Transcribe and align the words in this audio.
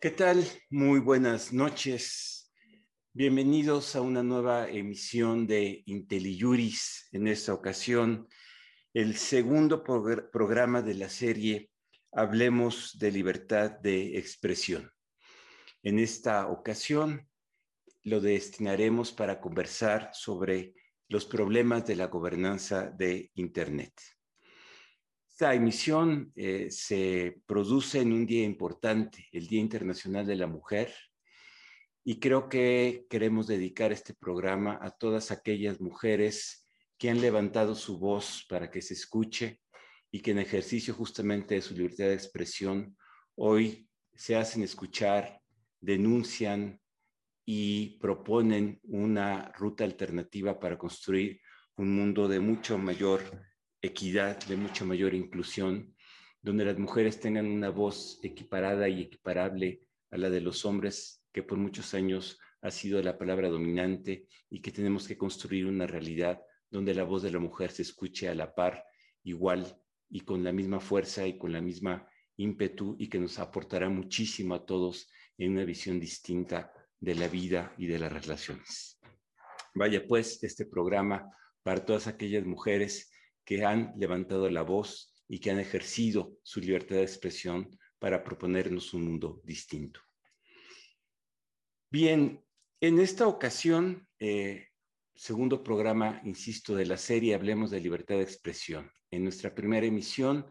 ¿Qué 0.00 0.12
tal? 0.12 0.46
Muy 0.70 1.00
buenas 1.00 1.52
noches. 1.52 2.52
Bienvenidos 3.12 3.96
a 3.96 4.00
una 4.00 4.22
nueva 4.22 4.68
emisión 4.68 5.44
de 5.44 5.82
IntelliJuris. 5.86 7.08
En 7.10 7.26
esta 7.26 7.52
ocasión, 7.52 8.28
el 8.94 9.16
segundo 9.16 9.82
programa 9.82 10.82
de 10.82 10.94
la 10.94 11.08
serie 11.08 11.72
Hablemos 12.12 12.96
de 13.00 13.10
libertad 13.10 13.72
de 13.72 14.16
expresión. 14.18 14.88
En 15.82 15.98
esta 15.98 16.46
ocasión, 16.46 17.28
lo 18.04 18.20
destinaremos 18.20 19.10
para 19.10 19.40
conversar 19.40 20.10
sobre 20.12 20.74
los 21.08 21.26
problemas 21.26 21.84
de 21.84 21.96
la 21.96 22.06
gobernanza 22.06 22.88
de 22.88 23.32
Internet. 23.34 23.94
Esta 25.38 25.54
emisión 25.54 26.32
eh, 26.34 26.66
se 26.68 27.40
produce 27.46 28.00
en 28.00 28.12
un 28.12 28.26
día 28.26 28.42
importante, 28.42 29.28
el 29.30 29.46
Día 29.46 29.60
Internacional 29.60 30.26
de 30.26 30.34
la 30.34 30.48
Mujer, 30.48 30.92
y 32.02 32.18
creo 32.18 32.48
que 32.48 33.06
queremos 33.08 33.46
dedicar 33.46 33.92
este 33.92 34.14
programa 34.14 34.80
a 34.82 34.90
todas 34.90 35.30
aquellas 35.30 35.80
mujeres 35.80 36.66
que 36.98 37.08
han 37.08 37.20
levantado 37.20 37.76
su 37.76 38.00
voz 38.00 38.46
para 38.48 38.68
que 38.68 38.82
se 38.82 38.94
escuche 38.94 39.60
y 40.10 40.22
que 40.22 40.32
en 40.32 40.40
ejercicio 40.40 40.92
justamente 40.92 41.54
de 41.54 41.62
su 41.62 41.74
libertad 41.74 42.06
de 42.06 42.14
expresión 42.14 42.96
hoy 43.36 43.88
se 44.14 44.34
hacen 44.34 44.64
escuchar, 44.64 45.40
denuncian 45.80 46.80
y 47.44 47.96
proponen 48.00 48.80
una 48.82 49.52
ruta 49.52 49.84
alternativa 49.84 50.58
para 50.58 50.76
construir 50.76 51.40
un 51.76 51.94
mundo 51.94 52.26
de 52.26 52.40
mucho 52.40 52.76
mayor 52.76 53.47
equidad, 53.82 54.38
de 54.46 54.56
mucha 54.56 54.84
mayor 54.84 55.14
inclusión, 55.14 55.94
donde 56.42 56.64
las 56.64 56.78
mujeres 56.78 57.20
tengan 57.20 57.46
una 57.46 57.70
voz 57.70 58.18
equiparada 58.22 58.88
y 58.88 59.02
equiparable 59.02 59.82
a 60.10 60.18
la 60.18 60.30
de 60.30 60.40
los 60.40 60.64
hombres, 60.64 61.24
que 61.32 61.42
por 61.42 61.58
muchos 61.58 61.94
años 61.94 62.38
ha 62.62 62.70
sido 62.70 63.02
la 63.02 63.18
palabra 63.18 63.48
dominante 63.48 64.26
y 64.50 64.60
que 64.60 64.72
tenemos 64.72 65.06
que 65.06 65.16
construir 65.16 65.66
una 65.66 65.86
realidad 65.86 66.40
donde 66.70 66.94
la 66.94 67.04
voz 67.04 67.22
de 67.22 67.30
la 67.30 67.38
mujer 67.38 67.70
se 67.70 67.82
escuche 67.82 68.28
a 68.28 68.34
la 68.34 68.54
par, 68.54 68.84
igual 69.22 69.80
y 70.10 70.20
con 70.20 70.42
la 70.42 70.52
misma 70.52 70.80
fuerza 70.80 71.26
y 71.26 71.38
con 71.38 71.52
la 71.52 71.60
misma 71.60 72.08
ímpetu 72.36 72.96
y 72.98 73.08
que 73.08 73.18
nos 73.18 73.38
aportará 73.38 73.88
muchísimo 73.88 74.54
a 74.54 74.64
todos 74.64 75.10
en 75.36 75.52
una 75.52 75.64
visión 75.64 76.00
distinta 76.00 76.72
de 77.00 77.14
la 77.14 77.28
vida 77.28 77.74
y 77.78 77.86
de 77.86 77.98
las 77.98 78.12
relaciones. 78.12 79.00
Vaya 79.74 80.06
pues 80.06 80.42
este 80.42 80.66
programa 80.66 81.30
para 81.62 81.84
todas 81.84 82.06
aquellas 82.06 82.44
mujeres 82.44 83.10
que 83.48 83.64
han 83.64 83.94
levantado 83.96 84.50
la 84.50 84.60
voz 84.60 85.14
y 85.26 85.38
que 85.38 85.50
han 85.50 85.58
ejercido 85.58 86.36
su 86.42 86.60
libertad 86.60 86.96
de 86.96 87.02
expresión 87.02 87.70
para 87.98 88.22
proponernos 88.22 88.92
un 88.92 89.06
mundo 89.06 89.40
distinto. 89.42 90.02
Bien, 91.90 92.44
en 92.78 92.98
esta 92.98 93.26
ocasión, 93.26 94.06
eh, 94.18 94.66
segundo 95.14 95.64
programa, 95.64 96.20
insisto, 96.24 96.76
de 96.76 96.84
la 96.84 96.98
serie 96.98 97.34
Hablemos 97.34 97.70
de 97.70 97.80
Libertad 97.80 98.16
de 98.16 98.24
Expresión. 98.24 98.90
En 99.10 99.22
nuestra 99.22 99.54
primera 99.54 99.86
emisión 99.86 100.44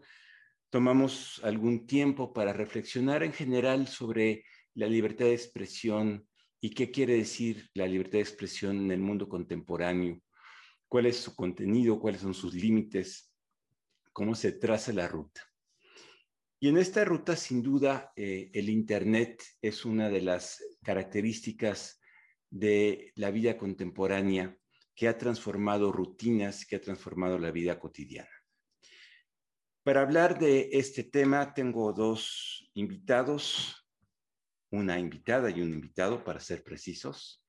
tomamos 0.68 1.40
algún 1.44 1.86
tiempo 1.86 2.32
para 2.32 2.52
reflexionar 2.52 3.22
en 3.22 3.32
general 3.32 3.86
sobre 3.86 4.42
la 4.74 4.88
libertad 4.88 5.26
de 5.26 5.34
expresión 5.34 6.26
y 6.60 6.70
qué 6.70 6.90
quiere 6.90 7.14
decir 7.14 7.70
la 7.74 7.86
libertad 7.86 8.14
de 8.14 8.22
expresión 8.22 8.76
en 8.76 8.90
el 8.90 8.98
mundo 8.98 9.28
contemporáneo 9.28 10.20
cuál 10.88 11.06
es 11.06 11.18
su 11.18 11.36
contenido, 11.36 12.00
cuáles 12.00 12.22
son 12.22 12.34
sus 12.34 12.54
límites, 12.54 13.32
cómo 14.12 14.34
se 14.34 14.52
traza 14.52 14.92
la 14.92 15.06
ruta. 15.06 15.42
Y 16.60 16.68
en 16.68 16.78
esta 16.78 17.04
ruta, 17.04 17.36
sin 17.36 17.62
duda, 17.62 18.12
eh, 18.16 18.50
el 18.52 18.68
Internet 18.68 19.44
es 19.62 19.84
una 19.84 20.08
de 20.10 20.22
las 20.22 20.60
características 20.82 22.00
de 22.50 23.12
la 23.14 23.30
vida 23.30 23.56
contemporánea 23.56 24.58
que 24.96 25.06
ha 25.06 25.16
transformado 25.16 25.92
rutinas, 25.92 26.66
que 26.66 26.74
ha 26.74 26.80
transformado 26.80 27.38
la 27.38 27.52
vida 27.52 27.78
cotidiana. 27.78 28.28
Para 29.84 30.02
hablar 30.02 30.38
de 30.40 30.68
este 30.72 31.04
tema, 31.04 31.54
tengo 31.54 31.92
dos 31.92 32.68
invitados, 32.74 33.88
una 34.70 34.98
invitada 34.98 35.50
y 35.50 35.60
un 35.60 35.72
invitado, 35.72 36.24
para 36.24 36.40
ser 36.40 36.64
precisos. 36.64 37.44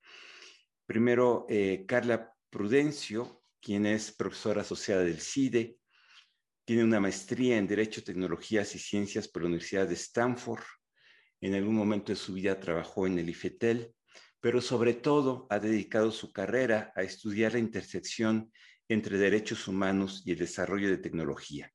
Primero, 0.86 1.48
eh, 1.50 1.86
Carla 1.88 2.32
Prudencio, 2.52 3.39
quien 3.62 3.86
es 3.86 4.12
profesora 4.12 4.62
asociada 4.62 5.04
del 5.04 5.20
CIDE, 5.20 5.78
tiene 6.66 6.84
una 6.84 7.00
maestría 7.00 7.58
en 7.58 7.68
Derecho, 7.68 8.04
Tecnologías 8.04 8.76
y 8.76 8.80
Ciencias 8.80 9.28
por 9.28 9.42
la 9.42 9.48
Universidad 9.48 9.88
de 9.88 9.96
Stanford. 9.96 10.64
En 11.42 11.56
algún 11.56 11.76
momento 11.76 12.12
de 12.12 12.16
su 12.16 12.34
vida 12.34 12.60
trabajó 12.60 13.08
en 13.08 13.18
el 13.18 13.30
IFETEL, 13.30 13.94
pero 14.40 14.62
sobre 14.62 14.94
todo 14.94 15.48
ha 15.50 15.60
dedicado 15.60 16.12
su 16.12 16.32
carrera 16.32 16.94
a 16.96 17.02
estudiar 17.02 17.54
la 17.54 17.60
intersección 17.60 18.52
entre 18.88 19.18
derechos 19.18 19.68
humanos 19.68 20.22
y 20.26 20.32
el 20.32 20.38
desarrollo 20.38 20.90
de 20.90 20.98
tecnología. 20.98 21.72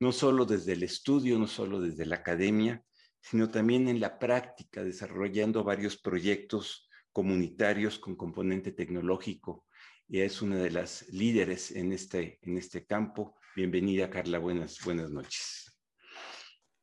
No 0.00 0.12
solo 0.12 0.44
desde 0.44 0.72
el 0.72 0.82
estudio, 0.82 1.38
no 1.38 1.46
solo 1.46 1.80
desde 1.80 2.06
la 2.06 2.16
academia, 2.16 2.82
sino 3.20 3.50
también 3.50 3.88
en 3.88 4.00
la 4.00 4.18
práctica, 4.18 4.82
desarrollando 4.82 5.64
varios 5.64 5.98
proyectos 5.98 6.88
comunitarios 7.12 7.98
con 7.98 8.16
componente 8.16 8.72
tecnológico 8.72 9.66
y 10.08 10.20
es 10.20 10.40
una 10.40 10.56
de 10.56 10.70
las 10.70 11.06
líderes 11.10 11.70
en 11.72 11.92
este, 11.92 12.38
en 12.42 12.56
este 12.56 12.86
campo. 12.86 13.36
Bienvenida, 13.54 14.08
Carla. 14.08 14.38
Buenas, 14.38 14.78
buenas 14.82 15.10
noches. 15.10 15.78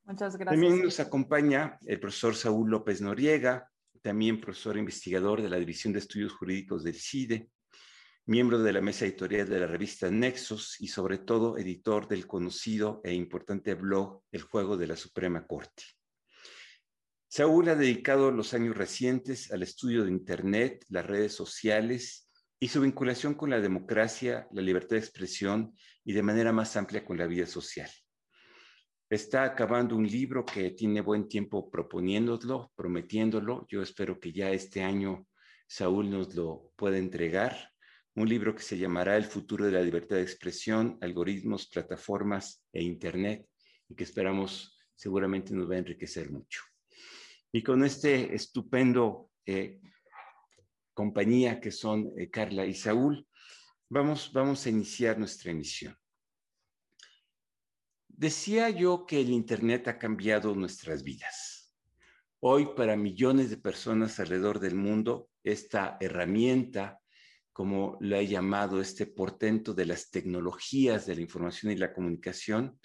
Muchas 0.03 0.37
gracias. 0.37 0.61
También 0.61 0.83
nos 0.83 0.99
acompaña 0.99 1.79
el 1.87 1.99
profesor 1.99 2.35
Saúl 2.35 2.69
López 2.69 3.01
Noriega, 3.01 3.71
también 4.03 4.39
profesor 4.39 4.77
investigador 4.77 5.41
de 5.41 5.49
la 5.49 5.57
División 5.57 5.91
de 5.93 5.99
Estudios 5.99 6.33
Jurídicos 6.33 6.83
del 6.83 6.93
CIDE, 6.93 7.49
miembro 8.27 8.59
de 8.61 8.73
la 8.73 8.81
mesa 8.81 9.05
editorial 9.05 9.49
de 9.49 9.59
la 9.59 9.67
revista 9.67 10.11
Nexos 10.11 10.79
y 10.79 10.87
sobre 10.87 11.17
todo 11.17 11.57
editor 11.57 12.07
del 12.07 12.27
conocido 12.27 13.01
e 13.03 13.13
importante 13.13 13.73
blog 13.73 14.21
El 14.31 14.43
Juego 14.43 14.77
de 14.77 14.85
la 14.85 14.95
Suprema 14.95 15.47
Corte. 15.47 15.83
Saúl 17.27 17.69
ha 17.69 17.75
dedicado 17.75 18.29
los 18.29 18.53
años 18.53 18.77
recientes 18.77 19.51
al 19.51 19.63
estudio 19.63 20.05
de 20.05 20.11
Internet, 20.11 20.85
las 20.89 21.07
redes 21.07 21.33
sociales 21.33 22.24
y 22.59 22.67
su 22.67 22.81
vinculación 22.81 23.33
con 23.35 23.49
la 23.49 23.59
democracia, 23.59 24.47
la 24.51 24.61
libertad 24.61 24.91
de 24.91 24.99
expresión 24.99 25.75
y 26.03 26.13
de 26.13 26.23
manera 26.23 26.51
más 26.51 26.75
amplia 26.77 27.03
con 27.03 27.17
la 27.17 27.27
vida 27.27 27.45
social. 27.45 27.89
Está 29.09 29.43
acabando 29.43 29.95
un 29.95 30.07
libro 30.07 30.45
que 30.45 30.71
tiene 30.71 31.01
buen 31.01 31.27
tiempo 31.27 31.69
proponiéndolo, 31.69 32.71
prometiéndolo. 32.75 33.65
Yo 33.69 33.81
espero 33.81 34.19
que 34.19 34.31
ya 34.31 34.51
este 34.51 34.83
año 34.83 35.27
Saúl 35.67 36.09
nos 36.09 36.33
lo 36.33 36.71
pueda 36.75 36.97
entregar. 36.97 37.71
Un 38.15 38.29
libro 38.29 38.55
que 38.55 38.63
se 38.63 38.77
llamará 38.77 39.17
El 39.17 39.25
futuro 39.25 39.65
de 39.65 39.73
la 39.73 39.81
libertad 39.81 40.15
de 40.15 40.23
expresión, 40.23 40.97
algoritmos, 41.01 41.67
plataformas 41.67 42.63
e 42.71 42.81
Internet 42.81 43.45
y 43.89 43.95
que 43.95 44.05
esperamos 44.05 44.75
seguramente 44.95 45.53
nos 45.53 45.69
va 45.69 45.75
a 45.75 45.79
enriquecer 45.79 46.31
mucho. 46.31 46.61
Y 47.51 47.61
con 47.61 47.83
este 47.83 48.33
estupendo 48.33 49.29
eh, 49.45 49.81
compañía 50.95 51.61
que 51.61 51.71
son 51.71 52.11
eh, 52.17 52.31
Carla 52.31 52.65
y 52.65 52.73
Saúl, 52.73 53.27
vamos, 53.87 54.31
vamos 54.33 54.65
a 54.65 54.69
iniciar 54.69 55.19
nuestra 55.19 55.51
emisión. 55.51 55.95
Decía 58.07 58.69
yo 58.69 59.05
que 59.05 59.19
el 59.19 59.29
Internet 59.29 59.89
ha 59.89 59.99
cambiado 59.99 60.55
nuestras 60.55 61.03
vidas. 61.03 61.75
Hoy 62.39 62.69
para 62.75 62.95
millones 62.95 63.49
de 63.49 63.57
personas 63.57 64.19
alrededor 64.19 64.59
del 64.59 64.75
mundo, 64.75 65.29
esta 65.43 65.97
herramienta, 65.99 66.99
como 67.51 67.97
lo 67.99 68.15
he 68.15 68.25
llamado 68.25 68.79
este 68.79 69.05
portento 69.05 69.73
de 69.73 69.85
las 69.85 70.09
tecnologías 70.09 71.05
de 71.05 71.15
la 71.15 71.21
información 71.21 71.71
y 71.71 71.75
la 71.75 71.93
comunicación, 71.93 72.79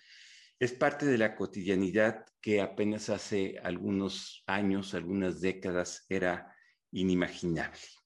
es 0.58 0.72
parte 0.72 1.06
de 1.06 1.16
la 1.16 1.36
cotidianidad 1.36 2.24
que 2.40 2.60
apenas 2.60 3.08
hace 3.08 3.58
algunos 3.62 4.42
años, 4.46 4.94
algunas 4.94 5.40
décadas, 5.40 6.06
era 6.08 6.54
inimaginable. 6.90 8.00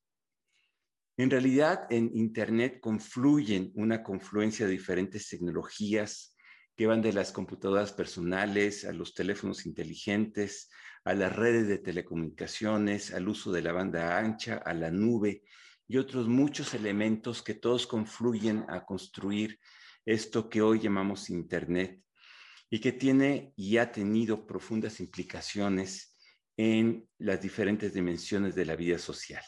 En 1.17 1.31
realidad, 1.31 1.87
en 1.91 2.11
Internet 2.13 2.81
confluyen 2.81 3.71
una 3.77 4.03
confluencia 4.03 4.67
de 4.67 4.73
diferentes 4.73 5.29
tecnologías 5.29 6.37
que 6.77 6.89
van 6.89 7.03
de 7.03 7.13
las 7.13 7.31
computadoras 7.31 7.93
personales 7.93 8.85
a 8.85 8.93
los 8.93 9.15
teléfonos 9.15 9.65
inteligentes, 9.65 10.71
a 11.05 11.15
las 11.15 11.35
redes 11.35 11.69
de 11.69 11.79
telecomunicaciones, 11.79 13.15
al 13.15 13.29
uso 13.29 13.53
de 13.53 13.63
la 13.63 13.73
banda 13.73 14.19
ancha, 14.19 14.57
a 14.57 14.75
la 14.75 14.91
nube 14.91 15.45
y 15.87 15.99
otros 15.99 16.27
muchos 16.27 16.75
elementos 16.75 17.43
que 17.43 17.55
todos 17.55 17.87
confluyen 17.87 18.65
a 18.69 18.85
construir 18.85 19.61
esto 20.05 20.49
que 20.49 20.63
hoy 20.63 20.81
llamamos 20.81 21.31
Internet 21.31 22.03
y 22.69 22.81
que 22.81 22.91
tiene 22.91 23.53
y 23.57 23.77
ha 23.77 23.93
tenido 23.93 24.47
profundas 24.47 24.99
implicaciones 24.99 26.17
en 26.57 27.09
las 27.19 27.41
diferentes 27.41 27.95
dimensiones 27.95 28.57
de 28.57 28.65
la 28.65 28.75
vida 28.75 28.99
social. 28.99 29.45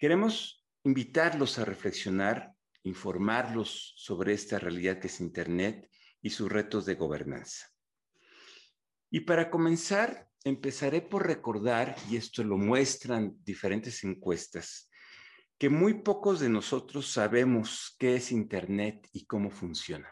Queremos 0.00 0.66
invitarlos 0.82 1.58
a 1.58 1.66
reflexionar, 1.66 2.54
informarlos 2.84 3.92
sobre 3.98 4.32
esta 4.32 4.58
realidad 4.58 4.98
que 4.98 5.08
es 5.08 5.20
Internet 5.20 5.90
y 6.22 6.30
sus 6.30 6.50
retos 6.50 6.86
de 6.86 6.94
gobernanza. 6.94 7.66
Y 9.10 9.20
para 9.20 9.50
comenzar, 9.50 10.30
empezaré 10.42 11.02
por 11.02 11.26
recordar, 11.26 11.96
y 12.08 12.16
esto 12.16 12.42
lo 12.42 12.56
muestran 12.56 13.36
diferentes 13.44 14.02
encuestas, 14.02 14.90
que 15.58 15.68
muy 15.68 16.00
pocos 16.00 16.40
de 16.40 16.48
nosotros 16.48 17.12
sabemos 17.12 17.94
qué 17.98 18.16
es 18.16 18.32
Internet 18.32 19.06
y 19.12 19.26
cómo 19.26 19.50
funciona. 19.50 20.08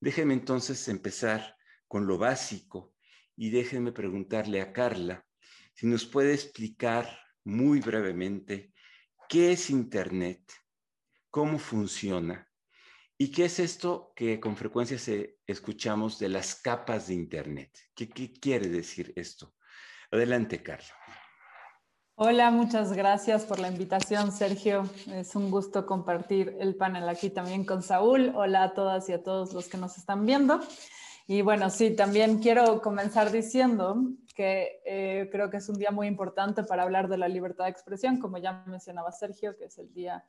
Déjenme 0.00 0.34
entonces 0.34 0.86
empezar 0.86 1.56
con 1.88 2.06
lo 2.06 2.16
básico 2.16 2.94
y 3.34 3.50
déjenme 3.50 3.90
preguntarle 3.90 4.60
a 4.60 4.72
Carla 4.72 5.26
si 5.74 5.88
nos 5.88 6.06
puede 6.06 6.32
explicar 6.32 7.18
muy 7.42 7.80
brevemente 7.80 8.71
qué 9.28 9.52
es 9.52 9.70
Internet, 9.70 10.40
cómo 11.30 11.58
funciona 11.58 12.48
y 13.18 13.30
qué 13.30 13.44
es 13.44 13.58
esto 13.58 14.12
que 14.16 14.40
con 14.40 14.56
frecuencia 14.56 14.98
se 14.98 15.38
escuchamos 15.46 16.18
de 16.18 16.28
las 16.28 16.54
capas 16.54 17.08
de 17.08 17.14
Internet. 17.14 17.70
¿Qué, 17.94 18.08
qué 18.08 18.32
quiere 18.32 18.68
decir 18.68 19.12
esto? 19.16 19.54
Adelante, 20.10 20.62
Carla. 20.62 20.94
Hola, 22.14 22.50
muchas 22.50 22.92
gracias 22.92 23.44
por 23.44 23.58
la 23.58 23.68
invitación, 23.68 24.32
Sergio. 24.32 24.84
Es 25.06 25.34
un 25.34 25.50
gusto 25.50 25.86
compartir 25.86 26.56
el 26.60 26.76
panel 26.76 27.08
aquí 27.08 27.30
también 27.30 27.64
con 27.64 27.82
Saúl. 27.82 28.32
Hola 28.34 28.64
a 28.64 28.74
todas 28.74 29.08
y 29.08 29.12
a 29.12 29.22
todos 29.22 29.54
los 29.54 29.68
que 29.68 29.78
nos 29.78 29.96
están 29.96 30.26
viendo. 30.26 30.60
Y 31.26 31.40
bueno, 31.40 31.70
sí, 31.70 31.96
también 31.96 32.40
quiero 32.40 32.82
comenzar 32.82 33.32
diciendo 33.32 33.96
que 34.34 34.80
eh, 34.84 35.28
creo 35.30 35.50
que 35.50 35.58
es 35.58 35.68
un 35.68 35.78
día 35.78 35.90
muy 35.90 36.06
importante 36.06 36.64
para 36.64 36.82
hablar 36.82 37.08
de 37.08 37.18
la 37.18 37.28
libertad 37.28 37.64
de 37.64 37.70
expresión, 37.70 38.18
como 38.18 38.38
ya 38.38 38.64
mencionaba 38.66 39.12
Sergio, 39.12 39.56
que 39.56 39.66
es 39.66 39.78
el 39.78 39.92
Día 39.92 40.24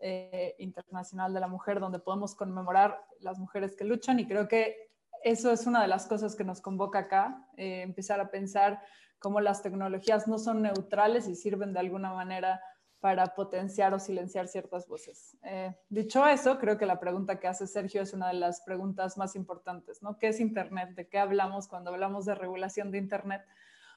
eh, 0.00 0.54
Internacional 0.58 1.34
de 1.34 1.40
la 1.40 1.48
Mujer, 1.48 1.80
donde 1.80 1.98
podemos 1.98 2.34
conmemorar 2.34 3.04
las 3.20 3.38
mujeres 3.38 3.76
que 3.76 3.84
luchan. 3.84 4.18
Y 4.20 4.26
creo 4.26 4.48
que 4.48 4.90
eso 5.22 5.52
es 5.52 5.66
una 5.66 5.82
de 5.82 5.88
las 5.88 6.06
cosas 6.06 6.36
que 6.36 6.44
nos 6.44 6.60
convoca 6.60 7.00
acá, 7.00 7.46
eh, 7.56 7.82
empezar 7.82 8.20
a 8.20 8.30
pensar 8.30 8.80
cómo 9.18 9.40
las 9.40 9.62
tecnologías 9.62 10.26
no 10.26 10.38
son 10.38 10.62
neutrales 10.62 11.28
y 11.28 11.34
sirven 11.34 11.72
de 11.72 11.80
alguna 11.80 12.12
manera 12.12 12.60
para 13.00 13.34
potenciar 13.34 13.94
o 13.94 13.98
silenciar 13.98 14.46
ciertas 14.46 14.86
voces. 14.86 15.36
Eh, 15.42 15.74
dicho 15.88 16.26
eso, 16.26 16.58
creo 16.58 16.76
que 16.76 16.84
la 16.84 17.00
pregunta 17.00 17.40
que 17.40 17.48
hace 17.48 17.66
Sergio 17.66 18.02
es 18.02 18.12
una 18.12 18.28
de 18.28 18.34
las 18.34 18.60
preguntas 18.60 19.16
más 19.16 19.34
importantes, 19.36 20.02
¿no? 20.02 20.18
¿Qué 20.18 20.28
es 20.28 20.38
Internet? 20.38 20.90
¿De 20.94 21.08
qué 21.08 21.18
hablamos 21.18 21.66
cuando 21.66 21.90
hablamos 21.90 22.26
de 22.26 22.34
regulación 22.34 22.90
de 22.90 22.98
Internet? 22.98 23.42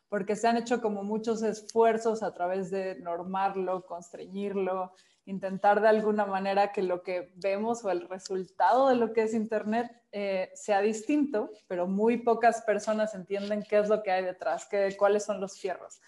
Porque 0.08 0.36
se 0.38 0.48
han 0.48 0.58
hecho 0.58 0.82
como 0.82 1.04
muchos 1.04 1.44
esfuerzos 1.44 2.24
a 2.24 2.34
través 2.34 2.72
de 2.72 2.96
normarlo, 3.00 3.86
constreñirlo, 3.86 4.94
intentar 5.26 5.82
de 5.82 5.90
alguna 5.90 6.26
manera 6.26 6.72
que 6.72 6.82
lo 6.82 7.04
que 7.04 7.34
vemos 7.36 7.84
o 7.84 7.92
el 7.92 8.08
resultado 8.08 8.88
de 8.88 8.96
lo 8.96 9.12
que 9.12 9.24
es 9.24 9.34
Internet 9.34 9.92
eh, 10.12 10.52
sea 10.54 10.82
distinto, 10.82 11.50
pero 11.68 11.88
muy 11.88 12.18
pocas 12.18 12.62
personas 12.62 13.16
entienden 13.16 13.64
qué 13.68 13.80
es 13.80 13.90
lo 13.90 14.02
que 14.02 14.12
hay 14.12 14.24
detrás, 14.24 14.66
qué, 14.66 14.96
cuáles 14.98 15.26
son 15.26 15.42
los 15.42 15.60
fierros. 15.60 16.02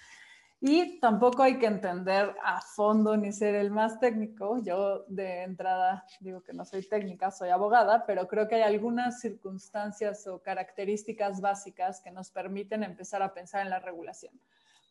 Y 0.62 1.00
tampoco 1.00 1.44
hay 1.44 1.60
que 1.60 1.66
entender 1.66 2.36
a 2.44 2.62
fondo 2.62 3.18
ni 3.18 3.31
ser 3.31 3.56
el 3.56 3.72
más 3.72 4.00
técnico. 4.00 4.57
Yo 4.63 5.04
de 5.07 5.44
entrada 5.44 6.06
digo 6.19 6.42
que 6.42 6.54
no 6.54 6.66
soy 6.66 6.88
técnica, 6.88 7.30
soy 7.30 7.50
abogada, 7.50 8.06
pero 8.06 8.28
creo 8.28 8.48
que 8.48 8.56
hay 8.56 8.62
algunas 8.62 9.19
circunstancias 9.19 10.25
o 10.28 10.42
características 10.42 11.42
básicas 11.42 12.00
que 12.02 12.12
nos 12.12 12.31
permiten 12.31 12.84
empezar 12.84 13.22
a 13.22 13.34
pensar 13.34 13.62
en 13.62 13.69
la 13.69 13.80
regulación. 13.80 14.34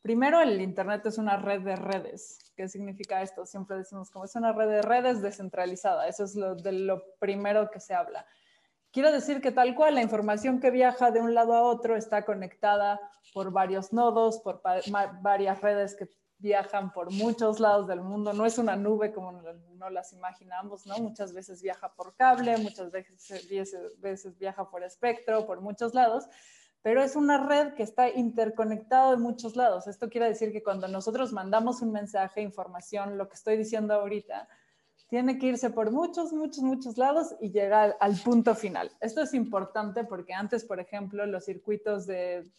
Primero, 0.04 0.42
el 0.42 0.60
Internet 0.60 1.06
es 1.06 1.16
una 1.16 1.38
red 1.38 1.62
de 1.62 1.76
redes. 1.76 2.52
¿Qué 2.54 2.68
significa 2.68 3.22
esto? 3.22 3.46
Siempre 3.46 3.78
decimos 3.78 4.10
como 4.10 4.26
es 4.26 4.36
una 4.36 4.52
red 4.52 4.68
de 4.68 4.82
redes 4.82 5.22
descentralizada. 5.22 6.06
Eso 6.06 6.24
es 6.24 6.34
lo, 6.34 6.54
de 6.54 6.72
lo 6.72 7.02
primero 7.18 7.70
que 7.70 7.80
se 7.80 7.94
habla. 7.94 8.26
Quiero 8.94 9.10
decir 9.10 9.40
que 9.40 9.50
tal 9.50 9.74
cual 9.74 9.96
la 9.96 10.02
información 10.02 10.60
que 10.60 10.70
viaja 10.70 11.10
de 11.10 11.20
un 11.20 11.34
lado 11.34 11.52
a 11.52 11.62
otro 11.62 11.96
está 11.96 12.24
conectada 12.24 13.00
por 13.32 13.50
varios 13.50 13.92
nodos, 13.92 14.38
por 14.38 14.62
varias 15.20 15.60
redes 15.60 15.96
que 15.96 16.08
viajan 16.38 16.92
por 16.92 17.10
muchos 17.10 17.58
lados 17.58 17.88
del 17.88 18.02
mundo. 18.02 18.32
No 18.32 18.46
es 18.46 18.56
una 18.56 18.76
nube 18.76 19.12
como 19.12 19.32
no 19.32 19.90
las 19.90 20.12
imaginamos, 20.12 20.86
¿no? 20.86 20.96
Muchas 20.98 21.32
veces 21.32 21.60
viaja 21.60 21.92
por 21.92 22.14
cable, 22.14 22.56
muchas 22.58 22.92
veces, 22.92 23.98
veces 23.98 24.38
viaja 24.38 24.70
por 24.70 24.84
espectro, 24.84 25.44
por 25.44 25.60
muchos 25.60 25.92
lados 25.92 26.28
pero 26.82 27.02
es 27.02 27.16
una 27.16 27.38
red 27.38 27.72
que 27.72 27.82
está 27.82 28.10
interconectada 28.10 29.12
de 29.12 29.16
muchos 29.16 29.56
lados. 29.56 29.86
Esto 29.86 30.10
quiere 30.10 30.28
decir 30.28 30.52
que 30.52 30.62
cuando 30.62 30.86
nosotros 30.86 31.32
mandamos 31.32 31.80
un 31.80 31.92
mensaje, 31.92 32.42
información, 32.42 33.16
lo 33.16 33.26
que 33.26 33.36
estoy 33.36 33.56
diciendo 33.56 33.94
ahorita, 33.94 34.46
tiene 35.08 35.38
que 35.38 35.46
irse 35.46 35.70
por 35.70 35.90
muchos, 35.90 36.32
muchos, 36.32 36.62
muchos 36.64 36.98
lados 36.98 37.34
y 37.40 37.50
llegar 37.50 37.96
al 38.00 38.16
punto 38.16 38.54
final. 38.54 38.90
Esto 39.00 39.22
es 39.22 39.34
importante 39.34 40.04
porque 40.04 40.32
antes, 40.32 40.64
por 40.64 40.80
ejemplo, 40.80 41.26
los 41.26 41.44
circuitos 41.44 42.06
de 42.06 42.50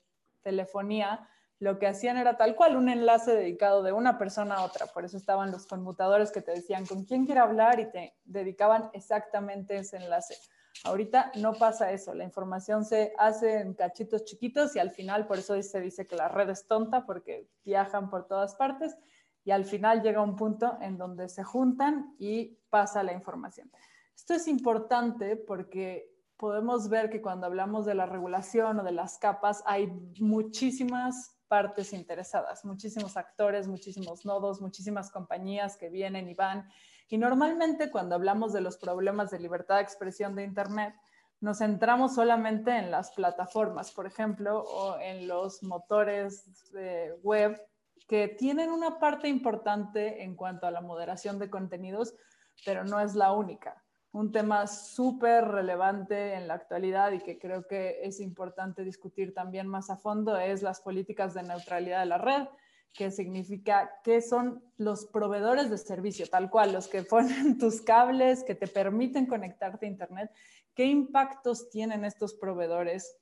telefonía 0.42 1.28
lo 1.60 1.80
que 1.80 1.88
hacían 1.88 2.18
era 2.18 2.38
tal 2.38 2.56
cual 2.56 2.76
un 2.76 2.90
enlace 2.90 3.34
dedicado 3.34 3.82
de 3.82 3.94
una 3.94 4.18
persona 4.18 4.56
a 4.56 4.64
otra. 4.64 4.88
Por 4.88 5.06
eso 5.06 5.18
estaban 5.18 5.52
los 5.52 5.66
conmutadores 5.66 6.32
que 6.32 6.42
te 6.42 6.52
decían 6.52 6.86
con 6.86 7.06
quién 7.06 7.26
quiere 7.26 7.40
hablar 7.40 7.80
y 7.80 7.90
te 7.90 8.14
dedicaban 8.26 8.90
exactamente 8.94 9.78
ese 9.78 9.98
enlace. 9.98 10.36
Ahorita 10.84 11.32
no 11.36 11.54
pasa 11.54 11.92
eso, 11.92 12.14
la 12.14 12.26
información 12.26 12.84
se 12.84 13.14
hace 13.18 13.62
en 13.62 13.74
cachitos 13.74 14.26
chiquitos 14.26 14.76
y 14.76 14.80
al 14.80 14.92
final, 14.92 15.26
por 15.26 15.40
eso 15.40 15.60
se 15.64 15.80
dice 15.80 16.06
que 16.06 16.18
la 16.18 16.28
red 16.28 16.50
es 16.50 16.68
tonta 16.68 17.06
porque 17.06 17.48
viajan 17.64 18.10
por 18.10 18.28
todas 18.28 18.56
partes 18.56 18.98
y 19.46 19.52
al 19.52 19.64
final 19.64 20.02
llega 20.02 20.22
un 20.22 20.36
punto 20.36 20.78
en 20.82 20.98
donde 20.98 21.30
se 21.30 21.44
juntan 21.44 22.16
y 22.18 22.58
pasa 22.70 23.04
la 23.04 23.14
información. 23.14 23.72
Esto 24.14 24.34
es 24.34 24.48
importante 24.48 25.38
porque 25.38 26.12
podemos 26.36 26.90
ver 26.90 27.10
que 27.10 27.22
cuando 27.22 27.46
hablamos 27.46 27.86
de 27.86 27.96
la 27.96 28.06
regulación 28.06 28.80
o 28.80 28.84
de 28.84 28.92
las 28.92 29.18
capas 29.20 29.64
hay 29.66 29.88
muchísimas 30.20 31.38
partes 31.48 31.94
interesadas, 31.94 32.66
muchísimos 32.66 33.16
actores, 33.16 33.68
muchísimos 33.68 34.26
nodos, 34.26 34.62
muchísimas 34.62 35.12
compañías 35.12 35.78
que 35.78 35.90
vienen 35.90 36.28
y 36.28 36.34
van 36.34 36.68
y 37.08 37.18
normalmente 37.18 37.92
cuando 37.92 38.16
hablamos 38.16 38.52
de 38.52 38.62
los 38.62 38.78
problemas 38.78 39.30
de 39.30 39.40
libertad 39.40 39.76
de 39.76 39.84
expresión 39.84 40.36
de 40.36 40.44
Internet, 40.44 40.96
nos 41.40 41.60
centramos 41.60 42.16
solamente 42.16 42.76
en 42.76 42.90
las 42.90 43.12
plataformas, 43.12 43.92
por 43.92 44.08
ejemplo, 44.08 44.64
o 44.64 44.98
en 45.00 45.28
los 45.28 45.62
motores 45.62 46.72
de 46.72 47.14
web 47.22 47.62
que 48.08 48.28
tienen 48.28 48.72
una 48.72 49.00
parte 49.00 49.28
importante 49.28 50.24
en 50.24 50.36
cuanto 50.36 50.68
a 50.68 50.72
la 50.72 50.82
moderación 50.82 51.40
de 51.40 51.50
contenidos, 51.50 52.16
pero 52.64 52.84
no 52.84 53.00
es 53.00 53.16
la 53.16 53.32
única. 53.32 53.84
Un 54.12 54.32
tema 54.32 54.68
súper 54.68 55.46
relevante 55.46 56.36
en 56.36 56.48
la 56.48 56.54
actualidad 56.54 57.12
y 57.12 57.20
que 57.20 57.38
creo 57.38 57.68
que 57.68 58.00
es 58.04 58.20
importante 58.20 58.84
discutir 58.84 59.34
también 59.34 59.68
más 59.68 59.90
a 59.90 59.98
fondo 59.98 60.38
es 60.38 60.62
las 60.62 60.80
políticas 60.82 61.34
de 61.34 61.44
neutralidad 61.44 62.00
de 62.00 62.06
la 62.06 62.18
red, 62.18 62.48
que 62.94 63.12
significa 63.12 63.92
que 64.04 64.22
son 64.22 64.64
los 64.78 65.06
proveedores 65.08 65.70
de 65.70 65.78
servicio, 65.78 66.28
tal 66.28 66.50
cual, 66.50 66.72
los 66.72 66.88
que 66.88 67.04
ponen 67.04 67.58
tus 67.60 67.82
cables, 67.82 68.44
que 68.44 68.56
te 68.56 68.68
permiten 68.68 69.26
conectarte 69.26 69.86
a 69.86 69.90
Internet. 69.90 70.32
¿Qué 70.74 70.86
impactos 70.86 71.70
tienen 71.70 72.06
estos 72.06 72.36
proveedores 72.36 73.18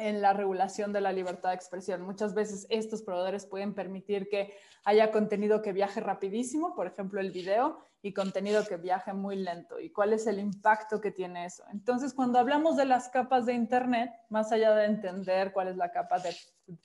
en 0.00 0.22
la 0.22 0.32
regulación 0.32 0.92
de 0.92 1.00
la 1.00 1.12
libertad 1.12 1.50
de 1.50 1.56
expresión. 1.56 2.02
Muchas 2.02 2.34
veces 2.34 2.66
estos 2.70 3.02
proveedores 3.02 3.46
pueden 3.46 3.74
permitir 3.74 4.28
que 4.28 4.54
haya 4.84 5.12
contenido 5.12 5.62
que 5.62 5.72
viaje 5.72 6.00
rapidísimo, 6.00 6.74
por 6.74 6.86
ejemplo 6.86 7.20
el 7.20 7.30
video, 7.30 7.78
y 8.02 8.14
contenido 8.14 8.64
que 8.66 8.76
viaje 8.76 9.12
muy 9.12 9.36
lento. 9.36 9.78
¿Y 9.78 9.90
cuál 9.90 10.12
es 10.14 10.26
el 10.26 10.38
impacto 10.38 11.00
que 11.00 11.10
tiene 11.10 11.44
eso? 11.44 11.64
Entonces, 11.70 12.14
cuando 12.14 12.38
hablamos 12.38 12.76
de 12.76 12.86
las 12.86 13.10
capas 13.10 13.44
de 13.44 13.52
Internet, 13.52 14.10
más 14.30 14.52
allá 14.52 14.74
de 14.74 14.86
entender 14.86 15.52
cuál 15.52 15.68
es 15.68 15.76
la 15.76 15.92
capa 15.92 16.18
de 16.18 16.34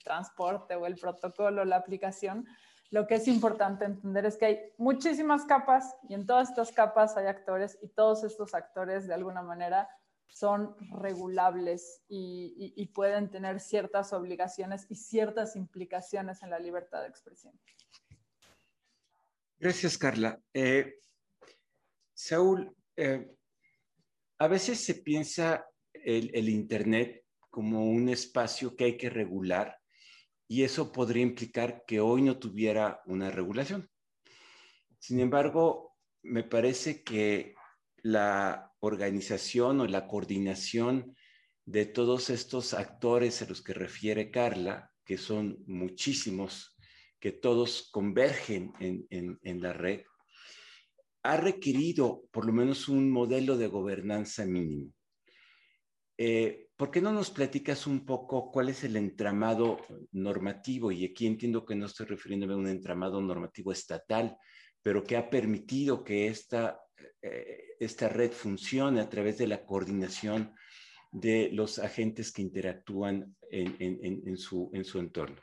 transporte 0.04 0.74
o 0.76 0.84
el 0.84 0.96
protocolo, 0.96 1.64
la 1.64 1.76
aplicación, 1.76 2.46
lo 2.90 3.06
que 3.06 3.16
es 3.16 3.26
importante 3.28 3.84
entender 3.84 4.26
es 4.26 4.36
que 4.36 4.46
hay 4.46 4.60
muchísimas 4.78 5.44
capas 5.44 5.96
y 6.08 6.14
en 6.14 6.26
todas 6.26 6.50
estas 6.50 6.70
capas 6.70 7.16
hay 7.16 7.26
actores 7.26 7.78
y 7.82 7.88
todos 7.88 8.22
estos 8.22 8.54
actores 8.54 9.06
de 9.06 9.14
alguna 9.14 9.42
manera 9.42 9.88
son 10.28 10.76
regulables 11.00 12.02
y, 12.08 12.86
pueden 12.94 13.30
tener 13.30 13.60
ciertas 13.60 14.12
obligaciones 14.12 14.86
y 14.88 14.96
ciertas 14.96 15.56
implicaciones 15.56 16.42
en 16.42 16.50
la 16.50 16.58
libertad 16.58 17.02
de 17.02 17.08
expresión. 17.08 17.58
Gracias, 19.58 19.96
Carla. 19.96 20.40
Eh, 20.52 20.98
Saúl, 22.14 22.74
eh, 22.96 23.36
a 24.38 24.48
veces 24.48 24.84
se 24.84 24.94
piensa 24.96 25.66
el, 25.92 26.48
Internet 26.48 27.24
como 27.50 27.88
un 27.88 28.08
espacio 28.08 28.76
que 28.76 28.84
hay 28.84 28.96
que 28.96 29.10
regular 29.10 29.78
y 30.46 30.62
eso 30.62 30.92
podría 30.92 31.22
implicar 31.22 31.84
que 31.86 32.00
hoy 32.00 32.22
no 32.22 32.38
tuviera 32.38 33.02
una 33.06 33.30
regulación. 33.30 33.90
Sin 34.98 35.20
embargo, 35.20 35.96
me 36.22 36.44
parece 36.44 37.02
que 37.02 37.55
la 38.06 38.72
organización 38.78 39.80
o 39.80 39.86
la 39.88 40.06
coordinación 40.06 41.16
de 41.64 41.86
todos 41.86 42.30
estos 42.30 42.72
actores 42.72 43.42
a 43.42 43.46
los 43.46 43.62
que 43.62 43.74
refiere 43.74 44.30
Carla, 44.30 44.92
que 45.04 45.18
son 45.18 45.58
muchísimos, 45.66 46.76
que 47.18 47.32
todos 47.32 47.88
convergen 47.90 48.72
en, 48.78 49.60
la 49.60 49.72
red, 49.72 50.02
ha 51.24 51.36
requerido 51.36 52.28
por 52.30 52.46
lo 52.46 52.52
menos 52.52 52.88
un 52.88 53.10
modelo 53.10 53.56
de 53.56 53.66
gobernanza 53.66 54.46
mínimo. 54.46 54.92
Eh, 56.16 56.68
¿por 56.76 56.92
qué 56.92 57.00
no 57.00 57.12
nos 57.12 57.30
platicas 57.30 57.88
un 57.88 58.06
poco 58.06 58.52
cuál 58.52 58.68
es 58.68 58.84
el 58.84 58.94
entramado 58.94 59.80
normativo? 60.12 60.92
Y 60.92 61.04
aquí 61.04 61.26
entiendo 61.26 61.66
que 61.66 61.74
no 61.74 61.86
estoy 61.86 62.06
refiriéndome 62.06 62.54
a 62.54 62.58
un 62.58 62.68
entramado 62.68 63.20
normativo 63.20 63.72
estatal, 63.72 64.36
pero 64.80 65.02
que 65.02 65.16
ha 65.16 65.28
permitido 65.28 66.04
que 66.04 66.28
esta, 66.28 66.78
esta 67.78 68.08
red 68.08 68.32
funcione 68.32 69.00
a 69.00 69.08
través 69.08 69.38
de 69.38 69.46
la 69.46 69.64
coordinación 69.64 70.54
de 71.10 71.50
los 71.52 71.78
agentes 71.78 72.32
que 72.32 72.42
interactúan 72.42 73.36
en, 73.50 74.36
su, 74.36 74.70
su 74.84 74.98
entorno. 74.98 75.36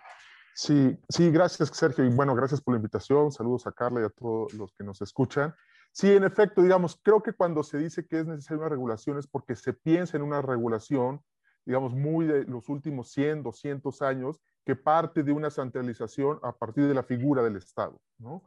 Sí, 0.56 0.98
sí, 1.10 1.32
gracias 1.32 1.70
Sergio 1.70 2.06
y 2.06 2.10
bueno, 2.10 2.36
gracias 2.36 2.62
por 2.62 2.74
la 2.74 2.78
invitación. 2.78 3.32
Saludos 3.32 3.66
a 3.66 3.72
Carla 3.72 4.02
y 4.02 4.06
a 4.06 4.10
todos 4.10 4.54
los 4.54 4.72
que 4.74 4.84
nos 4.84 5.02
escuchan. 5.02 5.54
Sí, 5.92 6.12
en 6.12 6.24
efecto, 6.24 6.62
digamos, 6.62 7.00
creo 7.04 7.22
que 7.22 7.34
cuando 7.34 7.64
se 7.64 7.78
dice 7.78 8.08
que 8.08 8.20
es 8.20 8.26
necesaria 8.26 8.62
una 8.62 8.70
regulación 8.70 9.20
es 9.20 9.28
porque 9.28 9.56
se 9.56 9.74
piensa 9.74 10.18
en 10.18 10.24
una 10.24 10.42
regulación, 10.42 11.22
digamos, 11.66 11.94
muy 11.94 12.26
de 12.26 12.46
los 12.46 12.68
últimos 12.70 13.12
100, 13.12 13.44
200 13.44 14.02
años, 14.02 14.42
que 14.66 14.76
parte 14.76 15.24
de 15.24 15.32
una 15.32 15.52
centralización 15.52 16.40
a 16.42 16.52
partir 16.52 16.88
de 16.88 16.96
la 16.96 17.04
figura 17.04 17.44
del 17.44 17.58
Estado, 17.58 18.00
¿no? 18.18 18.44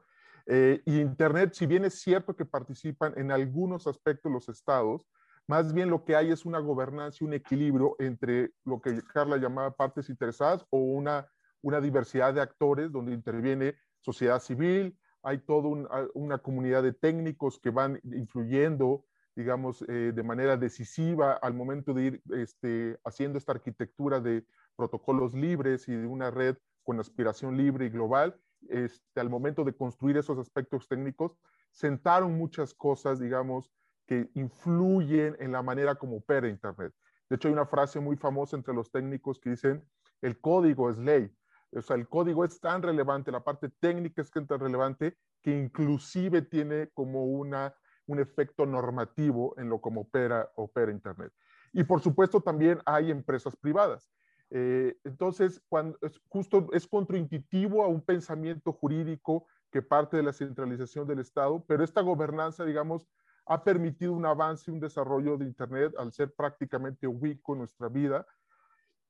Eh, 0.47 0.81
y 0.85 1.01
Internet, 1.01 1.55
si 1.55 1.67
bien 1.67 1.85
es 1.85 2.01
cierto 2.01 2.37
que 2.37 2.45
participan 2.45 3.13
en 3.17 3.33
algunos 3.33 3.87
aspectos 3.87 4.31
los 4.31 4.49
estados, 4.49 5.07
más 5.49 5.73
bien 5.73 5.91
lo 5.91 6.05
que 6.05 6.17
hay 6.17 6.31
es 6.31 6.45
una 6.45 6.59
gobernanza 6.59 7.25
un 7.25 7.35
equilibrio 7.35 7.97
entre 7.99 8.53
lo 8.65 8.81
que 8.81 9.01
Carla 9.13 9.37
llamaba 9.37 9.77
partes 9.77 10.09
interesadas 10.09 10.65
o 10.71 10.79
una, 10.79 11.27
una 11.63 11.81
diversidad 11.81 12.35
de 12.35 12.41
actores 12.41 12.91
donde 12.91 13.13
interviene 13.13 13.77
sociedad 14.01 14.41
civil, 14.41 14.97
hay 15.23 15.39
toda 15.39 15.89
una 16.15 16.39
comunidad 16.39 16.85
de 16.85 16.93
técnicos 16.93 17.59
que 17.59 17.71
van 17.71 18.01
influyendo, 18.05 19.05
digamos, 19.35 19.83
eh, 19.89 20.13
de 20.15 20.23
manera 20.23 20.57
decisiva 20.57 21.33
al 21.33 21.53
momento 21.53 21.93
de 21.93 22.03
ir 22.03 22.23
este, 22.31 22.97
haciendo 23.05 23.37
esta 23.37 23.51
arquitectura 23.51 24.21
de 24.21 24.45
protocolos 24.77 25.35
libres 25.35 25.89
y 25.89 25.97
de 25.97 26.07
una 26.07 26.31
red 26.31 26.57
con 26.85 27.01
aspiración 27.01 27.57
libre 27.57 27.87
y 27.87 27.89
global. 27.89 28.41
Este, 28.69 29.21
al 29.21 29.31
momento 29.31 29.65
de 29.65 29.75
construir 29.75 30.17
esos 30.17 30.39
aspectos 30.39 30.89
técnicos, 30.89 31.37
sentaron 31.71 32.37
muchas 32.37 32.75
cosas, 32.75 33.21
digamos, 33.21 33.71
que 34.07 34.31
influyen 34.35 35.37
en 35.41 35.53
la 35.53 35.63
manera 35.63 35.95
como 35.97 36.17
opera 36.17 36.49
Internet. 36.49 36.93
De 37.29 37.37
hecho, 37.37 37.49
hay 37.49 37.55
una 37.55 37.67
frase 37.67 38.01
muy 38.01 38.17
famosa 38.17 38.57
entre 38.57 38.75
los 38.75 38.91
técnicos 38.91 39.39
que 39.41 39.51
dicen, 39.51 39.85
el 40.23 40.41
código 40.41 40.91
es 40.91 40.97
ley. 40.97 41.31
O 41.73 41.83
sea, 41.83 41.97
el 41.97 42.09
código 42.09 42.45
es 42.45 42.61
tan 42.61 42.83
relevante, 42.83 43.33
la 43.33 43.43
parte 43.43 43.69
técnica 43.69 44.23
es 44.23 44.31
tan 44.31 44.47
relevante 44.47 45.17
que 45.43 45.57
inclusive 45.57 46.43
tiene 46.43 46.89
como 46.95 47.25
una, 47.25 47.75
un 48.07 48.21
efecto 48.21 48.65
normativo 48.65 49.55
en 49.59 49.69
lo 49.69 49.81
como 49.81 50.03
opera, 50.03 50.51
opera 50.55 50.93
Internet. 50.93 51.33
Y 51.73 51.85
por 51.85 52.01
supuesto 52.01 52.41
también 52.41 52.81
hay 52.87 53.11
empresas 53.11 53.55
privadas. 53.57 54.09
Eh, 54.51 54.97
entonces, 55.05 55.61
cuando 55.69 55.99
es, 56.03 56.21
justo 56.29 56.69
es 56.73 56.87
contraintuitivo 56.87 57.85
a 57.85 57.89
un 57.89 58.01
pensamiento 58.01 58.73
jurídico 58.73 59.47
que 59.71 59.83
parte 59.83 60.17
de 60.17 60.23
la 60.23 60.33
centralización 60.33 61.07
del 61.07 61.19
Estado, 61.19 61.65
pero 61.67 61.83
esta 61.83 62.01
gobernanza, 62.01 62.65
digamos, 62.65 63.07
ha 63.47 63.63
permitido 63.63 64.13
un 64.13 64.27
avance 64.27 64.71
y 64.71 64.75
un 64.75 64.81
desarrollo 64.81 65.37
de 65.37 65.45
Internet 65.45 65.95
al 65.99 66.13
ser 66.13 66.33
prácticamente 66.35 67.07
ubico 67.07 67.53
en 67.53 67.61
nuestra 67.61 67.89
vida 67.89 68.27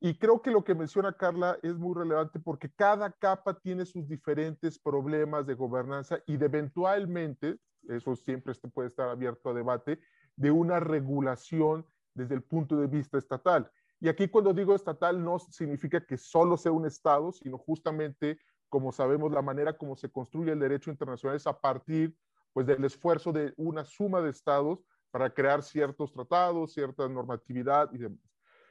y 0.01 0.19
creo 0.19 0.43
que 0.43 0.51
lo 0.51 0.63
que 0.63 0.75
menciona 0.75 1.15
Carla 1.15 1.59
es 1.63 1.77
muy 1.79 1.95
relevante 1.95 2.39
porque 2.39 2.71
cada 2.71 3.11
capa 3.13 3.59
tiene 3.59 3.87
sus 3.87 4.07
diferentes 4.07 4.79
problemas 4.79 5.47
de 5.47 5.55
gobernanza 5.55 6.19
y 6.27 6.37
de 6.37 6.47
eventualmente, 6.47 7.59
eso 7.89 8.15
siempre 8.15 8.53
puede 8.73 8.89
estar 8.89 9.09
abierto 9.09 9.51
a 9.51 9.55
debate, 9.55 10.01
de 10.37 10.51
una 10.51 10.81
regulación 10.81 11.87
desde 12.15 12.35
el 12.35 12.43
punto 12.43 12.77
de 12.77 12.89
vista 12.89 13.17
estatal. 13.17 13.71
Y 14.01 14.09
aquí 14.09 14.29
cuando 14.29 14.53
digo 14.53 14.75
estatal 14.75 15.23
no 15.23 15.39
significa 15.39 16.05
que 16.05 16.17
solo 16.17 16.57
sea 16.57 16.73
un 16.73 16.87
Estado, 16.87 17.33
sino 17.33 17.59
justamente, 17.59 18.39
como 18.69 18.93
sabemos, 18.93 19.33
la 19.33 19.43
manera 19.43 19.77
como 19.77 19.97
se 19.97 20.11
construye 20.11 20.53
el 20.53 20.61
derecho 20.61 20.91
internacional 20.91 21.37
es 21.37 21.47
a 21.47 21.59
partir 21.59 22.15
pues, 22.53 22.67
del 22.67 22.85
esfuerzo 22.85 23.33
de 23.33 23.55
una 23.57 23.85
suma 23.85 24.21
de 24.21 24.31
Estados 24.31 24.85
para 25.11 25.31
crear 25.33 25.63
ciertos 25.63 26.13
tratados, 26.13 26.75
cierta 26.75 27.09
normatividad 27.09 27.91
y 27.93 27.99
demás. 27.99 28.21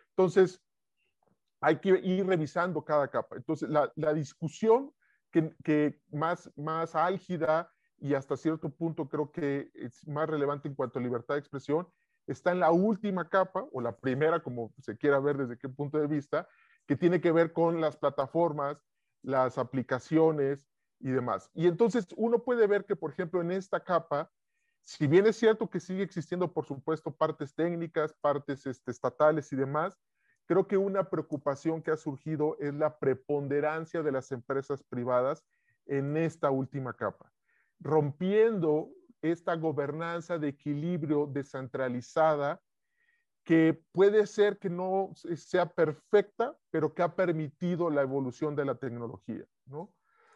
Entonces, 0.09 0.61
hay 1.59 1.79
que 1.79 1.89
ir 1.89 2.25
revisando 2.25 2.83
cada 2.83 3.07
capa. 3.07 3.35
Entonces, 3.35 3.69
la, 3.69 4.13
discusión 4.13 4.93
que, 5.31 5.99
más, 6.11 6.51
más 6.55 6.95
álgida 6.95 7.71
y 7.97 8.13
hasta 8.13 8.37
cierto 8.37 8.69
punto 8.69 9.09
creo 9.09 9.31
que 9.31 9.71
es 9.73 10.07
más 10.07 10.29
relevante 10.29 10.67
en 10.67 10.75
cuanto 10.75 10.99
a 10.99 11.01
libertad 11.01 11.35
de 11.35 11.39
expresión 11.39 11.87
está 12.27 12.51
en 12.51 12.59
la 12.59 12.71
última 12.71 13.29
capa, 13.29 13.65
o 13.71 13.81
la 13.81 13.95
primera, 13.95 14.41
como 14.41 14.73
se 14.79 14.97
quiera 14.97 15.19
ver 15.19 15.37
desde 15.37 15.57
qué 15.57 15.69
punto 15.69 15.99
de 15.99 16.07
vista, 16.07 16.47
que 16.87 16.95
tiene 16.95 17.21
que 17.21 17.31
ver 17.31 17.53
con 17.53 17.81
las 17.81 17.97
plataformas, 17.97 18.77
las 19.21 19.57
aplicaciones 19.57 20.67
y 20.99 21.11
demás. 21.11 21.49
Y 21.53 21.67
entonces 21.67 22.07
uno 22.15 22.43
puede 22.43 22.67
ver 22.67 22.85
que, 22.85 22.95
por 22.95 23.11
ejemplo, 23.11 23.41
en 23.41 23.51
esta 23.51 23.83
capa, 23.83 24.31
si 24.83 25.07
bien 25.07 25.25
es 25.25 25.35
cierto 25.35 25.69
que 25.69 25.79
sigue 25.79 26.03
existiendo, 26.03 26.53
por 26.53 26.65
supuesto, 26.65 27.11
partes 27.15 27.55
técnicas, 27.55 28.13
partes 28.21 28.65
este, 28.67 28.91
estatales 28.91 29.51
y 29.51 29.55
demás, 29.55 29.97
Creo 30.45 30.67
que 30.67 30.77
una 30.77 31.09
preocupación 31.09 31.81
que 31.81 31.91
ha 31.91 31.97
surgido 31.97 32.55
es 32.59 32.73
la 32.73 32.99
preponderancia 32.99 34.03
de 34.03 34.11
las 34.11 34.31
empresas 34.31 34.83
privadas 34.83 35.43
en 35.87 36.17
esta 36.17 36.51
última 36.51 36.93
capa, 36.93 37.31
rompiendo 37.79 38.89
esta 39.31 39.55
gobernanza 39.55 40.37
de 40.37 40.49
equilibrio 40.49 41.27
descentralizada 41.27 42.61
que 43.43 43.79
puede 43.91 44.25
ser 44.25 44.57
que 44.57 44.69
no 44.69 45.11
sea 45.35 45.67
perfecta, 45.67 46.57
pero 46.71 46.93
que 46.93 47.03
ha 47.03 47.15
permitido 47.15 47.89
la 47.89 48.01
evolución 48.01 48.55
de 48.55 48.65
la 48.65 48.75
tecnología, 48.75 49.45
¿no? 49.65 49.93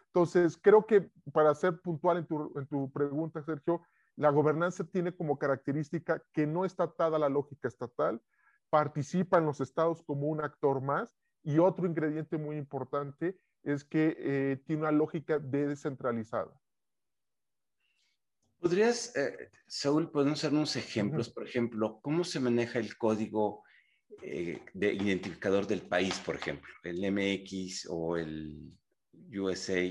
Entonces, 0.07 0.57
creo 0.61 0.85
que 0.85 1.09
para 1.33 1.53
ser 1.55 1.81
puntual 1.81 2.17
en 2.17 2.25
tu, 2.27 2.53
en 2.57 2.67
tu 2.67 2.91
pregunta, 2.91 3.43
Sergio, 3.43 3.81
la 4.15 4.29
gobernanza 4.29 4.83
tiene 4.83 5.15
como 5.15 5.39
característica 5.39 6.21
que 6.33 6.45
no 6.45 6.65
está 6.65 6.83
atada 6.83 7.17
la 7.19 7.29
lógica 7.29 7.67
estatal, 7.67 8.21
participan 8.69 9.45
los 9.45 9.61
estados 9.61 10.03
como 10.03 10.27
un 10.27 10.41
actor 10.41 10.81
más 10.81 11.15
y 11.43 11.59
otro 11.59 11.87
ingrediente 11.87 12.37
muy 12.37 12.57
importante 12.57 13.39
es 13.63 13.83
que 13.83 14.15
eh, 14.19 14.61
tiene 14.65 14.83
una 14.83 14.91
lógica 14.91 15.39
descentralizada. 15.39 16.51
¿Podrías, 18.59 19.15
eh, 19.15 19.51
Saúl, 19.67 20.11
ponernos 20.11 20.43
unos 20.43 20.75
ejemplos? 20.75 21.29
Por 21.29 21.47
ejemplo, 21.47 21.99
¿cómo 22.01 22.23
se 22.23 22.39
maneja 22.39 22.79
el 22.79 22.97
código 22.97 23.63
eh, 24.21 24.61
de 24.73 24.93
identificador 24.93 25.65
del 25.65 25.81
país, 25.81 26.19
por 26.19 26.35
ejemplo? 26.35 26.69
El 26.83 26.99
MX 27.11 27.87
o 27.89 28.17
el 28.17 28.77
USA. 29.31 29.81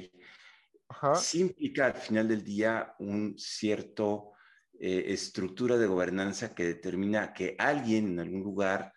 Ajá. 0.88 1.14
Sí 1.14 1.40
implica 1.40 1.86
al 1.86 1.94
final 1.94 2.28
del 2.28 2.44
día 2.44 2.94
un 2.98 3.38
cierto 3.38 4.32
eh, 4.78 5.12
estructura 5.12 5.76
de 5.76 5.86
gobernanza 5.86 6.54
que 6.54 6.64
determina 6.64 7.32
que 7.32 7.56
alguien 7.58 8.08
en 8.08 8.20
algún 8.20 8.42
lugar 8.42 8.92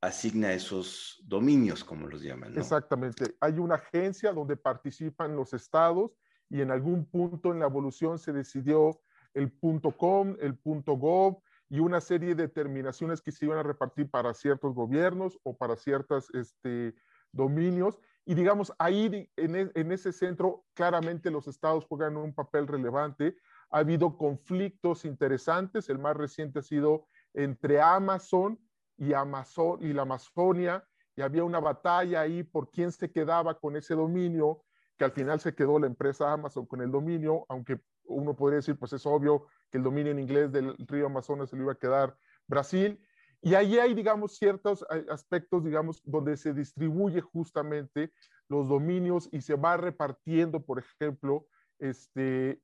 asigna 0.00 0.52
esos 0.52 1.22
dominios, 1.24 1.84
como 1.84 2.06
los 2.06 2.22
llaman. 2.22 2.56
Exactamente. 2.58 3.36
Hay 3.40 3.58
una 3.58 3.76
agencia 3.76 4.32
donde 4.32 4.56
participan 4.56 5.34
los 5.34 5.54
estados 5.54 6.12
y 6.48 6.60
en 6.60 6.70
algún 6.70 7.04
punto 7.06 7.52
en 7.52 7.60
la 7.60 7.66
evolución 7.66 8.18
se 8.18 8.32
decidió 8.32 9.00
el 9.34 9.52
.com, 9.96 10.36
el 10.40 10.58
.gov 10.62 11.42
y 11.68 11.80
una 11.80 12.00
serie 12.00 12.34
de 12.34 12.46
determinaciones 12.46 13.20
que 13.20 13.32
se 13.32 13.44
iban 13.44 13.58
a 13.58 13.62
repartir 13.62 14.10
para 14.10 14.32
ciertos 14.34 14.74
gobiernos 14.74 15.38
o 15.42 15.56
para 15.56 15.76
ciertos 15.76 16.32
este, 16.32 16.94
dominios. 17.32 17.98
Y 18.24 18.34
digamos, 18.34 18.72
ahí 18.78 19.28
en, 19.36 19.56
e, 19.56 19.70
en, 19.74 19.92
ese 19.92 20.12
centro 20.12 20.64
claramente 20.74 21.30
los 21.30 21.48
estados 21.48 21.84
juegan 21.84 22.16
un 22.16 22.34
papel 22.34 22.66
relevante 22.66 23.36
ha 23.70 23.78
habido 23.78 24.16
conflictos 24.16 25.04
interesantes. 25.04 25.88
El 25.88 25.98
más 25.98 26.16
reciente 26.16 26.60
ha 26.60 26.62
sido 26.62 27.06
entre 27.34 27.80
Amazon 27.80 28.58
y, 28.96 29.12
Amazon, 29.12 29.78
y 29.82 29.92
la 29.92 30.02
Amazonia, 30.02 30.84
y 31.16 31.22
había 31.22 31.44
una 31.44 31.60
batalla 31.60 32.20
ahí 32.20 32.42
por 32.42 32.70
quién 32.70 32.92
se 32.92 33.10
quedaba 33.10 33.58
con 33.58 33.76
ese 33.76 33.94
dominio, 33.94 34.62
que 34.96 35.04
al 35.04 35.12
final 35.12 35.40
se 35.40 35.54
quedó 35.54 35.78
la 35.78 35.86
empresa 35.86 36.32
Amazon 36.32 36.66
con 36.66 36.80
el 36.80 36.90
dominio, 36.90 37.44
aunque 37.48 37.80
uno 38.04 38.34
podría 38.34 38.56
decir, 38.56 38.78
pues 38.78 38.92
es 38.92 39.04
obvio 39.06 39.46
que 39.70 39.78
el 39.78 39.84
dominio 39.84 40.12
en 40.12 40.18
inglés 40.18 40.52
del 40.52 40.74
río 40.78 41.06
Amazonas 41.06 41.50
se 41.50 41.56
le 41.56 41.62
iba 41.62 41.72
a 41.72 41.78
quedar 41.78 42.16
Brasil. 42.46 43.00
Y 43.42 43.54
ahí 43.54 43.78
hay, 43.78 43.94
digamos, 43.94 44.36
ciertos 44.36 44.84
aspectos, 45.10 45.64
digamos, 45.64 46.02
donde 46.04 46.36
se 46.36 46.54
distribuye 46.54 47.20
justamente 47.20 48.12
los 48.48 48.68
dominios 48.68 49.28
y 49.32 49.40
se 49.40 49.54
va 49.54 49.76
repartiendo, 49.76 50.64
por 50.64 50.78
ejemplo, 50.78 51.46
este, 51.78 52.60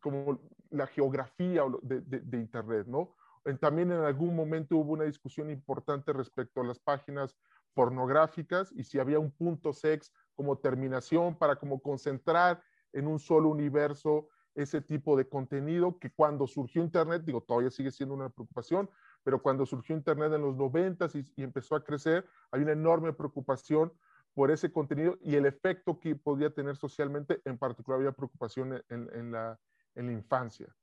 como 0.00 0.40
la 0.70 0.86
geografía 0.86 1.62
de, 1.82 2.38
Internet, 2.38 2.86
¿no? 2.86 3.14
También 3.60 3.92
en 3.92 4.00
algún 4.00 4.34
momento 4.34 4.76
hubo 4.76 4.92
una 4.92 5.04
discusión 5.04 5.50
importante 5.50 6.12
respecto 6.12 6.60
a 6.60 6.64
las 6.64 6.80
páginas 6.80 7.36
pornográficas 7.74 8.72
y 8.72 8.82
si 8.82 8.98
había 8.98 9.18
un 9.18 9.30
punto 9.30 9.72
sex 9.72 10.12
como 10.36 10.58
terminación 10.58 11.36
para 11.36 11.56
como 11.56 11.80
concentrar 11.80 12.62
en 12.92 13.08
un 13.08 13.18
solo 13.18 13.48
universo 13.48 14.28
ese 14.56 14.80
tipo 14.80 15.16
de 15.16 15.28
contenido 15.28 15.98
que 15.98 16.10
cuando 16.10 16.46
surgió 16.46 16.82
Internet, 16.82 17.22
digo, 17.24 17.42
todavía 17.42 17.70
sigue 17.70 17.90
siendo 17.90 18.14
una 18.14 18.30
preocupación, 18.30 18.88
pero 19.22 19.40
cuando 19.42 19.66
surgió 19.66 19.94
Internet 19.94 20.32
en 20.32 20.40
los 20.40 20.56
90 20.56 21.08
y, 21.36 21.42
empezó 21.42 21.76
a 21.76 21.84
crecer, 21.84 22.26
hay 22.50 22.62
una 22.62 22.72
enorme 22.72 23.12
preocupación 23.12 23.92
por 24.32 24.50
ese 24.50 24.72
contenido 24.72 25.18
y 25.22 25.34
el 25.34 25.46
efecto 25.46 25.98
que 26.00 26.16
podía 26.16 26.50
tener 26.50 26.76
socialmente, 26.76 27.40
en 27.44 27.58
particular 27.58 28.00
había 28.00 28.12
preocupación 28.12 28.82
en, 28.88 29.32
la, 29.32 29.58
en 29.94 30.06
la, 30.06 30.12
infancia. 30.12 30.74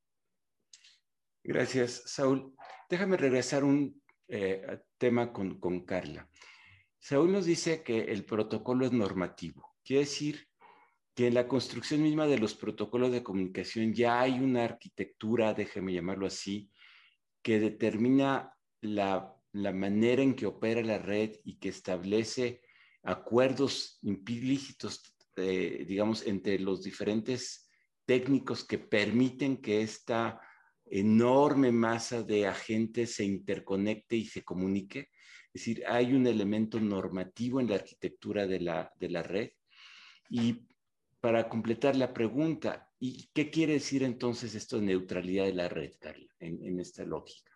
Gracias, 1.42 2.02
Saúl. 2.06 2.54
Déjame 2.88 3.16
regresar 3.16 3.64
un 3.64 4.00
eh, 4.28 4.82
tema 4.98 5.32
con, 5.32 5.58
con 5.58 5.80
Carla. 5.80 6.28
Saúl 7.04 7.32
nos 7.32 7.44
dice 7.44 7.82
que 7.82 8.04
el 8.04 8.24
protocolo 8.24 8.86
es 8.86 8.92
normativo. 8.92 9.74
Quiere 9.84 10.04
decir 10.04 10.48
que 11.14 11.26
en 11.26 11.34
la 11.34 11.46
construcción 11.46 12.02
misma 12.02 12.26
de 12.26 12.38
los 12.38 12.54
protocolos 12.54 13.12
de 13.12 13.22
comunicación 13.22 13.92
ya 13.92 14.22
hay 14.22 14.40
una 14.40 14.64
arquitectura, 14.64 15.52
déjeme 15.52 15.92
llamarlo 15.92 16.26
así, 16.26 16.70
que 17.42 17.60
determina 17.60 18.56
la, 18.80 19.36
manera 19.52 20.22
en 20.22 20.34
que 20.34 20.46
opera 20.46 20.80
la 20.80 20.96
red 20.96 21.32
y 21.44 21.58
que 21.58 21.68
establece 21.68 22.62
acuerdos 23.02 23.98
implícitos, 24.00 25.14
eh, 25.36 25.84
digamos, 25.86 26.26
entre 26.26 26.58
los 26.58 26.82
diferentes 26.82 27.70
técnicos 28.06 28.64
que 28.64 28.78
permiten 28.78 29.58
que 29.58 29.82
esta 29.82 30.40
enorme 30.86 31.70
masa 31.70 32.22
de 32.22 32.46
agentes 32.46 33.16
se 33.16 33.24
interconecte 33.26 34.16
y 34.16 34.24
se 34.24 34.42
comunique. 34.42 35.10
Es 35.54 35.60
decir, 35.60 35.84
hay 35.86 36.12
un 36.12 36.26
elemento 36.26 36.80
normativo 36.80 37.60
en 37.60 37.68
la 37.68 37.76
arquitectura 37.76 38.44
de 38.44 38.58
la, 38.58 38.92
de 38.98 39.08
la 39.08 39.22
red. 39.22 39.50
Y 40.28 40.66
para 41.20 41.48
completar 41.48 41.94
la 41.94 42.12
pregunta, 42.12 42.90
¿y 42.98 43.28
qué 43.32 43.50
quiere 43.50 43.74
decir 43.74 44.02
entonces 44.02 44.56
esto 44.56 44.80
de 44.80 44.86
neutralidad 44.86 45.44
de 45.44 45.54
la 45.54 45.68
red, 45.68 45.92
Carla, 46.00 46.26
en, 46.40 46.80
esta 46.80 47.04
lógica? 47.04 47.52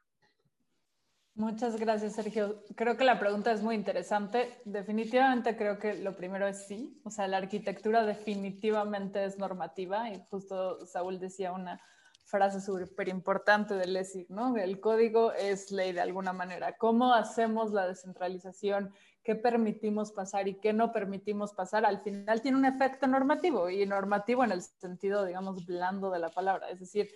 Muchas 1.34 1.76
gracias, 1.76 2.14
Sergio. 2.14 2.62
Creo 2.76 2.96
que 2.96 3.04
la 3.04 3.18
pregunta 3.18 3.50
es 3.50 3.62
muy 3.62 3.74
interesante. 3.74 4.60
Definitivamente 4.64 5.56
creo 5.56 5.80
que 5.80 5.94
lo 5.94 6.16
primero 6.16 6.46
es 6.46 6.68
sí. 6.68 7.00
O 7.02 7.10
sea, 7.10 7.26
la 7.26 7.38
arquitectura 7.38 8.06
definitivamente 8.06 9.24
es 9.24 9.38
normativa 9.38 10.08
y 10.08 10.22
justo 10.30 10.86
Saúl 10.86 11.18
decía 11.18 11.50
una 11.50 11.80
frase 12.28 12.60
súper 12.60 13.08
importante 13.08 13.74
del 13.74 13.96
ESIC, 13.96 14.28
¿no? 14.28 14.54
El 14.58 14.80
código 14.80 15.32
es 15.32 15.70
ley 15.72 15.92
de 15.92 16.02
alguna 16.02 16.34
manera. 16.34 16.76
¿Cómo 16.76 17.14
hacemos 17.14 17.72
la 17.72 17.86
descentralización? 17.86 18.92
¿Qué 19.22 19.34
permitimos 19.34 20.12
pasar 20.12 20.46
y 20.46 20.60
qué 20.60 20.74
no 20.74 20.92
permitimos 20.92 21.54
pasar? 21.54 21.86
Al 21.86 22.00
final 22.00 22.42
tiene 22.42 22.58
un 22.58 22.66
efecto 22.66 23.06
normativo 23.06 23.70
y 23.70 23.86
normativo 23.86 24.44
en 24.44 24.52
el 24.52 24.60
sentido, 24.60 25.24
digamos, 25.24 25.64
blando 25.64 26.10
de 26.10 26.18
la 26.18 26.28
palabra, 26.28 26.68
es 26.68 26.80
decir, 26.80 27.08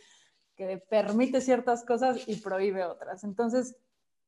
que 0.57 0.79
permite 0.79 1.43
ciertas 1.43 1.85
cosas 1.85 2.27
y 2.27 2.37
prohíbe 2.37 2.85
otras. 2.85 3.23
Entonces, 3.23 3.77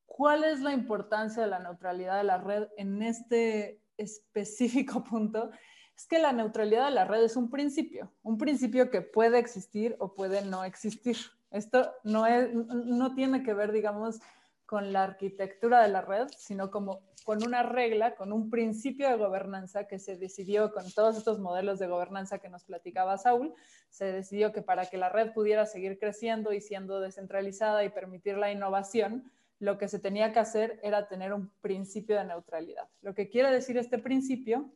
¿cuál 0.05 0.43
es 0.43 0.61
la 0.61 0.71
importancia 0.71 1.41
de 1.41 1.49
la 1.49 1.59
neutralidad 1.59 2.17
de 2.17 2.25
la 2.25 2.37
red 2.37 2.67
en 2.77 3.01
este 3.01 3.81
específico 3.97 5.03
punto? 5.09 5.49
Es 5.95 6.07
que 6.07 6.19
la 6.19 6.33
neutralidad 6.33 6.85
de 6.85 6.91
la 6.91 7.05
red 7.05 7.23
es 7.23 7.35
un 7.35 7.49
principio, 7.49 8.11
un 8.21 8.37
principio 8.37 8.89
que 8.89 9.01
puede 9.01 9.39
existir 9.39 9.95
o 9.99 10.13
puede 10.13 10.43
no 10.43 10.63
existir. 10.63 11.17
Esto 11.51 11.93
no, 12.03 13.15
tiene 13.15 13.43
que 13.43 13.53
ver, 13.53 13.71
digamos, 13.71 14.19
con 14.65 14.91
la 14.91 15.03
arquitectura 15.03 15.81
de 15.81 15.89
la 15.89 16.01
red, 16.01 16.27
sino 16.37 16.69
como 16.69 17.01
con 17.23 17.43
una 17.43 17.63
regla, 17.63 18.15
con 18.15 18.33
un 18.33 18.49
principio 18.49 19.09
de 19.09 19.15
gobernanza 19.15 19.87
que 19.87 19.97
se 19.97 20.17
decidió 20.17 20.73
con 20.73 20.91
todos 20.91 21.17
estos 21.17 21.39
modelos 21.39 21.79
de 21.79 21.87
gobernanza 21.87 22.39
que 22.39 22.49
nos 22.49 22.65
platicaba 22.65 23.17
Saúl, 23.17 23.53
se 23.89 24.05
decidió 24.05 24.51
que 24.51 24.61
para 24.61 24.87
que 24.87 24.97
la 24.97 25.09
red 25.09 25.33
pudiera 25.33 25.65
seguir 25.65 25.97
creciendo 25.97 26.51
y 26.51 26.61
siendo 26.61 26.99
descentralizada 26.99 27.83
y 27.83 27.89
permitir 27.89 28.37
la 28.37 28.51
innovación, 28.51 29.31
lo 29.59 29.77
que 29.77 29.87
se 29.87 29.99
tenía 29.99 30.33
que 30.33 30.39
hacer 30.39 30.79
era 30.83 31.07
tener 31.07 31.33
un 31.33 31.49
principio 31.61 32.17
de 32.17 32.25
neutralidad. 32.25 32.89
Lo 33.01 33.15
que 33.15 33.29
quiere 33.29 33.49
decir 33.49 33.77
este 33.77 33.97
principio 33.97 34.71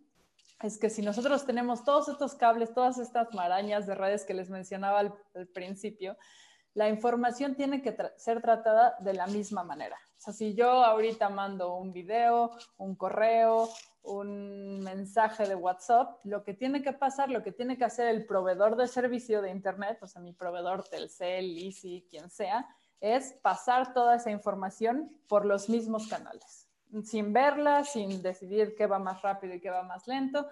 es 0.61 0.77
que 0.77 0.89
si 0.89 1.01
nosotros 1.01 1.45
tenemos 1.45 1.83
todos 1.83 2.09
estos 2.09 2.35
cables, 2.35 2.73
todas 2.73 2.97
estas 2.97 3.33
marañas 3.33 3.87
de 3.87 3.95
redes 3.95 4.25
que 4.25 4.33
les 4.33 4.49
mencionaba 4.49 4.99
al, 4.99 5.13
principio, 5.53 6.17
la 6.73 6.89
información 6.89 7.55
tiene 7.55 7.81
que 7.81 7.95
ser 8.17 8.41
tratada 8.41 8.95
de 8.99 9.13
la 9.13 9.27
misma 9.27 9.63
manera. 9.63 9.97
O 10.17 10.21
sea, 10.21 10.33
si 10.33 10.53
yo 10.53 10.69
ahorita 10.69 11.29
mando 11.29 11.75
un 11.75 11.93
video, 11.93 12.51
un 12.77 12.95
correo, 12.95 13.69
un 14.03 14.81
mensaje 14.81 15.47
de 15.47 15.55
WhatsApp, 15.55 16.19
lo 16.25 16.43
que 16.43 16.53
tiene 16.53 16.81
que 16.81 16.93
pasar, 16.93 17.29
lo 17.29 17.41
que 17.41 17.53
tiene 17.53 17.77
que 17.77 17.85
hacer 17.85 18.09
el 18.09 18.25
proveedor 18.25 18.75
de 18.75 18.87
servicio 18.87 19.41
de 19.41 19.51
Internet, 19.51 19.99
o 20.01 20.07
sea, 20.07 20.21
mi 20.21 20.33
proveedor 20.33 20.83
Telcel, 20.83 21.57
Easy, 21.57 22.05
quien 22.09 22.29
sea, 22.29 22.67
es 22.99 23.33
pasar 23.41 23.93
toda 23.93 24.15
esa 24.15 24.29
información 24.29 25.09
por 25.27 25.45
los 25.45 25.69
mismos 25.69 26.07
canales 26.07 26.58
sin 27.03 27.33
verla, 27.33 27.83
sin 27.83 28.21
decidir 28.21 28.75
qué 28.75 28.87
va 28.87 28.99
más 28.99 29.21
rápido 29.21 29.53
y 29.53 29.61
qué 29.61 29.69
va 29.69 29.83
más 29.83 30.07
lento. 30.07 30.47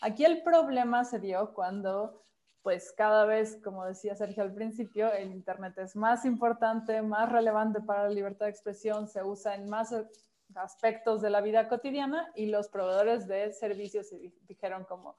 Aquí 0.00 0.24
el 0.24 0.42
problema 0.42 1.04
se 1.04 1.18
dio 1.18 1.52
cuando, 1.54 2.22
pues 2.62 2.92
cada 2.96 3.24
vez, 3.24 3.60
como 3.62 3.84
decía 3.84 4.14
Sergio 4.14 4.42
al 4.42 4.54
principio, 4.54 5.12
el 5.12 5.32
Internet 5.32 5.76
es 5.78 5.96
más 5.96 6.24
importante, 6.24 7.02
más 7.02 7.30
relevante 7.30 7.80
para 7.80 8.04
la 8.04 8.10
libertad 8.10 8.46
de 8.46 8.52
expresión, 8.52 9.08
se 9.08 9.22
usa 9.22 9.54
en 9.54 9.68
más 9.68 9.94
aspectos 10.54 11.20
de 11.20 11.30
la 11.30 11.40
vida 11.40 11.68
cotidiana 11.68 12.30
y 12.34 12.46
los 12.46 12.68
proveedores 12.68 13.26
de 13.26 13.52
servicios 13.52 14.08
dijeron 14.46 14.84
como, 14.84 15.16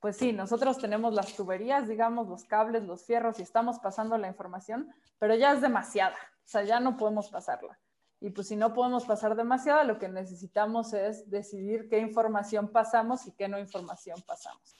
pues 0.00 0.16
sí, 0.16 0.32
nosotros 0.32 0.78
tenemos 0.78 1.14
las 1.14 1.34
tuberías, 1.34 1.88
digamos, 1.88 2.28
los 2.28 2.44
cables, 2.44 2.84
los 2.84 3.04
fierros 3.04 3.38
y 3.38 3.42
estamos 3.42 3.78
pasando 3.78 4.16
la 4.18 4.28
información, 4.28 4.92
pero 5.18 5.34
ya 5.34 5.52
es 5.52 5.60
demasiada, 5.60 6.16
o 6.16 6.48
sea, 6.48 6.64
ya 6.64 6.80
no 6.80 6.96
podemos 6.96 7.30
pasarla. 7.30 7.78
Y 8.20 8.30
pues 8.30 8.48
si 8.48 8.56
no 8.56 8.72
podemos 8.72 9.04
pasar 9.04 9.36
demasiado, 9.36 9.84
lo 9.84 9.98
que 9.98 10.08
necesitamos 10.08 10.92
es 10.92 11.30
decidir 11.30 11.88
qué 11.88 12.00
información 12.00 12.68
pasamos 12.68 13.26
y 13.26 13.32
qué 13.32 13.48
no 13.48 13.58
información 13.58 14.20
pasamos. 14.26 14.76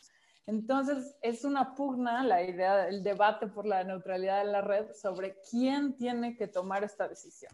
Entonces, 0.46 1.14
es 1.20 1.44
una 1.44 1.74
pugna 1.74 2.24
la 2.24 2.42
idea, 2.42 2.88
el 2.88 3.02
debate 3.02 3.46
por 3.48 3.66
la 3.66 3.84
neutralidad 3.84 4.44
de 4.44 4.50
la 4.50 4.62
red 4.62 4.92
sobre 4.94 5.36
quién 5.50 5.94
tiene 5.94 6.36
que 6.36 6.48
tomar 6.48 6.82
esta 6.82 7.06
decisión. 7.06 7.52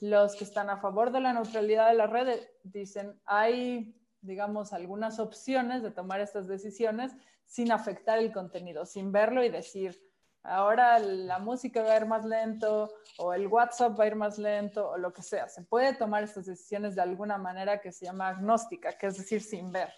Los 0.00 0.36
que 0.36 0.44
están 0.44 0.68
a 0.68 0.76
favor 0.76 1.10
de 1.10 1.20
la 1.20 1.32
neutralidad 1.32 1.88
de 1.88 1.94
la 1.94 2.06
red 2.06 2.40
dicen, 2.62 3.18
hay, 3.24 3.98
digamos, 4.20 4.74
algunas 4.74 5.18
opciones 5.18 5.82
de 5.82 5.90
tomar 5.90 6.20
estas 6.20 6.46
decisiones 6.46 7.16
sin 7.46 7.72
afectar 7.72 8.18
el 8.18 8.32
contenido, 8.32 8.84
sin 8.84 9.12
verlo 9.12 9.42
y 9.42 9.48
decir, 9.48 9.98
ahora 10.46 10.98
la 10.98 11.38
música 11.38 11.82
va 11.82 11.92
a 11.92 11.96
ir 11.96 12.06
más 12.06 12.24
lento 12.24 12.88
o 13.18 13.32
el 13.32 13.46
WhatsApp 13.46 13.98
va 13.98 14.04
a 14.04 14.06
ir 14.06 14.16
más 14.16 14.38
lento 14.38 14.90
o 14.90 14.98
lo 14.98 15.12
que 15.12 15.22
sea. 15.22 15.48
Se 15.48 15.62
puede 15.62 15.94
tomar 15.94 16.22
estas 16.22 16.46
decisiones 16.46 16.94
de 16.94 17.02
alguna 17.02 17.38
manera 17.38 17.80
que 17.80 17.92
se 17.92 18.06
llama 18.06 18.28
agnóstica, 18.28 18.96
que 18.96 19.06
es 19.06 19.16
decir, 19.16 19.42
sin 19.42 19.72
ver. 19.72 19.92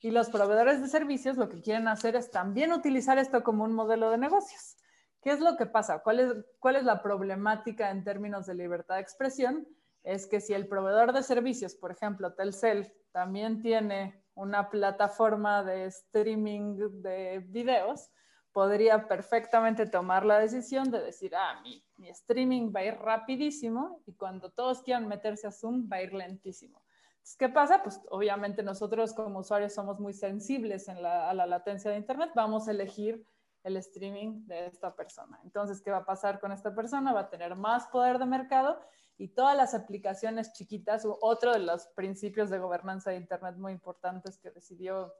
Y 0.00 0.10
los 0.10 0.28
proveedores 0.28 0.82
de 0.82 0.88
servicios 0.88 1.36
lo 1.36 1.48
que 1.48 1.62
quieren 1.62 1.88
hacer 1.88 2.16
es 2.16 2.30
también 2.30 2.72
utilizar 2.72 3.18
esto 3.18 3.42
como 3.42 3.64
un 3.64 3.72
modelo 3.72 4.10
de 4.10 4.18
negocios. 4.18 4.76
¿Qué 5.22 5.30
es 5.30 5.40
lo 5.40 5.56
que 5.56 5.64
pasa? 5.64 6.00
¿Cuál 6.00 6.20
es, 6.20 6.32
cuál 6.58 6.76
es 6.76 6.84
la 6.84 7.02
problemática 7.02 7.90
en 7.90 8.04
términos 8.04 8.44
de 8.44 8.54
libertad 8.54 8.96
de 8.96 9.00
expresión? 9.00 9.66
Es 10.02 10.26
que 10.26 10.42
si 10.42 10.52
el 10.52 10.68
proveedor 10.68 11.14
de 11.14 11.22
servicios, 11.22 11.74
por 11.74 11.90
ejemplo, 11.90 12.34
Telcel, 12.34 12.92
también 13.10 13.62
tiene 13.62 14.22
una 14.34 14.68
plataforma 14.68 15.62
de 15.62 15.86
streaming 15.86 16.76
de 17.00 17.38
videos, 17.48 18.10
podría 18.54 19.08
perfectamente 19.08 19.84
tomar 19.84 20.24
la 20.24 20.38
decisión 20.38 20.88
de 20.92 21.02
decir, 21.02 21.34
ah, 21.34 21.60
mi, 21.64 21.84
mi, 21.96 22.08
streaming 22.10 22.72
va 22.74 22.80
a 22.80 22.84
ir 22.84 22.94
rapidísimo 22.94 24.00
y 24.06 24.14
cuando 24.14 24.48
todos 24.52 24.80
quieran 24.80 25.08
meterse 25.08 25.48
a 25.48 25.50
Zoom 25.50 25.88
va 25.92 25.96
a 25.96 26.02
ir 26.02 26.14
lentísimo. 26.14 26.80
Entonces, 27.14 27.36
¿qué 27.36 27.48
pasa? 27.48 27.82
Pues 27.82 28.00
obviamente 28.10 28.62
nosotros 28.62 29.12
como 29.12 29.40
usuarios 29.40 29.74
somos 29.74 29.98
muy 29.98 30.12
sensibles 30.12 30.86
en 30.86 31.02
la, 31.02 31.28
a 31.28 31.34
la 31.34 31.46
latencia 31.46 31.90
de 31.90 31.96
Internet, 31.96 32.30
vamos 32.36 32.68
a 32.68 32.70
elegir 32.70 33.26
el 33.64 33.76
streaming 33.78 34.46
de 34.46 34.66
esta 34.66 34.94
persona. 34.94 35.40
Entonces, 35.42 35.82
¿qué 35.82 35.90
va 35.90 35.98
a 35.98 36.04
pasar 36.04 36.38
con 36.38 36.52
esta 36.52 36.72
persona? 36.72 37.12
Va 37.12 37.20
a 37.20 37.30
tener 37.30 37.56
más 37.56 37.88
poder 37.88 38.20
de 38.20 38.26
mercado 38.26 38.78
y 39.18 39.28
todas 39.28 39.56
las 39.56 39.74
aplicaciones 39.74 40.52
chiquitas, 40.52 41.04
otro 41.04 41.52
de 41.52 41.58
los 41.58 41.88
principios 41.88 42.50
de 42.50 42.60
gobernanza 42.60 43.10
de 43.10 43.16
Internet 43.16 43.56
muy 43.56 43.72
importantes 43.72 44.38
que 44.38 44.52
decidió 44.52 45.12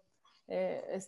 eh, 0.46 0.98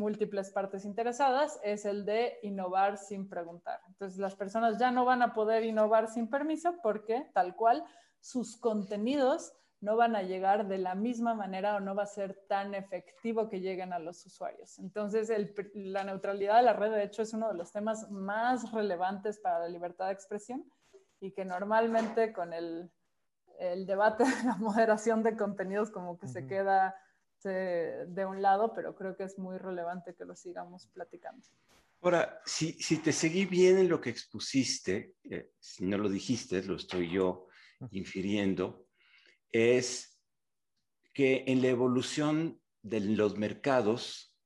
múltiples 0.00 0.50
partes 0.50 0.84
interesadas 0.84 1.60
es 1.62 1.84
el 1.84 2.04
de 2.04 2.38
innovar 2.42 2.98
sin 2.98 3.28
preguntar. 3.28 3.80
Entonces 3.88 4.18
las 4.18 4.34
personas 4.34 4.78
ya 4.78 4.90
no 4.90 5.04
van 5.04 5.22
a 5.22 5.34
poder 5.34 5.64
innovar 5.64 6.08
sin 6.08 6.28
permiso 6.28 6.74
porque 6.82 7.30
tal 7.32 7.54
cual 7.54 7.84
sus 8.20 8.56
contenidos 8.56 9.52
no 9.80 9.96
van 9.96 10.16
a 10.16 10.22
llegar 10.22 10.66
de 10.66 10.78
la 10.78 10.94
misma 10.94 11.34
manera 11.34 11.76
o 11.76 11.80
no 11.80 11.94
va 11.94 12.04
a 12.04 12.06
ser 12.06 12.34
tan 12.48 12.74
efectivo 12.74 13.48
que 13.48 13.60
lleguen 13.60 13.92
a 13.92 13.98
los 13.98 14.24
usuarios. 14.26 14.78
Entonces 14.78 15.30
la 15.74 16.02
neutralidad 16.02 16.56
de 16.56 16.62
la 16.62 16.72
red 16.72 16.90
de 16.90 17.04
hecho 17.04 17.22
es 17.22 17.32
uno 17.34 17.48
de 17.48 17.54
los 17.54 17.72
temas 17.72 18.10
más 18.10 18.72
relevantes 18.72 19.38
para 19.38 19.60
la 19.60 19.68
libertad 19.68 20.06
de 20.06 20.12
expresión 20.12 20.64
y 21.20 21.32
que 21.32 21.44
normalmente 21.44 22.32
con 22.32 22.52
el, 22.52 22.90
el 23.60 23.86
debate 23.86 24.24
de 24.24 24.44
la 24.44 24.56
moderación 24.56 25.22
de 25.22 25.36
contenidos 25.36 25.90
como 25.90 26.18
que 26.18 26.26
se 26.26 26.46
queda 26.46 26.96
de 27.44 28.26
un 28.26 28.42
lado, 28.42 28.72
pero 28.74 28.94
creo 28.94 29.16
que 29.16 29.24
es 29.24 29.38
muy 29.38 29.58
relevante 29.58 30.14
que 30.14 30.24
lo 30.24 30.34
sigamos 30.34 30.86
platicando. 30.88 31.46
Ahora, 32.02 32.40
si, 32.44 32.72
si 32.74 32.98
te 32.98 33.12
seguí 33.12 33.46
bien 33.46 33.78
en 33.78 33.88
lo 33.88 34.00
que 34.00 34.10
expusiste, 34.10 35.14
eh, 35.24 35.50
si 35.58 35.84
no 35.84 35.98
lo 35.98 36.08
dijiste, 36.08 36.62
lo 36.62 36.76
estoy 36.76 37.10
yo 37.10 37.46
infiriendo, 37.90 38.86
es 39.50 40.20
que 41.12 41.44
en 41.46 41.62
la 41.62 41.68
evolución 41.68 42.60
de 42.82 43.00
los 43.00 43.36
mercados 43.36 44.36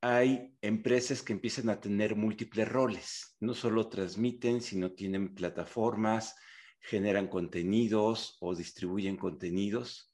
hay 0.00 0.56
empresas 0.62 1.22
que 1.22 1.32
empiezan 1.32 1.68
a 1.70 1.80
tener 1.80 2.14
múltiples 2.14 2.68
roles. 2.68 3.36
No 3.40 3.54
solo 3.54 3.88
transmiten, 3.88 4.60
sino 4.60 4.92
tienen 4.92 5.34
plataformas, 5.34 6.36
generan 6.80 7.26
contenidos 7.26 8.36
o 8.40 8.54
distribuyen 8.54 9.16
contenidos. 9.16 10.07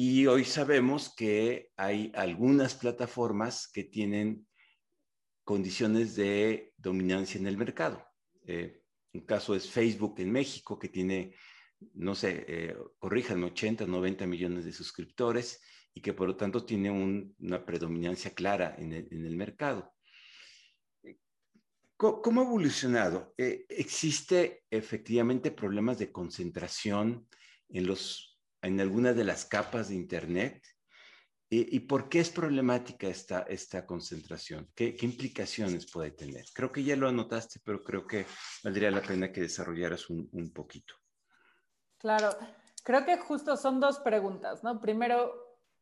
Y 0.00 0.28
hoy 0.28 0.44
sabemos 0.44 1.12
que 1.12 1.72
hay 1.76 2.12
algunas 2.14 2.76
plataformas 2.76 3.66
que 3.66 3.82
tienen 3.82 4.46
condiciones 5.42 6.14
de 6.14 6.72
dominancia 6.76 7.40
en 7.40 7.48
el 7.48 7.56
mercado. 7.56 8.06
Eh, 8.46 8.84
un 9.12 9.22
caso 9.22 9.56
es 9.56 9.68
Facebook 9.68 10.14
en 10.18 10.30
México, 10.30 10.78
que 10.78 10.88
tiene, 10.88 11.34
no 11.94 12.14
sé, 12.14 12.44
eh, 12.46 12.76
corrijan, 13.00 13.42
80, 13.42 13.88
90 13.88 14.24
millones 14.28 14.64
de 14.66 14.72
suscriptores 14.72 15.60
y 15.92 16.00
que 16.00 16.12
por 16.12 16.28
lo 16.28 16.36
tanto 16.36 16.64
tiene 16.64 16.92
una 16.92 17.66
predominancia 17.66 18.32
clara 18.32 18.76
en 18.78 18.92
el, 18.92 19.36
mercado. 19.36 19.92
¿Cómo, 21.96 22.40
ha 22.40 22.44
evolucionado? 22.44 23.34
Eh, 23.36 23.66
¿Existe 23.68 24.62
efectivamente 24.70 25.50
problemas 25.50 25.98
de 25.98 26.12
concentración 26.12 27.26
en, 27.68 27.86
los, 27.88 28.27
en 28.62 28.80
algunas 28.80 29.16
de 29.16 29.24
las 29.24 29.44
capas 29.44 29.88
de 29.88 29.94
Internet? 29.94 30.62
¿Y, 31.50 31.80
por 31.80 32.10
qué 32.10 32.20
es 32.20 32.28
problemática 32.28 33.08
esta, 33.08 33.40
esta 33.40 33.86
concentración? 33.86 34.70
¿Qué, 34.74 34.94
implicaciones 35.00 35.90
puede 35.90 36.10
tener? 36.10 36.44
Creo 36.52 36.70
que 36.70 36.84
ya 36.84 36.94
lo 36.94 37.08
anotaste, 37.08 37.58
pero 37.64 37.82
creo 37.82 38.06
que 38.06 38.26
valdría 38.62 38.90
la 38.90 39.00
pena 39.00 39.32
que 39.32 39.40
desarrollaras 39.40 40.10
un, 40.10 40.28
un 40.32 40.52
poquito. 40.52 40.94
Claro, 41.96 42.36
creo 42.84 43.06
que 43.06 43.16
justo 43.16 43.56
son 43.56 43.80
dos 43.80 43.98
preguntas, 44.00 44.62
¿no? 44.62 44.78
Primero, 44.78 45.32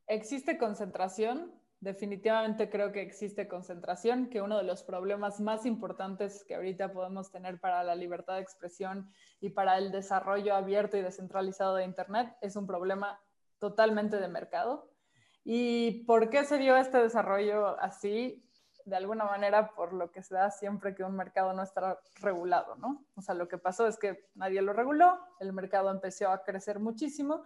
¿existe 0.06 0.56
concentración? 0.56 1.52
Definitivamente 1.80 2.70
creo 2.70 2.90
que 2.90 3.02
existe 3.02 3.48
concentración, 3.48 4.28
que 4.28 4.40
uno 4.40 4.56
de 4.56 4.64
los 4.64 4.82
problemas 4.82 5.40
más 5.40 5.66
importantes 5.66 6.44
que 6.44 6.54
ahorita 6.54 6.92
podemos 6.92 7.30
tener 7.30 7.60
para 7.60 7.84
la 7.84 7.94
libertad 7.94 8.34
de 8.34 8.40
expresión 8.40 9.10
y 9.40 9.50
para 9.50 9.78
el 9.78 9.92
desarrollo 9.92 10.54
abierto 10.54 10.96
y 10.96 11.02
descentralizado 11.02 11.76
de 11.76 11.84
Internet 11.84 12.34
es 12.40 12.56
un 12.56 12.66
problema 12.66 13.20
totalmente 13.58 14.18
de 14.18 14.28
mercado 14.28 14.90
¿Y 15.48 16.02
por 16.06 16.28
qué 16.28 16.44
se 16.44 16.58
dio 16.58 16.76
este 16.76 16.98
desarrollo 16.98 17.80
así? 17.80 18.44
De 18.84 18.96
alguna 18.96 19.26
manera, 19.26 19.76
por 19.76 19.92
lo 19.92 20.10
que 20.10 20.20
se 20.20 20.34
da 20.34 20.50
siempre 20.50 20.92
que 20.92 21.04
un 21.04 21.14
mercado 21.14 21.52
no 21.52 21.62
está 21.62 22.00
regulado, 22.20 22.74
¿no? 22.74 23.06
O 23.14 23.22
sea, 23.22 23.36
lo 23.36 23.46
que 23.46 23.56
pasó 23.56 23.86
es 23.86 23.96
que 23.96 24.28
nadie 24.34 24.60
lo 24.60 24.72
reguló, 24.72 25.20
el 25.38 25.52
mercado 25.52 25.92
empezó 25.92 26.30
a 26.30 26.42
crecer 26.42 26.80
muchísimo 26.80 27.44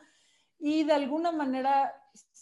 y 0.59 0.85
de 0.85 0.95
alguna 0.95 1.31
manera 1.31 1.95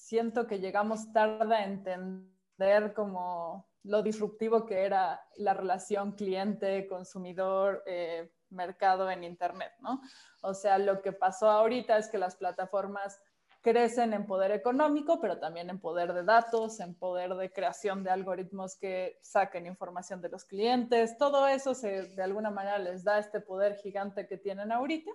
siento 0.09 0.47
que 0.47 0.59
llegamos 0.59 1.13
tarde 1.13 1.55
a 1.55 1.65
entender 1.65 2.95
como 2.95 3.69
lo 3.83 4.03
disruptivo 4.03 4.65
que 4.65 4.87
era 4.87 5.23
la 5.37 5.53
relación 5.53 6.13
cliente-consumidor, 6.13 7.83
eh, 7.85 8.33
mercado 8.49 9.11
en 9.11 9.23
Internet, 9.23 9.73
¿no? 9.81 10.01
O 10.41 10.55
sea, 10.55 10.79
lo 10.79 11.03
que 11.03 11.13
pasó 11.13 11.51
ahorita 11.51 11.99
es 11.99 12.09
que 12.09 12.17
las 12.17 12.37
plataformas 12.37 13.21
crecen 13.61 14.15
en 14.15 14.25
poder 14.25 14.51
económico, 14.53 15.21
pero 15.21 15.39
también 15.39 15.69
en 15.69 15.79
poder 15.79 16.15
de 16.15 16.23
datos, 16.23 16.81
en 16.81 16.95
poder 16.95 17.35
de 17.35 17.53
creación 17.53 18.03
de 18.03 18.11
algoritmos 18.11 18.77
que 18.77 19.19
saquen 19.21 19.67
información 19.67 20.23
de 20.23 20.31
los 20.31 20.47
clientes. 20.47 21.19
Todo 21.19 21.47
eso 21.47 21.75
se, 21.75 22.15
de 22.15 22.23
alguna 22.23 22.51
manera 22.51 22.79
les 22.79 23.05
da 23.05 23.19
este 23.19 23.43
poder 23.43 23.77
gigante 23.77 24.27
que 24.27 24.39
tienen 24.39 24.73
ahorita 24.73 25.11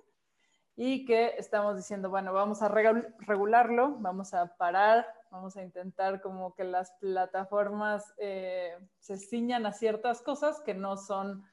y 0.76 1.06
que 1.06 1.36
estamos 1.38 1.76
diciendo, 1.76 2.10
bueno, 2.10 2.34
vamos 2.34 2.62
a 2.62 2.68
regularlo, 2.68 3.96
vamos 4.00 4.34
a 4.34 4.56
parar, 4.58 5.08
vamos 5.30 5.56
a 5.56 5.64
intentar 5.64 6.22
como 6.22 6.56
que 6.56 6.64
las 6.64 6.92
plataformas 6.94 8.14
eh, 8.18 8.76
se 9.00 9.18
ciñan 9.18 9.66
a 9.66 9.74
ciertas 9.74 10.22
cosas 10.22 10.62
que 10.62 10.74
no 10.74 10.98
son 10.98 11.44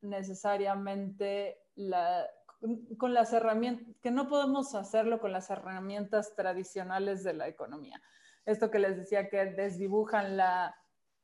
necesariamente 0.00 1.60
la, 1.76 2.26
con 2.98 3.14
las 3.14 3.32
herramientas, 3.32 3.86
que 4.02 4.10
no 4.10 4.28
podemos 4.28 4.74
hacerlo 4.74 5.20
con 5.20 5.32
las 5.32 5.48
herramientas 5.50 6.34
tradicionales 6.34 7.22
de 7.22 7.34
la 7.34 7.46
economía. 7.46 8.02
Esto 8.44 8.72
que 8.72 8.80
les 8.80 8.96
decía 8.96 9.28
que 9.28 9.46
desdibujan 9.46 10.36
la, 10.36 10.74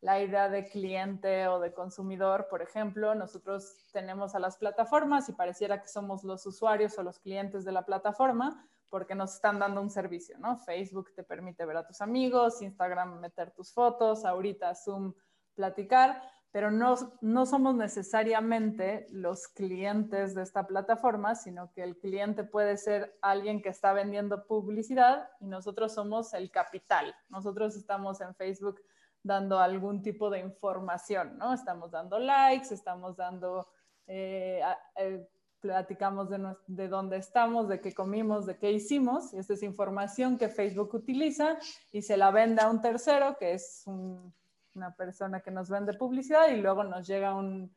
la 0.00 0.20
idea 0.22 0.48
de 0.48 0.68
cliente 0.68 1.48
o 1.48 1.58
de 1.58 1.72
consumidor, 1.72 2.46
por 2.48 2.62
ejemplo, 2.62 3.14
nosotros 3.14 3.88
tenemos 3.92 4.34
a 4.34 4.38
las 4.38 4.56
plataformas 4.56 5.28
y 5.28 5.32
pareciera 5.32 5.82
que 5.82 5.88
somos 5.88 6.22
los 6.22 6.46
usuarios 6.46 6.96
o 6.98 7.02
los 7.02 7.18
clientes 7.18 7.64
de 7.64 7.72
la 7.72 7.84
plataforma 7.84 8.68
porque 8.90 9.14
nos 9.14 9.34
están 9.34 9.58
dando 9.58 9.82
un 9.82 9.90
servicio, 9.90 10.38
¿no? 10.38 10.56
Facebook 10.58 11.12
te 11.14 11.22
permite 11.22 11.66
ver 11.66 11.76
a 11.76 11.86
tus 11.86 12.00
amigos, 12.00 12.62
Instagram 12.62 13.20
meter 13.20 13.50
tus 13.50 13.72
fotos, 13.72 14.24
ahorita 14.24 14.74
Zoom 14.74 15.12
platicar, 15.54 16.22
pero 16.50 16.70
no, 16.70 16.94
no 17.20 17.44
somos 17.44 17.74
necesariamente 17.74 19.06
los 19.10 19.48
clientes 19.48 20.34
de 20.34 20.42
esta 20.42 20.66
plataforma, 20.66 21.34
sino 21.34 21.70
que 21.72 21.82
el 21.82 21.98
cliente 21.98 22.44
puede 22.44 22.78
ser 22.78 23.18
alguien 23.20 23.60
que 23.60 23.68
está 23.68 23.92
vendiendo 23.92 24.46
publicidad 24.46 25.28
y 25.40 25.46
nosotros 25.46 25.92
somos 25.92 26.32
el 26.32 26.50
capital. 26.50 27.14
Nosotros 27.28 27.76
estamos 27.76 28.20
en 28.22 28.34
Facebook 28.34 28.80
dando 29.28 29.60
algún 29.60 30.02
tipo 30.02 30.28
de 30.28 30.40
información, 30.40 31.38
¿no? 31.38 31.54
Estamos 31.54 31.92
dando 31.92 32.18
likes, 32.18 32.74
estamos 32.74 33.16
dando, 33.16 33.68
eh, 34.08 34.60
eh, 34.96 35.28
platicamos 35.60 36.28
de, 36.28 36.56
de, 36.66 36.88
dónde 36.88 37.18
estamos, 37.18 37.68
de 37.68 37.80
qué 37.80 37.94
comimos, 37.94 38.44
de 38.46 38.58
qué 38.58 38.72
hicimos. 38.72 39.32
Esta 39.32 39.54
es 39.54 39.62
información 39.62 40.36
que 40.36 40.48
Facebook 40.48 40.92
utiliza 40.94 41.56
y 41.92 42.02
se 42.02 42.16
la 42.16 42.32
vende 42.32 42.62
a 42.62 42.68
un 42.68 42.80
tercero, 42.80 43.36
que 43.38 43.52
es 43.52 43.84
un 43.86 44.34
una 44.78 44.94
persona 44.94 45.40
que 45.40 45.50
nos 45.50 45.68
vende 45.68 45.92
publicidad 45.94 46.48
y 46.48 46.56
luego 46.56 46.84
nos 46.84 47.06
llega 47.06 47.34
un, 47.34 47.74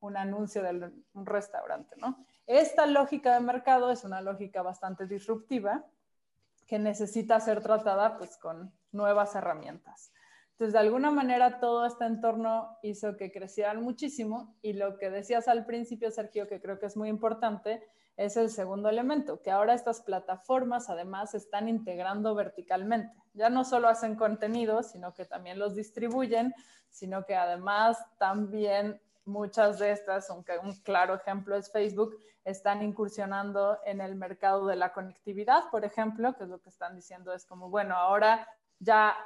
un 0.00 0.16
anuncio 0.16 0.62
de 0.62 0.90
un 1.12 1.26
restaurante, 1.26 1.96
¿no? 1.98 2.24
Esta 2.46 2.86
lógica 2.86 3.34
de 3.34 3.40
mercado 3.40 3.90
es 3.90 4.04
una 4.04 4.20
lógica 4.20 4.62
bastante 4.62 5.06
disruptiva 5.06 5.84
que 6.66 6.78
necesita 6.78 7.38
ser 7.40 7.62
tratada 7.62 8.16
pues 8.16 8.38
con 8.38 8.72
nuevas 8.92 9.34
herramientas. 9.34 10.12
Entonces, 10.54 10.72
de 10.72 10.78
alguna 10.78 11.10
manera, 11.10 11.58
todo 11.58 11.84
este 11.84 12.04
entorno 12.04 12.78
hizo 12.82 13.16
que 13.16 13.32
crecieran 13.32 13.82
muchísimo 13.82 14.56
y 14.62 14.74
lo 14.74 14.98
que 14.98 15.10
decías 15.10 15.48
al 15.48 15.66
principio, 15.66 16.12
Sergio, 16.12 16.46
que 16.46 16.60
creo 16.60 16.78
que 16.78 16.86
es 16.86 16.96
muy 16.96 17.08
importante, 17.08 17.82
es 18.16 18.36
el 18.36 18.50
segundo 18.50 18.88
elemento, 18.88 19.42
que 19.42 19.50
ahora 19.50 19.74
estas 19.74 20.00
plataformas 20.00 20.88
además 20.88 21.32
se 21.32 21.38
están 21.38 21.68
integrando 21.68 22.36
verticalmente. 22.36 23.12
Ya 23.32 23.50
no 23.50 23.64
solo 23.64 23.88
hacen 23.88 24.14
contenido, 24.14 24.84
sino 24.84 25.12
que 25.12 25.24
también 25.24 25.58
los 25.58 25.74
distribuyen, 25.74 26.54
sino 26.88 27.26
que 27.26 27.34
además 27.34 27.98
también 28.18 29.00
muchas 29.24 29.80
de 29.80 29.90
estas, 29.90 30.30
aunque 30.30 30.56
un 30.58 30.72
claro 30.82 31.16
ejemplo 31.16 31.56
es 31.56 31.72
Facebook, 31.72 32.16
están 32.44 32.82
incursionando 32.82 33.80
en 33.84 34.00
el 34.00 34.14
mercado 34.14 34.66
de 34.66 34.76
la 34.76 34.92
conectividad, 34.92 35.64
por 35.72 35.84
ejemplo, 35.84 36.36
que 36.36 36.44
es 36.44 36.50
lo 36.50 36.60
que 36.60 36.68
están 36.68 36.94
diciendo, 36.94 37.32
es 37.32 37.44
como, 37.44 37.70
bueno, 37.70 37.96
ahora 37.96 38.46
ya 38.78 39.16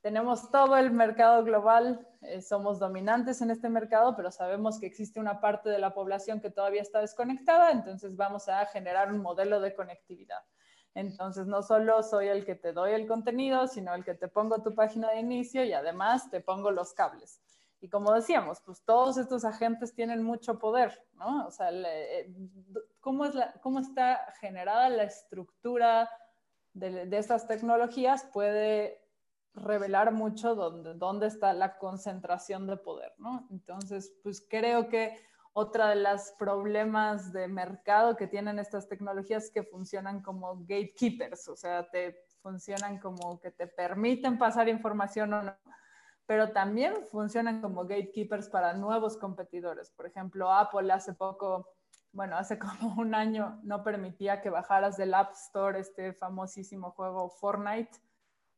tenemos 0.00 0.50
todo 0.50 0.76
el 0.76 0.90
mercado 0.90 1.42
global, 1.44 2.06
eh, 2.22 2.40
somos 2.40 2.78
dominantes 2.78 3.40
en 3.42 3.50
este 3.50 3.68
mercado, 3.68 4.14
pero 4.16 4.30
sabemos 4.30 4.78
que 4.78 4.86
existe 4.86 5.20
una 5.20 5.40
parte 5.40 5.68
de 5.68 5.78
la 5.78 5.94
población 5.94 6.40
que 6.40 6.50
todavía 6.50 6.82
está 6.82 7.00
desconectada, 7.00 7.72
entonces 7.72 8.16
vamos 8.16 8.48
a 8.48 8.64
generar 8.66 9.12
un 9.12 9.20
modelo 9.20 9.60
de 9.60 9.74
conectividad. 9.74 10.42
Entonces, 10.94 11.46
no 11.46 11.62
solo 11.62 12.02
soy 12.02 12.28
el 12.28 12.46
que 12.46 12.54
te 12.54 12.72
doy 12.72 12.92
el 12.92 13.06
contenido, 13.06 13.66
sino 13.66 13.94
el 13.94 14.02
que 14.02 14.14
te 14.14 14.28
pongo 14.28 14.62
tu 14.62 14.74
página 14.74 15.10
de 15.10 15.20
inicio 15.20 15.62
y 15.62 15.74
además 15.74 16.30
te 16.30 16.40
pongo 16.40 16.70
los 16.70 16.94
cables. 16.94 17.42
Y 17.80 17.90
como 17.90 18.12
decíamos, 18.12 18.62
pues 18.64 18.82
todos 18.82 19.18
estos 19.18 19.44
agentes 19.44 19.94
tienen 19.94 20.22
mucho 20.22 20.58
poder, 20.58 20.98
¿no? 21.12 21.46
O 21.46 21.50
sea, 21.50 21.68
eh, 21.70 22.32
¿cómo, 23.00 23.26
es 23.26 23.34
la, 23.34 23.52
¿cómo 23.60 23.80
está 23.80 24.32
generada 24.40 24.88
la 24.88 25.02
estructura 25.02 26.10
de, 26.72 27.04
de 27.04 27.18
estas 27.18 27.46
tecnologías? 27.46 28.24
Puede 28.32 29.05
revelar 29.56 30.12
mucho 30.12 30.54
dónde, 30.54 30.94
dónde 30.94 31.26
está 31.26 31.52
la 31.52 31.78
concentración 31.78 32.66
de 32.66 32.76
poder, 32.76 33.12
¿no? 33.18 33.46
Entonces, 33.50 34.12
pues 34.22 34.46
creo 34.48 34.88
que 34.88 35.18
otra 35.54 35.88
de 35.88 35.96
los 35.96 36.32
problemas 36.38 37.32
de 37.32 37.48
mercado 37.48 38.14
que 38.14 38.26
tienen 38.26 38.58
estas 38.58 38.88
tecnologías 38.88 39.50
que 39.50 39.62
funcionan 39.62 40.20
como 40.20 40.58
gatekeepers, 40.60 41.48
o 41.48 41.56
sea, 41.56 41.88
te 41.88 42.26
funcionan 42.42 42.98
como 42.98 43.40
que 43.40 43.50
te 43.50 43.66
permiten 43.66 44.36
pasar 44.36 44.68
información 44.68 45.32
o 45.32 45.42
no, 45.42 45.56
pero 46.26 46.52
también 46.52 47.06
funcionan 47.10 47.62
como 47.62 47.86
gatekeepers 47.86 48.50
para 48.50 48.74
nuevos 48.74 49.16
competidores. 49.16 49.90
Por 49.90 50.06
ejemplo, 50.06 50.52
Apple 50.52 50.92
hace 50.92 51.14
poco, 51.14 51.66
bueno, 52.12 52.36
hace 52.36 52.58
como 52.58 53.00
un 53.00 53.14
año 53.14 53.58
no 53.62 53.82
permitía 53.82 54.42
que 54.42 54.50
bajaras 54.50 54.98
del 54.98 55.14
App 55.14 55.32
Store 55.32 55.80
este 55.80 56.12
famosísimo 56.12 56.90
juego 56.90 57.30
Fortnite 57.30 57.98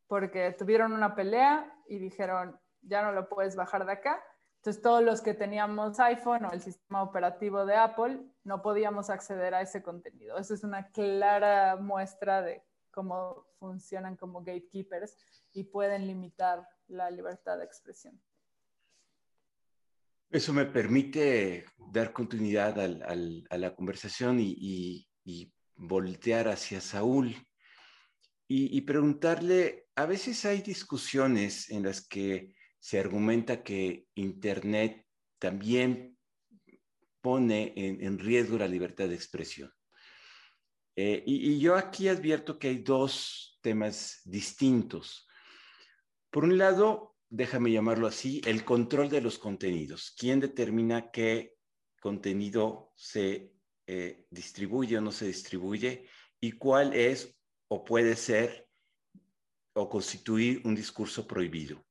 porque 0.09 0.53
tuvieron 0.59 0.93
una 0.93 1.15
pelea 1.15 1.73
y 1.87 1.99
dijeron, 1.99 2.59
ya 2.83 3.03
no 3.03 3.13
lo 3.13 3.29
puedes 3.29 3.55
bajar 3.55 3.87
de 3.87 3.93
acá, 3.93 4.23
Entonces, 4.57 4.83
todos 4.83 5.05
los 5.05 5.21
que 5.21 5.35
teníamos 5.35 6.01
iPhone 6.01 6.45
o 6.47 6.53
el 6.53 6.61
sistema 6.61 7.03
operativo 7.03 7.65
de 7.65 7.77
Apple, 7.77 8.21
no 8.43 8.61
podíamos 8.61 9.09
acceder 9.09 9.55
a 9.55 9.61
ese 9.61 9.83
contenido. 9.83 10.37
Eso 10.37 10.55
es 10.55 10.65
una 10.65 10.91
clara 10.91 11.77
muestra 11.77 12.43
de 12.43 12.65
cómo 12.91 13.47
funcionan 13.61 14.17
como 14.17 14.41
gatekeepers 14.41 15.17
y 15.53 15.65
pueden 15.65 16.07
limitar 16.07 16.67
la 16.89 17.11
libertad 17.11 17.59
de 17.59 17.65
expresión. 17.65 18.21
Eso 20.31 20.53
me 20.53 20.67
permite 20.67 21.65
dar 21.93 22.13
continuidad 22.13 22.79
a 22.79 23.57
la 23.57 23.75
conversación 23.75 24.39
y, 24.41 25.07
voltear 25.81 26.49
hacia 26.49 26.81
Saúl 26.81 27.37
y, 28.51 28.81
preguntarle, 28.81 29.89
a 29.95 30.07
veces 30.07 30.47
hay 30.47 30.63
discusiones 30.63 31.69
en 31.69 31.83
las 31.83 32.07
que 32.09 32.55
se 32.81 32.99
argumenta 32.99 33.63
que 33.63 34.07
Internet 34.15 35.05
también 35.39 36.17
pone 37.21 37.75
en, 37.77 38.19
riesgo 38.19 38.57
la 38.57 38.67
libertad 38.67 39.07
de 39.07 39.15
expresión. 39.15 39.71
Eh, 40.97 41.23
y, 41.27 41.61
yo 41.61 41.77
aquí 41.77 42.09
advierto 42.09 42.59
que 42.59 42.69
hay 42.69 42.79
dos 42.79 43.59
temas 43.61 44.23
distintos. 44.25 45.29
Por 46.31 46.45
un 46.45 46.57
lado, 46.57 47.17
déjame 47.29 47.71
llamarlo 47.71 48.07
así, 48.07 48.41
el 48.47 48.65
control 48.65 49.11
de 49.11 49.21
los 49.21 49.39
contenidos. 49.39 50.15
¿Quién 50.19 50.41
determina 50.41 51.11
qué 51.11 51.55
contenido 52.01 52.93
se 52.97 53.53
eh, 53.87 54.27
distribuye 54.31 54.97
o 54.97 55.03
no 55.03 55.13
se 55.13 55.27
distribuye? 55.27 56.09
¿Y 56.41 56.53
cuál 56.53 56.95
es 56.95 57.38
o 57.69 57.85
puede 57.85 58.17
ser 58.17 58.69
o 59.75 59.89
constituir 59.89 60.63
un 60.65 60.75
discurso 60.75 61.27
prohibido? 61.27 61.85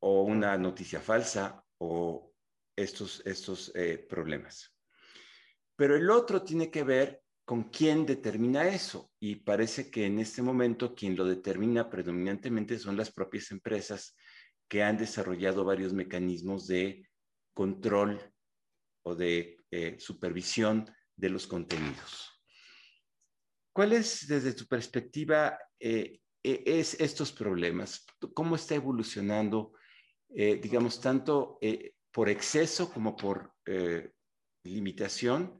o 0.00 0.22
una 0.22 0.56
noticia 0.56 1.00
falsa 1.00 1.64
o 1.78 2.32
estos, 2.76 3.22
estos 3.26 3.72
eh, 3.74 3.98
problemas. 3.98 4.72
Pero 5.76 5.96
el 5.96 6.10
otro 6.10 6.42
tiene 6.42 6.70
que 6.70 6.84
ver 6.84 7.22
con 7.44 7.64
quién 7.64 8.06
determina 8.06 8.68
eso 8.68 9.10
y 9.20 9.36
parece 9.36 9.90
que 9.90 10.06
en 10.06 10.18
este 10.18 10.42
momento 10.42 10.94
quien 10.94 11.16
lo 11.16 11.24
determina 11.24 11.88
predominantemente 11.88 12.78
son 12.78 12.96
las 12.96 13.12
propias 13.12 13.50
empresas 13.50 14.16
que 14.68 14.82
han 14.82 14.96
desarrollado 14.96 15.64
varios 15.64 15.92
mecanismos 15.92 16.66
de 16.66 17.08
control 17.54 18.20
o 19.04 19.14
de 19.14 19.58
eh, 19.70 19.96
supervisión 19.98 20.88
de 21.16 21.30
los 21.30 21.46
contenidos. 21.46 22.35
¿Cuál 23.76 23.92
es, 23.92 24.26
desde 24.26 24.54
tu 24.54 24.64
perspectiva, 24.66 25.58
eh, 25.78 26.20
e, 26.42 26.62
es 26.64 26.98
estos 26.98 27.30
problemas? 27.30 28.06
¿Cómo 28.34 28.56
está 28.56 28.74
evolucionando 28.74 29.72
eh, 30.30 30.56
digamos, 30.56 31.00
tanto 31.00 31.58
eh, 31.60 31.94
por 32.12 32.28
exceso 32.28 32.92
como 32.92 33.16
por 33.16 33.54
eh, 33.64 34.12
limitación. 34.64 35.58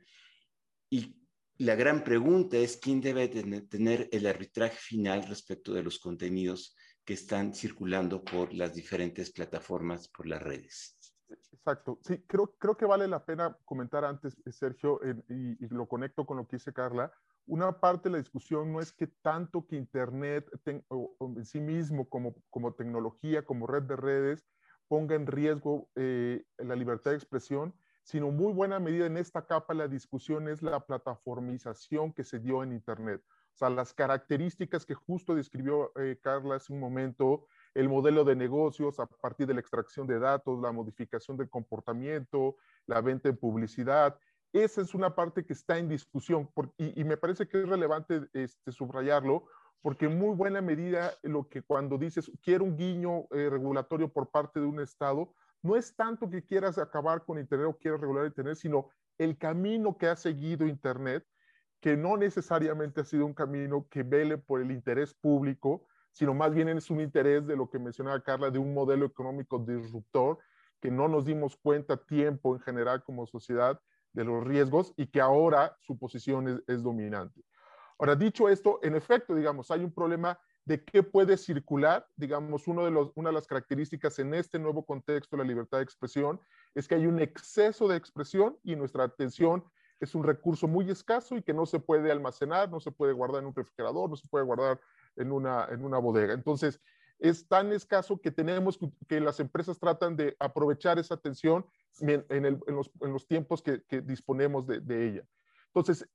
Y 0.91 1.17
la 1.59 1.75
gran 1.75 2.05
pregunta 2.05 2.57
es 2.57 2.77
quién 2.77 3.01
debe 3.01 3.29
tener 3.29 4.09
el 4.13 4.27
arbitraje 4.27 4.77
final 4.77 5.27
respecto 5.27 5.73
de 5.73 5.83
los 5.83 5.99
contenidos 5.99 6.77
que 7.05 7.15
están 7.15 7.55
circulando 7.55 8.23
por 8.25 8.53
las 8.53 8.75
diferentes 8.75 9.33
plataformas, 9.33 10.09
por 10.09 10.27
las 10.27 10.43
redes. 10.43 10.99
Exacto. 11.29 11.99
Sí, 12.03 12.23
creo, 12.27 12.55
creo 12.59 12.77
que 12.77 12.85
vale 12.85 13.09
la 13.09 13.25
pena 13.25 13.57
comentar 13.65 14.05
antes, 14.05 14.37
Sergio, 14.51 15.01
y, 15.29 15.67
lo 15.69 15.87
conecto 15.87 16.27
con 16.27 16.37
lo 16.37 16.47
que 16.47 16.57
dice 16.57 16.73
Carla. 16.73 17.13
Una 17.47 17.81
parte 17.81 18.09
de 18.09 18.15
la 18.15 18.19
discusión 18.19 18.73
no 18.73 18.81
es 18.81 18.93
que 18.93 19.07
tanto 19.07 19.67
que 19.67 19.77
Internet 19.77 20.49
en 20.65 21.45
sí 21.45 21.61
mismo 21.61 22.09
como, 22.09 22.35
como 22.51 22.75
tecnología, 22.75 23.45
como 23.45 23.67
red 23.67 23.85
de 23.85 23.97
redes, 23.97 24.47
ponga 24.89 25.15
en 25.15 25.27
riesgo 25.27 25.89
eh, 25.95 26.45
la 26.59 26.75
libertad 26.75 27.13
de 27.13 27.17
expresión, 27.17 27.75
sino 28.03 28.31
muy 28.31 28.53
buena 28.53 28.79
medida 28.79 29.07
en 29.07 29.17
esta 29.17 29.47
capa 29.47 29.75
la 29.75 29.89
discusión 29.89 30.49
es 30.49 30.63
la 30.63 30.81
plataformización 30.81 32.13
que 32.13 32.25
se 32.25 32.39
dio 32.39 32.63
en 32.63 32.73
Internet. 32.73 33.23
O 33.57 33.59
sea, 33.59 33.71
las 33.71 33.95
características 33.95 34.85
que 34.85 34.95
justo 34.95 35.35
describió 35.35 35.91
eh, 35.97 36.19
Carla 36.23 36.57
hace 36.57 36.73
un 36.73 36.79
momento, 36.79 37.47
el 37.75 37.89
modelo 37.89 38.23
de 38.23 38.37
negocios 38.37 39.01
a 39.01 39.07
partir 39.07 39.47
de 39.47 39.55
la 39.55 39.61
extracción 39.61 40.07
de 40.07 40.19
datos, 40.19 40.61
la 40.61 40.73
modificación 40.73 41.37
del 41.37 41.49
comportamiento, 41.49 42.57
la 42.87 43.01
venta 43.01 43.29
en 43.29 43.37
publicidad. 43.37 44.19
Esa 44.57 44.81
es 44.81 44.95
una 44.95 45.15
parte 45.15 45.45
que 45.45 45.53
está 45.53 45.77
en 45.77 45.87
discusión 45.87 46.49
y, 46.79 47.05
me 47.05 47.19
parece 47.19 47.47
que 47.47 47.61
es 47.61 47.69
relevante 47.69 48.23
este, 48.33 48.73
subrayarlo 48.73 49.45
porque 49.83 50.07
en 50.07 50.19
muy 50.19 50.35
buena 50.35 50.63
medida 50.63 51.13
lo 51.23 51.47
que 51.47 51.61
cuando 51.61 51.99
dices 51.99 52.33
quiero 52.43 52.65
un 52.65 52.75
guiño 52.75 53.27
eh, 53.33 53.51
regulatorio 53.51 54.11
por 54.11 54.31
parte 54.31 54.59
de 54.59 54.65
un 54.65 54.81
Estado, 54.81 55.31
no 55.61 55.77
es 55.77 55.95
tanto 55.95 56.31
que 56.31 56.43
quieras 56.43 56.79
acabar 56.79 57.23
con 57.27 57.39
Internet 57.39 57.69
o 57.69 57.77
quieras 57.77 58.01
regular 58.01 58.25
Internet, 58.25 58.57
sino 58.57 58.89
el 59.19 59.37
camino 59.37 59.99
que 59.99 60.07
ha 60.07 60.17
seguido 60.17 60.67
Internet, 60.67 61.27
que 61.79 61.95
no 61.95 62.17
necesariamente 62.17 63.03
ha 63.03 63.05
sido 63.05 63.27
un 63.27 63.35
camino 63.35 63.87
que 63.91 64.05
vele 64.05 64.39
por 64.39 64.63
el 64.63 64.71
interés 64.71 65.13
público, 65.13 65.87
sino 66.13 66.33
más 66.33 66.55
bien 66.55 66.71
es 66.71 66.89
un 66.89 67.03
interés 67.03 67.47
de 67.47 67.57
lo 67.57 67.69
que 67.69 67.79
mencionaba 67.79 68.23
Carla, 68.23 68.51
de 68.51 68.59
un 68.59 68.73
modelo 68.73 69.05
económico 69.05 69.59
disruptor, 69.59 70.39
que 70.81 70.91
no 70.91 71.09
nos 71.09 71.27
dimos 71.27 71.59
cuenta 71.59 71.99
tiempo 71.99 72.57
en 72.57 72.63
general 72.63 73.05
como 73.05 73.27
sociedad 73.27 73.79
de 74.17 74.25
los 74.25 74.43
riesgos 74.43 74.95
y 74.97 75.07
que 75.07 75.21
ahora 75.21 75.77
su 75.83 75.99
posición 75.99 76.65
es 76.67 76.83
dominante. 76.83 77.43
Ahora, 77.99 78.17
dicho 78.17 78.49
esto, 78.49 78.81
en 78.83 78.97
efecto, 78.97 79.35
digamos, 79.35 79.71
hay 79.71 79.85
un 79.85 79.93
problema 79.93 80.39
de 80.65 80.83
qué 80.83 81.03
puede 81.03 81.37
circular. 81.37 82.07
Digamos, 82.17 82.67
una 82.67 82.85
de 82.85 83.33
las 83.33 83.47
características 83.47 84.19
en 84.19 84.33
este 84.35 84.59
nuevo 84.59 84.85
contexto 84.85 85.37
de 85.37 85.43
la 85.43 85.49
libertad 85.49 85.79
de 85.79 85.85
expresión 85.85 86.41
es 86.75 86.89
que 86.89 86.95
hay 86.95 87.07
un 87.07 87.21
exceso 87.21 87.87
de 87.87 87.97
expresión 87.97 88.59
y 88.65 88.75
nuestra 88.75 89.05
atención 89.05 89.63
es 90.01 90.15
un 90.15 90.25
recurso 90.25 90.67
muy 90.67 90.91
escaso 90.91 91.37
y 91.37 91.43
que 91.43 91.55
no 91.55 91.67
se 91.67 91.79
puede 91.79 92.11
almacenar, 92.11 92.71
no 92.71 92.81
se 92.81 92.91
puede 92.91 93.13
guardar 93.13 93.43
en 93.43 93.49
un 93.49 93.55
refrigerador, 93.55 94.11
no 94.11 94.17
se 94.17 94.29
puede 94.29 94.45
guardar 94.45 94.81
en 95.17 95.31
una 95.31 95.99
bodega. 95.99 96.33
Entonces, 96.35 96.81
es 97.19 97.47
tan 97.47 97.73
escaso 97.73 98.21
que 98.21 98.31
tenemos 98.31 98.79
que, 99.09 99.21
las 99.21 99.41
empresas 99.41 99.79
tratan 99.79 100.17
de 100.17 100.37
aprovechar 100.39 100.99
esa 100.99 101.15
atención 101.15 101.67
en, 102.01 102.61
los, 103.01 103.27
tiempos 103.27 103.63
que, 103.63 103.83
disponemos 104.03 104.67
de, 104.67 104.81
de, 104.81 105.09
ella. 105.09 105.23
Entonces, 105.69 106.09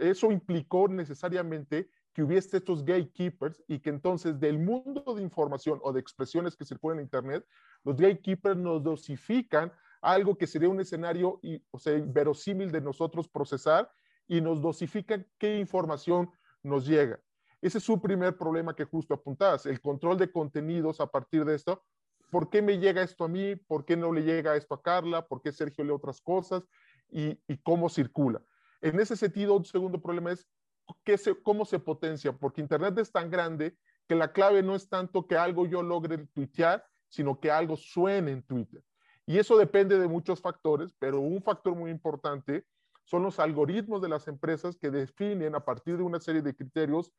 eso 0.00 0.30
implicó 0.30 0.88
necesariamente 0.88 1.88
que 2.12 2.22
hubiese 2.22 2.56
estos 2.56 2.84
gatekeepers 2.84 3.62
y 3.68 3.78
que 3.78 3.90
entonces 3.90 4.40
del 4.40 4.58
mundo 4.58 5.14
de 5.14 5.22
información 5.22 5.78
o 5.82 5.92
de 5.92 6.00
expresiones 6.00 6.56
que 6.56 6.64
circulan 6.64 6.98
en 6.98 7.04
Internet, 7.04 7.46
los 7.84 7.96
gatekeepers 7.96 8.56
nos 8.56 8.82
dosifican 8.82 9.72
algo 10.00 10.36
que 10.36 10.46
sería 10.46 10.68
un 10.68 10.80
escenario 10.80 11.38
y, 11.42 11.62
o 11.70 11.78
sea, 11.78 12.00
verosímil 12.04 12.72
de 12.72 12.80
nosotros 12.80 13.28
procesar 13.28 13.90
y 14.26 14.40
nos 14.40 14.60
dosifican 14.60 15.26
qué 15.38 15.58
información 15.58 16.30
nos 16.62 16.86
llega. 16.86 17.20
Ese 17.60 17.78
es 17.78 17.84
su 17.84 18.00
primer 18.00 18.36
problema 18.36 18.74
que 18.74 18.84
justo 18.84 19.14
apuntabas, 19.14 19.66
el 19.66 19.80
control 19.80 20.16
de 20.18 20.30
contenidos 20.30 21.00
a 21.00 21.06
partir 21.06 21.44
de 21.44 21.54
esto. 21.54 21.82
¿Por 22.30 22.48
qué 22.48 22.62
me 22.62 22.78
llega 22.78 23.02
esto 23.02 23.24
a 23.24 23.28
mí? 23.28 23.56
¿Por 23.56 23.84
qué 23.84 23.96
no 23.96 24.12
le 24.12 24.22
llega 24.22 24.56
esto 24.56 24.74
a 24.74 24.82
Carla? 24.82 25.26
¿Por 25.26 25.42
qué 25.42 25.52
Sergio 25.52 25.84
lee 25.84 25.90
otras 25.90 26.20
cosas? 26.20 26.62
y 27.12 27.56
cómo 27.64 27.88
circula. 27.88 28.40
En 28.80 29.00
ese 29.00 29.16
sentido, 29.16 29.56
un 29.56 29.64
segundo 29.64 30.00
problema 30.00 30.32
es 30.32 30.48
cómo 31.42 31.64
se 31.64 31.78
potencia, 31.78 32.32
porque 32.32 32.60
Internet 32.60 32.98
es 32.98 33.12
tan 33.12 33.30
grande 33.30 33.76
que 34.06 34.14
la 34.14 34.32
clave 34.32 34.62
no 34.62 34.74
es 34.74 34.88
tanto 34.88 35.26
que 35.26 35.36
algo 35.36 35.66
yo 35.66 35.82
logre 35.82 36.18
tuitear, 36.34 36.84
sino 37.08 37.38
que 37.38 37.50
algo 37.50 37.76
suene 37.76 38.32
en 38.32 38.42
Twitter. 38.42 38.82
Y 39.26 39.38
eso 39.38 39.56
depende 39.56 39.98
de 39.98 40.08
muchos 40.08 40.40
factores, 40.40 40.94
pero 40.98 41.20
un 41.20 41.42
factor 41.42 41.74
muy 41.74 41.90
importante 41.90 42.64
son 43.04 43.22
los 43.22 43.38
algoritmos 43.38 44.00
de 44.02 44.08
las 44.08 44.28
empresas 44.28 44.76
que 44.76 44.90
definen 44.90 45.54
a 45.54 45.64
partir 45.64 45.96
de 45.96 46.02
una 46.02 46.20
serie 46.20 46.42
de 46.42 46.54
criterios, 46.54 47.12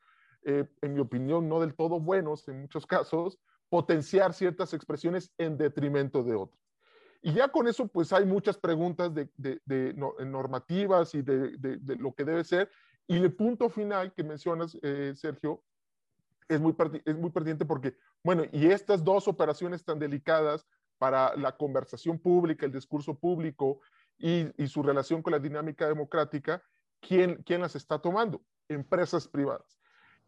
eh, 0.43 0.67
en 0.81 0.93
mi 0.93 0.99
opinión, 0.99 1.47
no 1.47 1.59
del 1.59 1.75
todo 1.75 1.99
buenos 1.99 2.47
en 2.47 2.61
muchos 2.61 2.85
casos, 2.85 3.39
potenciar 3.69 4.33
ciertas 4.33 4.73
expresiones 4.73 5.31
en 5.37 5.57
detrimento 5.57 6.23
de 6.23 6.35
otras. 6.35 6.61
Y 7.21 7.33
ya 7.33 7.49
con 7.49 7.67
eso, 7.67 7.87
pues 7.87 8.11
hay 8.13 8.25
muchas 8.25 8.57
preguntas 8.57 9.13
de, 9.13 9.29
de, 9.37 9.93
normativas 9.93 11.13
y 11.13 11.21
de, 11.21 11.79
lo 11.99 12.13
que 12.13 12.25
debe 12.25 12.43
ser. 12.43 12.69
Y 13.07 13.17
el 13.17 13.33
punto 13.33 13.69
final 13.69 14.11
que 14.13 14.23
mencionas, 14.23 14.77
eh, 14.81 15.13
Sergio, 15.15 15.63
es 16.49 16.59
muy, 16.59 16.75
es 17.05 17.15
muy 17.15 17.29
pertinente 17.29 17.65
porque, 17.65 17.95
bueno, 18.23 18.43
y 18.51 18.67
estas 18.67 19.03
dos 19.03 19.27
operaciones 19.27 19.85
tan 19.85 19.99
delicadas 19.99 20.67
para 20.97 21.35
la 21.37 21.55
conversación 21.55 22.19
pública, 22.19 22.65
el 22.65 22.71
discurso 22.71 23.17
público 23.17 23.79
y, 24.17 24.47
y 24.61 24.67
su 24.67 24.81
relación 24.81 25.21
con 25.21 25.31
la 25.31 25.39
dinámica 25.39 25.87
democrática, 25.87 26.63
¿quién, 26.99 27.41
¿quién 27.45 27.61
las 27.61 27.75
está 27.75 27.99
tomando? 27.99 28.41
Empresas 28.67 29.27
privadas. 29.27 29.80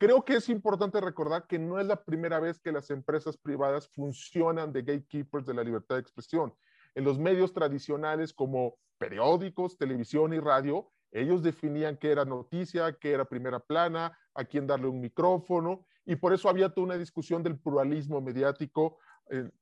Creo 0.04 0.26
que 0.26 0.36
es 0.36 0.50
importante 0.50 1.00
recordar 1.00 1.48
que 1.48 1.58
no 1.58 1.80
es 1.80 1.88
la 1.88 2.04
primera 2.04 2.38
vez 2.42 2.60
que 2.60 2.74
las 2.74 2.90
empresas 2.90 3.38
privadas 3.38 3.88
funcionan 3.88 4.74
de 4.74 4.82
gatekeepers 4.82 5.46
de 5.46 5.54
la 5.54 5.64
libertad 5.64 5.96
de 5.96 6.02
expresión 6.02 6.54
en 6.94 7.06
los 7.06 7.18
medios 7.18 7.54
tradicionales 7.54 8.34
como 8.34 8.76
periódicos, 8.98 9.78
televisión 9.78 10.34
y 10.34 10.42
radio, 10.42 10.92
ellos 11.14 11.42
definían 11.42 11.96
qué 11.96 12.12
era 12.12 12.26
noticia, 12.26 12.98
qué 13.00 13.14
era 13.14 13.24
primera 13.24 13.62
plana, 13.62 14.20
a 14.34 14.44
quién 14.44 14.68
darle 14.68 14.88
un 14.88 15.00
micrófono, 15.00 15.86
y 16.04 16.18
por 16.18 16.34
eso 16.34 16.50
había 16.50 16.68
toda 16.68 16.84
una 16.84 16.98
discusión 16.98 17.42
del 17.42 17.58
pluralismo 17.58 18.20
mediático 18.20 18.98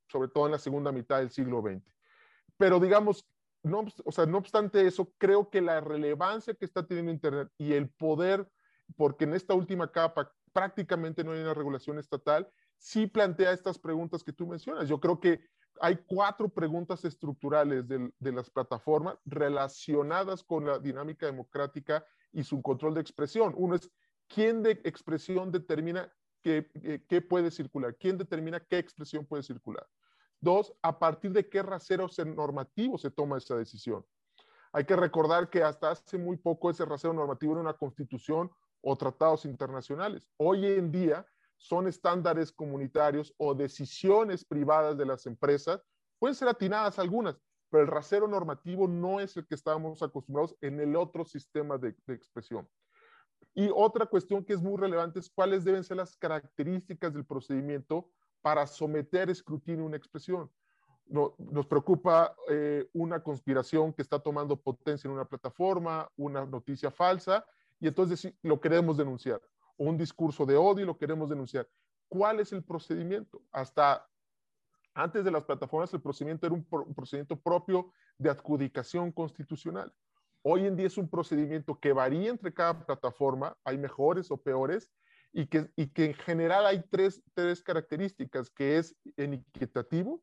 sobre 0.08 0.26
todo 0.26 0.46
en 0.46 0.52
la 0.52 0.58
segunda 0.58 0.90
mitad 0.90 1.20
del 1.20 1.30
siglo 1.30 1.62
XX. 1.62 1.88
Pero 2.56 2.80
digamos, 2.80 3.28
no, 3.62 3.84
o 4.04 4.10
sea, 4.10 4.26
no 4.26 4.38
obstante 4.38 4.84
eso, 4.88 5.12
creo 5.18 5.50
que 5.50 5.60
la 5.60 5.80
relevancia 5.80 6.52
que 6.54 6.64
está 6.64 6.84
teniendo 6.84 7.12
Internet 7.12 7.48
y 7.58 7.74
el 7.74 7.90
poder, 7.90 8.50
porque 8.96 9.24
en 9.24 9.34
esta 9.34 9.54
última 9.54 9.90
capa 9.90 10.32
prácticamente 10.52 11.24
no 11.24 11.32
hay 11.32 11.40
una 11.40 11.54
regulación 11.54 11.98
estatal, 11.98 12.48
sí 12.76 13.06
plantea 13.06 13.52
estas 13.52 13.78
preguntas 13.78 14.22
que 14.22 14.32
tú 14.32 14.46
mencionas. 14.46 14.88
Yo 14.88 15.00
creo 15.00 15.20
que 15.20 15.40
hay 15.80 15.96
cuatro 16.06 16.48
preguntas 16.48 17.04
estructurales 17.04 17.88
de, 17.88 18.12
de, 18.18 18.32
las 18.32 18.50
plataformas 18.50 19.16
relacionadas 19.24 20.42
con 20.44 20.66
la 20.66 20.78
dinámica 20.78 21.26
democrática 21.26 22.04
y 22.32 22.44
su 22.44 22.60
control 22.60 22.94
de 22.94 23.00
expresión. 23.00 23.54
Uno 23.56 23.74
es, 23.74 23.90
¿quién 24.28 24.62
de 24.62 24.72
expresión 24.84 25.50
determina 25.50 26.12
qué, 26.42 26.70
eh, 26.82 27.04
qué 27.08 27.20
puede 27.20 27.50
circular? 27.50 27.96
¿Quién 27.96 28.18
determina 28.18 28.60
qué 28.60 28.78
expresión 28.78 29.26
puede 29.26 29.42
circular? 29.42 29.86
Dos, 30.40 30.74
¿a 30.82 30.98
partir 30.98 31.32
de 31.32 31.48
qué 31.48 31.62
rasero 31.62 32.08
normativo 32.26 32.98
se 32.98 33.10
toma 33.10 33.38
esa 33.38 33.56
decisión? 33.56 34.04
Hay 34.72 34.84
que 34.84 34.96
recordar 34.96 35.50
que 35.50 35.62
hasta 35.62 35.90
hace 35.90 36.18
muy 36.18 36.36
poco 36.36 36.70
ese 36.70 36.84
rasero 36.84 37.12
normativo 37.12 37.52
era 37.52 37.60
una 37.60 37.74
constitución 37.74 38.50
o 38.82 38.96
tratados 38.96 39.44
internacionales. 39.44 40.28
Hoy 40.36 40.66
en 40.66 40.92
día 40.92 41.26
son 41.56 41.86
estándares 41.86 42.52
comunitarios 42.52 43.32
o 43.38 43.54
decisiones 43.54 44.44
privadas 44.44 44.98
de 44.98 45.06
las 45.06 45.26
empresas. 45.26 45.80
Pueden 46.18 46.34
ser 46.34 46.48
atinadas 46.48 46.98
algunas, 46.98 47.40
pero 47.70 47.84
el 47.84 47.88
rasero 47.88 48.28
normativo 48.28 48.86
no 48.88 49.20
es 49.20 49.36
el 49.36 49.46
que 49.46 49.54
estábamos 49.54 50.02
acostumbrados 50.02 50.56
en 50.60 50.80
el 50.80 50.96
otro 50.96 51.24
sistema 51.24 51.78
de, 51.78 51.96
de 52.06 52.14
expresión. 52.14 52.68
Y 53.54 53.70
otra 53.74 54.06
cuestión 54.06 54.44
que 54.44 54.54
es 54.54 54.62
muy 54.62 54.76
relevante 54.76 55.20
es 55.20 55.30
cuáles 55.30 55.64
deben 55.64 55.84
ser 55.84 55.98
las 55.98 56.16
características 56.16 57.12
del 57.14 57.24
procedimiento 57.24 58.08
para 58.40 58.66
someter 58.66 59.30
escrutinio 59.30 59.86
una 59.86 59.96
expresión. 59.96 60.50
No, 61.06 61.34
nos 61.38 61.66
preocupa 61.66 62.34
eh, 62.48 62.88
una 62.92 63.22
conspiración 63.22 63.92
que 63.92 64.02
está 64.02 64.18
tomando 64.18 64.60
potencia 64.60 65.08
en 65.08 65.14
una 65.14 65.28
plataforma, 65.28 66.10
una 66.16 66.46
noticia 66.46 66.90
falsa, 66.90 67.44
y 67.82 67.88
entonces 67.88 68.32
lo 68.42 68.60
queremos 68.60 68.96
denunciar. 68.96 69.42
O 69.76 69.86
un 69.86 69.98
discurso 69.98 70.46
de 70.46 70.56
odio 70.56 70.86
lo 70.86 70.96
queremos 70.96 71.28
denunciar. 71.28 71.68
¿Cuál 72.08 72.38
es 72.38 72.52
el 72.52 72.62
procedimiento? 72.62 73.42
Hasta 73.50 74.08
antes 74.94 75.24
de 75.24 75.32
las 75.32 75.42
plataformas, 75.42 75.92
el 75.92 76.00
procedimiento 76.00 76.46
era 76.46 76.54
un, 76.54 76.64
procedimiento 76.94 77.34
propio 77.40 77.92
de 78.18 78.30
adjudicación 78.30 79.10
constitucional. 79.10 79.92
Hoy 80.42 80.66
en 80.66 80.76
día 80.76 80.86
es 80.86 80.96
un 80.96 81.10
procedimiento 81.10 81.76
que 81.80 81.92
varía 81.92 82.30
entre 82.30 82.54
cada 82.54 82.86
plataforma, 82.86 83.56
hay 83.64 83.78
mejores 83.78 84.30
o 84.30 84.36
peores, 84.36 84.88
y 85.32 85.46
que, 85.46 85.68
y 85.74 85.88
que 85.88 86.04
en 86.04 86.14
general 86.14 86.66
hay 86.66 86.84
tres, 86.88 87.20
tres 87.34 87.64
características, 87.64 88.48
que 88.48 88.78
es 88.78 88.94
inequitativo 89.16 90.22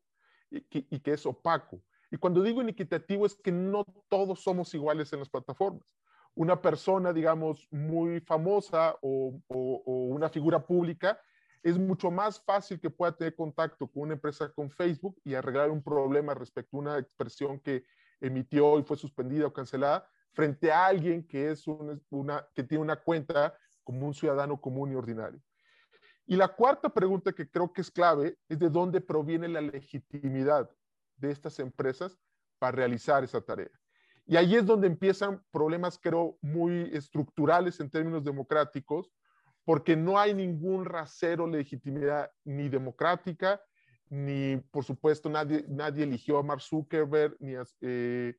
y 0.50 0.62
que, 0.62 0.86
y 0.88 1.00
que 1.00 1.12
es 1.12 1.26
opaco. 1.26 1.82
Y 2.10 2.16
cuando 2.16 2.42
digo 2.42 2.62
inequitativo 2.62 3.26
es 3.26 3.34
que 3.34 3.52
no 3.52 3.84
todos 4.08 4.40
somos 4.40 4.72
iguales 4.72 5.12
en 5.12 5.18
las 5.18 5.28
plataformas. 5.28 5.99
Una 6.34 6.60
persona, 6.60 7.12
digamos, 7.12 7.66
muy 7.70 8.20
famosa 8.20 8.96
o, 9.02 9.40
una 9.48 10.28
figura 10.28 10.64
pública, 10.64 11.20
es 11.62 11.78
mucho 11.78 12.10
más 12.10 12.40
fácil 12.40 12.80
que 12.80 12.88
pueda 12.88 13.12
tener 13.12 13.34
contacto 13.34 13.86
con 13.86 14.04
una 14.04 14.14
empresa 14.14 14.50
con 14.50 14.70
Facebook 14.70 15.20
y 15.24 15.34
arreglar 15.34 15.70
un 15.70 15.82
problema 15.82 16.34
respecto 16.34 16.76
a 16.76 16.80
una 16.80 16.98
expresión 16.98 17.60
que 17.60 17.84
emitió 18.20 18.78
y 18.78 18.82
fue 18.82 18.96
suspendida 18.96 19.46
o 19.46 19.52
cancelada, 19.52 20.08
frente 20.32 20.72
a 20.72 20.86
alguien 20.86 21.26
que, 21.26 21.50
es 21.50 21.66
una, 21.66 22.46
que 22.54 22.62
tiene 22.62 22.82
una 22.82 22.96
cuenta 22.96 23.54
como 23.84 24.06
un 24.06 24.14
ciudadano 24.14 24.60
común 24.60 24.92
y 24.92 24.94
ordinario. 24.94 25.40
Y 26.26 26.36
la 26.36 26.48
cuarta 26.48 26.88
pregunta 26.88 27.32
que 27.32 27.50
creo 27.50 27.72
que 27.72 27.80
es 27.80 27.90
clave 27.90 28.38
es 28.48 28.58
de 28.58 28.70
dónde 28.70 29.00
proviene 29.00 29.48
la 29.48 29.60
legitimidad 29.60 30.70
de 31.16 31.32
estas 31.32 31.58
empresas 31.58 32.18
para 32.58 32.72
realizar 32.72 33.24
esa 33.24 33.40
tarea. 33.40 33.70
Y 34.26 34.36
ahí 34.36 34.54
es 34.54 34.66
donde 34.66 34.86
empiezan 34.86 35.42
problemas, 35.50 35.98
creo, 35.98 36.38
muy 36.40 36.90
estructurales 36.92 37.80
en 37.80 37.90
términos 37.90 38.24
democráticos, 38.24 39.10
porque 39.64 39.96
no 39.96 40.18
hay 40.18 40.34
ningún 40.34 40.84
rasero 40.84 41.46
legitimidad 41.46 42.30
ni 42.44 42.68
democrática, 42.68 43.60
ni, 44.08 44.56
por 44.70 44.84
supuesto, 44.84 45.28
nadie, 45.28 45.64
nadie 45.68 46.04
eligió 46.04 46.38
a 46.38 46.42
Mark 46.42 46.60
Zuckerberg, 46.60 47.36
ni 47.38 47.54
eh, 47.80 48.34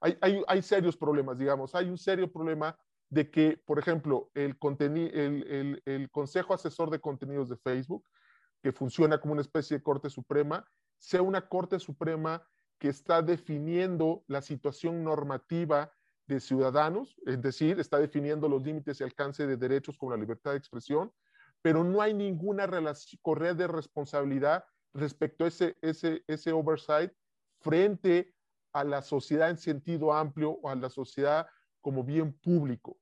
hay, 0.00 0.18
hay, 0.20 0.42
hay, 0.46 0.62
serios 0.62 0.96
problemas, 0.96 1.38
digamos. 1.38 1.74
Hay 1.74 1.88
un 1.88 1.96
serio 1.96 2.30
problema 2.30 2.78
de 3.08 3.30
que, 3.30 3.58
por 3.64 3.78
ejemplo, 3.78 4.30
el, 4.34 4.56
el, 4.60 5.46
el, 5.48 5.82
el, 5.86 6.10
Consejo 6.10 6.52
Asesor 6.52 6.90
de 6.90 7.00
Contenidos 7.00 7.48
de 7.48 7.56
Facebook, 7.56 8.04
que 8.62 8.72
funciona 8.72 9.18
como 9.18 9.32
una 9.32 9.42
especie 9.42 9.78
de 9.78 9.82
Corte 9.82 10.10
Suprema, 10.10 10.66
sea 10.98 11.22
una 11.22 11.48
Corte 11.48 11.78
Suprema 11.78 12.46
que 12.78 12.88
está 12.88 13.22
definiendo 13.22 14.24
la 14.26 14.42
situación 14.42 15.04
normativa 15.04 15.92
de 16.26 16.40
ciudadanos, 16.40 17.16
es 17.26 17.40
decir, 17.40 17.78
está 17.78 17.98
definiendo 17.98 18.48
los 18.48 18.62
límites 18.62 19.00
y 19.00 19.04
alcance 19.04 19.46
de 19.46 19.56
derechos 19.56 19.98
como 19.98 20.12
la 20.12 20.18
libertad 20.18 20.52
de 20.52 20.58
expresión, 20.58 21.12
pero 21.62 21.84
no 21.84 22.00
hay 22.00 22.14
ninguna 22.14 22.68
correa 23.22 23.54
de 23.54 23.66
responsabilidad 23.66 24.64
respecto 24.92 25.44
a 25.44 25.48
ese, 25.48 26.52
oversight 26.52 27.12
frente 27.60 28.34
a 28.72 28.84
la 28.84 29.02
sociedad 29.02 29.50
en 29.50 29.58
sentido 29.58 30.12
amplio 30.12 30.50
o 30.62 30.68
a 30.68 30.74
la 30.74 30.90
sociedad 30.90 31.46
como 31.80 32.04
bien 32.04 32.32
público. 32.32 32.98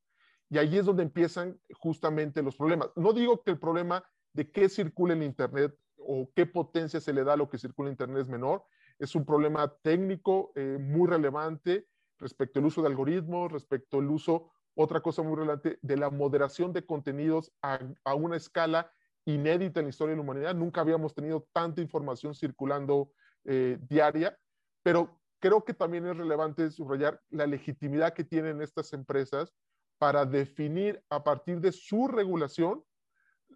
Y 0.49 0.59
ahí 0.59 0.77
es 0.77 0.85
donde 0.85 1.03
empiezan 1.03 1.59
justamente 1.81 2.43
los 2.43 2.57
problemas. 2.57 2.91
No 2.95 3.13
digo 3.13 3.43
que 3.43 3.53
el 3.53 3.59
problema 3.59 4.05
de 4.33 4.51
qué 4.51 4.69
circula 4.69 5.15
en 5.15 5.23
Internet 5.23 5.75
o 5.97 6.31
qué 6.35 6.47
potencia 6.47 7.01
se 7.01 7.13
le 7.13 7.25
da 7.25 7.35
a 7.35 7.37
lo 7.37 7.49
que 7.49 7.59
circula 7.59 7.89
en 7.89 7.95
Internet 7.95 8.23
es 8.23 8.29
menor. 8.29 8.65
Es 9.03 9.17
un 9.17 9.25
problema 9.25 9.67
técnico 9.83 10.53
eh, 10.55 10.79
muy 10.79 11.09
relevante 11.09 11.88
respecto 12.21 12.61
al 12.61 12.67
uso 12.67 12.83
de 12.83 12.87
algoritmos, 12.87 13.51
respecto 13.51 13.99
al 13.99 14.09
uso, 14.09 14.53
otra 14.77 15.01
cosa 15.01 15.23
muy 15.23 15.35
relevante, 15.35 15.81
de 15.83 15.97
la 15.97 16.09
moderación 16.09 16.73
de 16.73 16.87
contenidos 16.87 17.51
a, 17.62 17.81
una 18.15 18.37
escala 18.37 18.93
inédita 19.25 19.81
en 19.81 19.87
la 19.87 19.91
historia 19.91 20.12
de 20.12 20.19
la 20.19 20.23
humanidad. 20.23 20.55
Nunca 20.55 20.83
habíamos 20.83 21.17
tenido 21.17 21.49
tanta 21.53 21.81
información 21.81 22.33
circulando 22.37 23.11
eh, 23.45 23.77
diaria, 23.88 24.38
pero 24.85 25.21
creo 25.41 25.65
que 25.65 25.75
también 25.75 26.07
es 26.07 26.17
relevante 26.17 26.71
subrayar 26.71 27.21
la 27.31 27.49
legitimidad 27.49 28.15
que 28.15 28.23
tienen 28.23 28.62
estas 28.62 28.93
empresas 28.93 29.53
para 29.99 30.25
definir 30.25 31.03
a 31.11 31.25
partir 31.25 31.61
de 31.61 31.73
su 31.73 32.07
regulación 32.07 32.85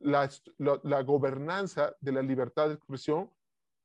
la, 0.00 0.28
la, 0.58 0.80
la, 0.82 1.02
gobernanza 1.04 1.94
de 2.00 2.10
la 2.10 2.22
libertad 2.22 2.66
de 2.66 2.74
expresión. 2.74 3.30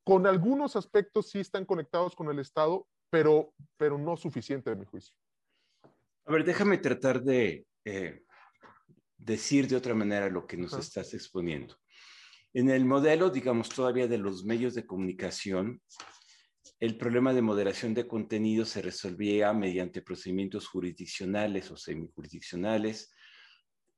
Con 0.04 0.26
algunos 0.26 0.76
aspectos 0.76 1.30
sí 1.30 1.40
están 1.40 1.66
conectados 1.66 2.16
con 2.16 2.30
el 2.30 2.40
Estado, 2.40 2.88
pero, 3.10 3.54
pero 3.78 3.98
no 3.98 4.18
suficiente, 4.18 4.72
a 4.72 4.76
mi 4.76 4.86
juicio. 4.86 5.16
A 6.26 6.32
ver, 6.32 6.44
déjame 6.44 6.78
tratar 6.78 7.22
de 7.22 7.66
eh, 7.86 8.24
decir 9.18 9.68
de 9.68 9.76
otra 9.76 9.94
manera 9.94 10.30
lo 10.30 10.46
que 10.48 10.58
nos 10.58 10.74
uh 10.74 10.78
-huh. 10.78 10.80
estás 10.80 11.14
exponiendo. 11.14 11.76
En 12.54 12.70
el 12.70 12.86
modelo, 12.86 13.30
digamos, 13.30 13.70
todavía 13.70 14.08
de 14.08 14.18
los 14.18 14.44
medios 14.44 14.74
de 14.74 14.86
comunicación, 14.86 15.82
el 16.80 16.98
problema 16.98 17.34
de 17.34 17.42
moderación 17.42 17.94
de 17.94 18.08
contenido 18.08 18.66
se 18.66 18.82
resolvía 18.82 19.54
mediante 19.54 20.02
procedimientos 20.02 20.68
jurisdiccionales 20.68 21.70
o 21.72 21.78
semijurisdiccionales, 21.78 23.14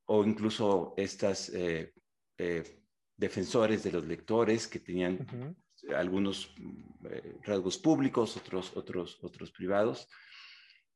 o 0.06 0.26
incluso 0.26 0.94
estas 0.98 1.50
eh, 1.50 1.94
eh, 2.38 2.84
defensores 3.16 3.84
de 3.84 3.92
los 3.92 4.06
lectores 4.06 4.68
que 4.68 4.80
tenían 4.80 5.14
uh 5.14 5.18
-huh. 5.18 5.56
Algunos 5.96 6.54
eh, 7.10 7.36
rasgos 7.44 7.78
públicos, 7.78 8.38
otros, 8.38 8.76
otros, 8.76 9.20
otros 9.22 9.52
privados, 9.52 10.08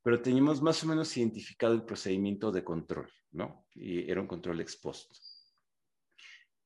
pero 0.01 0.21
teníamos 0.21 0.61
más 0.61 0.83
o 0.83 0.87
menos 0.87 1.15
identificado 1.17 1.73
el 1.73 1.83
procedimiento 1.83 2.51
de 2.51 2.63
control, 2.63 3.11
¿no? 3.31 3.65
Y 3.73 4.09
era 4.09 4.21
un 4.21 4.27
control 4.27 4.61
ex 4.61 4.77
post. 4.77 5.11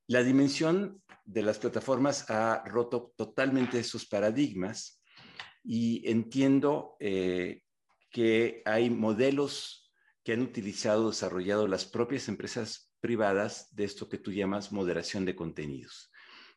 La 0.07 0.23
dimensión 0.23 1.01
de 1.25 1.41
las 1.41 1.57
plataformas 1.57 2.29
ha 2.29 2.63
roto 2.65 3.13
totalmente 3.15 3.79
esos 3.79 4.05
paradigmas 4.05 5.01
y 5.63 6.07
entiendo 6.09 6.97
eh, 6.99 7.63
que 8.09 8.61
hay 8.65 8.89
modelos 8.89 9.91
que 10.23 10.33
han 10.33 10.41
utilizado, 10.41 11.09
desarrollado 11.09 11.67
las 11.67 11.85
propias 11.85 12.27
empresas 12.27 12.93
privadas 12.99 13.73
de 13.75 13.85
esto 13.85 14.07
que 14.07 14.17
tú 14.17 14.31
llamas 14.31 14.71
moderación 14.71 15.25
de 15.25 15.35
contenidos, 15.35 16.11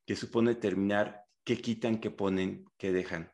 que 0.04 0.16
supone 0.16 0.54
determinar 0.54 1.23
qué 1.44 1.60
quitan, 1.60 1.98
qué 1.98 2.10
ponen, 2.10 2.64
qué 2.78 2.92
dejan. 2.92 3.32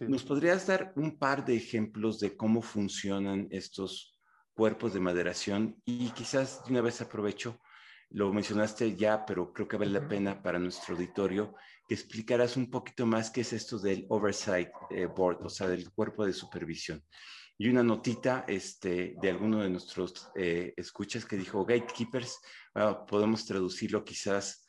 ¿Nos 0.00 0.22
podrías 0.22 0.66
dar 0.66 0.92
un 0.96 1.18
par 1.18 1.44
de 1.44 1.56
ejemplos 1.56 2.20
de 2.20 2.36
cómo 2.36 2.62
funcionan 2.62 3.48
estos 3.50 4.20
cuerpos 4.54 4.94
de 4.94 5.00
moderación? 5.00 5.80
Y 5.84 6.10
quizás 6.10 6.64
de 6.64 6.70
una 6.70 6.82
vez 6.82 7.00
aprovecho, 7.00 7.60
lo 8.10 8.32
mencionaste 8.32 8.94
ya, 8.94 9.24
pero 9.24 9.52
creo 9.52 9.66
que 9.66 9.76
vale 9.76 9.90
la 9.90 10.06
pena 10.06 10.42
para 10.42 10.58
nuestro 10.58 10.94
auditorio 10.94 11.54
que 11.88 11.94
explicaras 11.94 12.56
un 12.56 12.70
poquito 12.70 13.06
más 13.06 13.30
qué 13.30 13.40
es 13.40 13.52
esto 13.52 13.78
del 13.78 14.06
Oversight 14.08 14.68
eh, 14.90 15.06
Board, 15.06 15.44
o 15.44 15.48
sea, 15.48 15.66
del 15.66 15.90
cuerpo 15.92 16.24
de 16.24 16.32
supervisión. 16.32 17.02
Y 17.58 17.68
una 17.68 17.82
notita 17.82 18.44
este, 18.46 19.14
de 19.20 19.30
alguno 19.30 19.62
de 19.62 19.70
nuestros 19.70 20.28
eh, 20.34 20.74
escuchas 20.76 21.24
que 21.24 21.36
dijo 21.36 21.64
Gatekeepers, 21.64 22.38
bueno, 22.74 23.04
podemos 23.06 23.44
traducirlo 23.46 24.04
quizás 24.04 24.61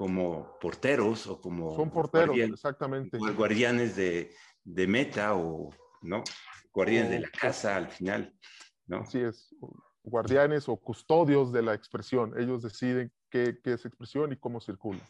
como 0.00 0.56
porteros 0.58 1.26
o 1.26 1.38
como... 1.42 1.76
Son 1.76 1.90
porteros, 1.90 2.34
exactamente. 2.34 3.18
O 3.18 3.34
guardianes 3.34 3.96
de, 3.96 4.32
de, 4.64 4.86
meta 4.86 5.34
o, 5.34 5.68
¿no? 6.00 6.24
Guardianes 6.72 7.10
de 7.10 7.20
la 7.20 7.28
casa 7.28 7.76
al 7.76 7.88
final, 7.88 8.34
¿no? 8.86 9.00
Así 9.00 9.18
es, 9.18 9.54
guardianes 10.02 10.70
o 10.70 10.76
custodios 10.78 11.52
de 11.52 11.60
la 11.60 11.74
expresión. 11.74 12.32
Ellos 12.40 12.62
deciden 12.62 13.12
qué, 13.28 13.58
qué 13.62 13.74
es 13.74 13.84
expresión 13.84 14.32
y 14.32 14.36
cómo 14.36 14.62
circula. 14.62 15.06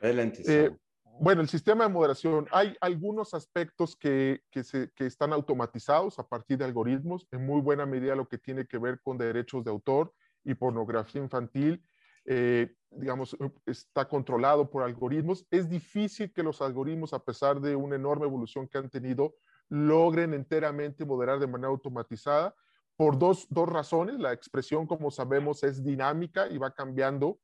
Adelante. 0.00 0.42
Eh, 0.44 0.76
bueno, 1.20 1.40
el 1.40 1.48
sistema 1.48 1.84
de 1.84 1.92
moderación, 1.92 2.48
hay 2.50 2.76
algunos 2.80 3.32
aspectos 3.32 3.94
que, 3.94 4.40
que, 4.50 4.64
se, 4.64 4.90
que, 4.96 5.06
están 5.06 5.32
automatizados 5.34 6.18
a 6.18 6.26
partir 6.26 6.58
de 6.58 6.64
algoritmos, 6.64 7.28
en 7.30 7.46
muy 7.46 7.60
buena 7.60 7.86
medida 7.86 8.16
lo 8.16 8.26
que 8.26 8.38
tiene 8.38 8.66
que 8.66 8.78
ver 8.78 9.00
con 9.00 9.18
derechos 9.18 9.62
de 9.62 9.70
autor 9.70 10.12
y 10.42 10.54
pornografía 10.54 11.22
infantil, 11.22 11.80
eh, 12.26 12.74
digamos, 12.90 13.36
está 13.66 14.08
controlado 14.08 14.70
por 14.70 14.82
algoritmos. 14.82 15.46
Es 15.50 15.68
difícil 15.68 16.32
que 16.32 16.42
los 16.42 16.60
algoritmos, 16.62 17.12
a 17.12 17.24
pesar 17.24 17.60
de 17.60 17.76
una 17.76 17.96
enorme 17.96 18.26
evolución 18.26 18.68
que 18.68 18.78
han 18.78 18.90
tenido, 18.90 19.34
logren 19.68 20.34
enteramente 20.34 21.04
moderar 21.04 21.38
de 21.38 21.46
manera 21.46 21.68
automatizada 21.68 22.54
por 22.96 23.18
dos, 23.18 23.46
dos 23.50 23.68
razones. 23.68 24.18
La 24.18 24.32
expresión, 24.32 24.86
como 24.86 25.10
sabemos, 25.10 25.62
es 25.62 25.84
dinámica 25.84 26.48
y 26.48 26.58
va 26.58 26.72
cambiando 26.72 27.38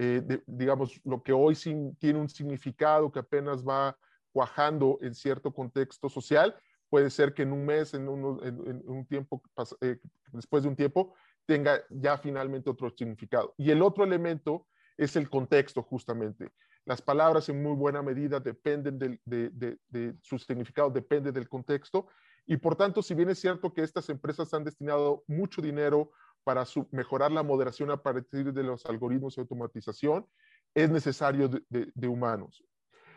eh, 0.00 0.22
digamos, 0.46 1.00
lo 1.04 1.20
que 1.24 1.32
hoy 1.32 1.56
tiene 1.98 2.20
un 2.20 2.28
significado 2.28 3.10
que 3.10 3.18
apenas 3.18 3.66
va 3.66 3.98
cuajando 4.30 4.96
en 5.02 5.12
cierto 5.12 5.52
contexto 5.52 6.08
social, 6.08 6.54
puede 6.88 7.10
ser 7.10 7.34
que 7.34 7.42
en 7.42 7.52
un 7.52 7.66
mes, 7.66 7.94
en, 7.94 8.08
un 8.08 9.06
tiempo, 9.08 9.42
eh, 9.80 9.98
después 10.32 10.62
de 10.62 10.68
un 10.68 10.76
tiempo, 10.76 11.14
tenga 11.48 11.80
ya 11.88 12.18
finalmente 12.18 12.68
otro 12.68 12.90
significado. 12.90 13.54
Y 13.56 13.70
el 13.70 13.80
otro 13.80 14.04
elemento 14.04 14.66
es 14.98 15.16
el 15.16 15.30
contexto, 15.30 15.82
justamente. 15.82 16.52
Las 16.84 17.00
palabras 17.00 17.48
en 17.48 17.62
muy 17.62 17.74
buena 17.74 18.02
medida 18.02 18.38
dependen 18.38 18.98
de, 18.98 19.18
de, 19.24 20.14
su 20.20 20.38
significado, 20.38 20.90
depende 20.90 21.32
del 21.32 21.48
contexto. 21.48 22.08
Y 22.46 22.58
por 22.58 22.76
tanto, 22.76 23.02
si 23.02 23.14
bien 23.14 23.30
es 23.30 23.38
cierto 23.38 23.72
que 23.72 23.82
estas 23.82 24.10
empresas 24.10 24.52
han 24.52 24.64
destinado 24.64 25.24
mucho 25.26 25.62
dinero, 25.62 26.10
para 26.44 26.64
mejorar 26.92 27.30
la 27.30 27.42
moderación 27.42 27.90
a 27.90 28.02
partir 28.02 28.52
de 28.54 28.62
los 28.62 28.86
algoritmos 28.86 29.36
de 29.36 29.42
automatización, 29.42 30.26
es 30.74 30.88
necesario 30.88 31.48
de, 31.48 32.08
humanos. 32.08 32.64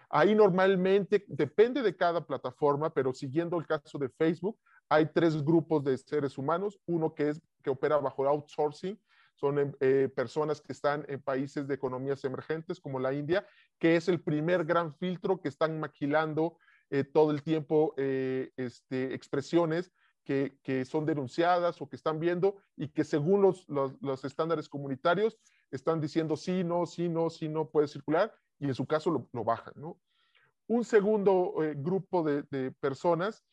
Ahí 0.10 0.36
normalmente 0.36 1.24
depende 1.28 1.82
de 1.82 1.96
cada 1.96 2.26
plataforma, 2.26 2.94
pero 2.94 3.14
siguiendo 3.14 3.58
el 3.58 3.66
caso 3.66 3.98
de 3.98 4.10
Facebook, 4.10 4.58
hay 4.90 5.06
tres 5.06 5.42
grupos 5.42 5.82
de 5.86 5.98
seres 5.98 6.38
humanos. 6.38 6.78
Uno 6.86 7.14
que, 7.14 7.30
es, 7.30 7.42
que 7.62 7.70
opera 7.70 7.98
bajo 7.98 8.28
outsourcing, 8.28 9.00
son 9.36 9.60
em, 9.60 9.72
eh, 9.80 10.10
personas 10.16 10.62
que 10.62 10.74
están 10.74 11.06
en 11.08 11.22
países 11.22 11.68
de 11.68 11.74
economías 11.74 12.24
emergentes 12.26 12.80
como 12.80 13.00
la 13.00 13.14
India, 13.14 13.46
que 13.80 13.96
es 13.96 14.08
el 14.08 14.22
primer 14.22 14.66
gran 14.66 14.94
filtro 14.94 15.42
que 15.42 15.50
están 15.50 15.80
maquilando 15.80 16.58
eh, 16.92 17.06
todo 17.06 17.32
el 17.32 17.42
tiempo 17.42 17.94
eh, 17.98 18.52
este, 18.58 19.14
expresiones 19.14 19.92
que, 20.26 20.86
son 20.86 21.06
denunciadas 21.06 21.82
o 21.82 21.90
que 21.90 21.96
están 21.96 22.20
viendo 22.20 22.58
y 22.76 22.90
que 22.90 23.04
según 23.04 23.42
los, 23.42 23.68
los, 23.68 24.24
estándares 24.24 24.70
comunitarios 24.70 25.38
están 25.72 26.00
diciendo 26.00 26.38
sí, 26.38 26.64
no, 26.64 26.86
sí, 26.86 27.10
no, 27.10 27.30
sí, 27.30 27.50
no 27.50 27.70
puede 27.70 27.88
circular 27.88 28.34
y 28.60 28.66
en 28.66 28.76
su 28.76 28.86
caso 28.86 29.28
lo, 29.32 29.44
bajan. 29.44 29.74
¿no? 29.76 30.00
Un 30.68 30.86
segundo 30.86 31.56
eh, 31.64 31.74
grupo 31.76 32.24
de, 32.24 32.44
de, 32.44 32.72
personas, 32.72 33.44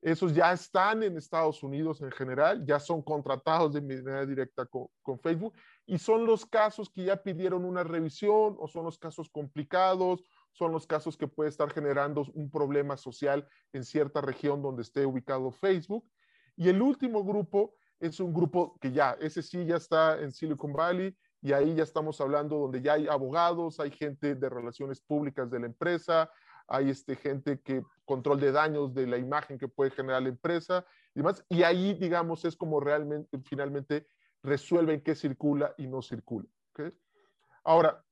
esos 0.00 0.34
ya 0.34 0.52
están 0.52 1.02
en 1.02 1.16
Estados 1.16 1.62
Unidos 1.62 2.00
en 2.02 2.10
general, 2.12 2.64
ya 2.64 2.78
son 2.78 3.02
contratados 3.02 3.72
de 3.72 3.80
manera 3.80 4.24
directa 4.24 4.66
con, 4.66 5.18
Facebook 5.20 5.54
y 5.86 5.98
son 5.98 6.26
los 6.26 6.46
casos 6.46 6.88
que 6.88 7.04
ya 7.04 7.16
pidieron 7.16 7.64
una 7.64 7.82
revisión 7.82 8.56
o 8.58 8.68
son 8.68 8.84
los 8.84 8.98
casos 8.98 9.28
complicados 9.30 10.22
son 10.52 10.72
los 10.72 10.86
casos 10.86 11.16
que 11.16 11.28
puede 11.28 11.50
estar 11.50 11.70
generando 11.70 12.26
un 12.34 12.50
problema 12.50 12.96
social 12.96 13.46
en 13.72 13.84
cierta 13.84 14.20
región 14.20 14.60
donde 14.60 14.82
esté 14.82 15.06
ubicado 15.06 15.52
Facebook. 15.52 16.04
Y 16.56 16.68
el 16.68 16.82
último 16.82 17.22
grupo 17.24 17.74
es 18.00 18.18
un 18.18 18.34
grupo 18.34 18.76
que 18.80 18.90
ya, 18.90 19.16
ese 19.20 19.42
sí 19.42 19.64
ya 19.64 19.76
está 19.76 20.20
en 20.20 20.32
Silicon 20.32 20.72
Valley 20.72 21.16
y 21.40 21.52
ahí 21.52 21.74
ya 21.76 21.84
estamos 21.84 22.20
hablando 22.20 22.58
donde 22.58 22.82
ya 22.82 22.94
hay 22.94 23.06
abogados, 23.06 23.78
hay 23.78 23.92
gente 23.92 24.34
de 24.34 24.48
relaciones 24.48 25.00
públicas 25.00 25.48
de 25.50 25.60
la 25.60 25.66
empresa, 25.66 26.28
hay 26.68 26.90
este, 26.90 27.16
gente 27.16 27.60
que 27.60 27.82
control 28.04 28.40
de 28.40 28.52
daños 28.52 28.94
de 28.94 29.06
la 29.06 29.16
imagen 29.16 29.58
que 29.58 29.68
puede 29.68 29.90
generar 29.90 30.22
la 30.22 30.28
empresa 30.28 30.84
y 31.14 31.20
demás. 31.20 31.44
Y 31.48 31.62
ahí, 31.62 31.94
digamos, 31.94 32.44
es 32.44 32.56
como 32.56 32.78
realmente, 32.78 33.38
finalmente, 33.44 34.06
resuelven 34.42 35.00
qué 35.00 35.14
circula 35.14 35.74
y 35.78 35.86
no 35.86 36.02
circula. 36.02 36.46
Ahora, 37.64 38.04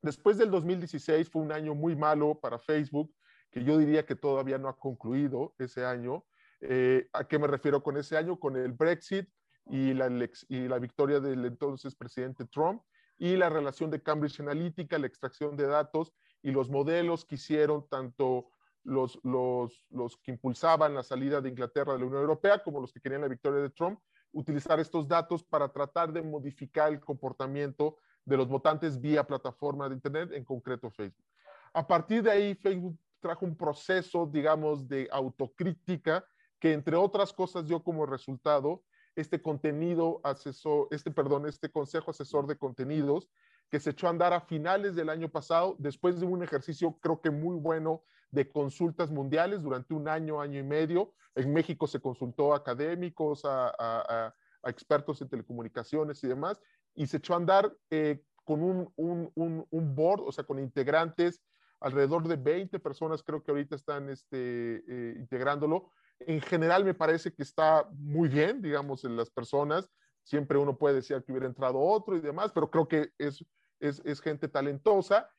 después 0.00 0.38
del 0.38 0.50
2016 0.50 1.28
fue 1.28 1.42
un 1.42 1.52
año 1.52 1.74
muy 1.74 1.94
malo 1.94 2.38
para 2.40 2.58
Facebook, 2.58 3.14
que 3.50 3.62
yo 3.62 3.76
diría 3.76 4.06
que 4.06 4.16
todavía 4.16 4.58
no 4.58 4.68
ha 4.68 4.78
concluido 4.78 5.54
ese 5.58 5.84
año. 5.84 6.24
Eh, 6.60 7.08
¿A 7.12 7.24
qué 7.24 7.38
me 7.38 7.46
refiero 7.46 7.82
con 7.82 7.96
ese 7.96 8.16
año? 8.16 8.38
Con 8.38 8.56
el 8.56 8.72
Brexit 8.72 9.28
y 9.66 9.94
la, 9.94 10.08
y 10.48 10.68
la 10.68 10.78
victoria 10.78 11.20
del 11.20 11.44
entonces 11.44 11.94
presidente 11.94 12.46
Trump 12.46 12.82
y 13.18 13.36
la 13.36 13.48
relación 13.48 13.90
de 13.90 14.02
Cambridge 14.02 14.40
Analytica, 14.40 14.98
la 14.98 15.06
extracción 15.06 15.56
de 15.56 15.66
datos 15.66 16.12
y 16.46 16.52
los 16.52 16.70
modelos 16.70 17.24
que 17.24 17.34
hicieron 17.34 17.88
tanto 17.88 18.46
los, 18.84 19.18
los, 19.24 19.84
los, 19.90 20.16
que 20.18 20.30
impulsaban 20.30 20.94
la 20.94 21.02
salida 21.02 21.40
de 21.40 21.48
Inglaterra 21.48 21.92
de 21.92 21.98
la 21.98 22.04
Unión 22.04 22.20
Europea 22.20 22.62
como 22.62 22.80
los 22.80 22.92
que 22.92 23.00
querían 23.00 23.22
la 23.22 23.26
victoria 23.26 23.60
de 23.60 23.70
Trump, 23.70 23.98
utilizar 24.30 24.78
estos 24.78 25.08
datos 25.08 25.42
para 25.42 25.68
tratar 25.68 26.12
de 26.12 26.22
modificar 26.22 26.92
el 26.92 27.00
comportamiento 27.00 27.96
de 28.24 28.36
los 28.36 28.46
votantes 28.46 29.00
vía 29.00 29.26
plataforma 29.26 29.88
de 29.88 29.96
Internet, 29.96 30.30
en 30.34 30.44
concreto 30.44 30.88
Facebook. 30.88 31.26
A 31.72 31.84
partir 31.84 32.22
de 32.22 32.30
ahí, 32.30 32.54
Facebook 32.54 32.96
trajo 33.18 33.44
un 33.44 33.56
proceso, 33.56 34.24
digamos, 34.24 34.86
de 34.86 35.08
autocrítica 35.10 36.24
que 36.60 36.72
entre 36.72 36.94
otras 36.94 37.32
cosas 37.32 37.66
dio 37.66 37.82
como 37.82 38.06
resultado 38.06 38.84
este 39.16 39.42
contenido 39.42 40.20
asesor, 40.22 40.86
este, 40.92 41.10
perdón, 41.10 41.48
este 41.48 41.68
consejo 41.72 42.12
asesor 42.12 42.46
de 42.46 42.56
contenidos 42.56 43.28
que 43.70 43.80
se 43.80 43.90
echó 43.90 44.06
a 44.06 44.10
andar 44.10 44.32
a 44.32 44.40
finales 44.40 44.94
del 44.94 45.08
año 45.08 45.28
pasado, 45.28 45.76
después 45.78 46.20
de 46.20 46.26
un 46.26 46.42
ejercicio 46.42 46.98
creo 47.00 47.20
que 47.20 47.30
muy 47.30 47.56
bueno 47.56 48.02
de 48.30 48.50
consultas 48.50 49.10
mundiales 49.10 49.62
durante 49.62 49.94
un 49.94 50.08
año, 50.08 50.40
año 50.40 50.60
y 50.60 50.62
medio. 50.62 51.12
En 51.34 51.52
México 51.52 51.86
se 51.86 52.00
consultó 52.00 52.52
a 52.52 52.58
académicos, 52.58 53.42
a, 53.44 54.34
expertos 54.64 55.22
en 55.22 55.28
telecomunicaciones 55.28 56.22
y 56.24 56.26
demás, 56.26 56.60
y 56.94 57.06
se 57.06 57.18
echó 57.18 57.34
a 57.34 57.36
andar 57.36 57.72
eh, 57.90 58.20
con 58.42 58.62
un, 58.62 58.92
un, 58.96 59.30
un, 59.70 59.94
board, 59.94 60.22
o 60.22 60.32
sea, 60.32 60.42
con 60.42 60.58
integrantes, 60.58 61.40
alrededor 61.78 62.26
de 62.26 62.34
20 62.34 62.80
personas 62.80 63.22
creo 63.22 63.44
que 63.44 63.52
ahorita 63.52 63.76
están 63.76 64.08
este, 64.08 64.82
eh, 64.88 65.14
integrándolo, 65.18 65.92
en 66.20 66.40
general 66.40 66.84
me 66.84 66.94
parece 66.94 67.32
que 67.32 67.42
está 67.42 67.88
muy 67.92 68.28
bien, 68.28 68.62
digamos, 68.62 69.04
en 69.04 69.16
las 69.16 69.30
personas. 69.30 69.90
Siempre 70.26 70.58
uno 70.58 70.76
puede 70.76 70.96
decir 70.96 71.22
que 71.22 71.30
hubiera 71.30 71.46
entrado 71.46 71.78
otro 71.78 72.16
y 72.16 72.20
demás, 72.20 72.50
pero 72.52 72.68
creo 72.68 72.88
que 72.88 73.12
es, 73.16 73.44
es, 73.78 74.02
es 74.04 74.20
gente 74.20 74.48
talentosa. 74.48 75.30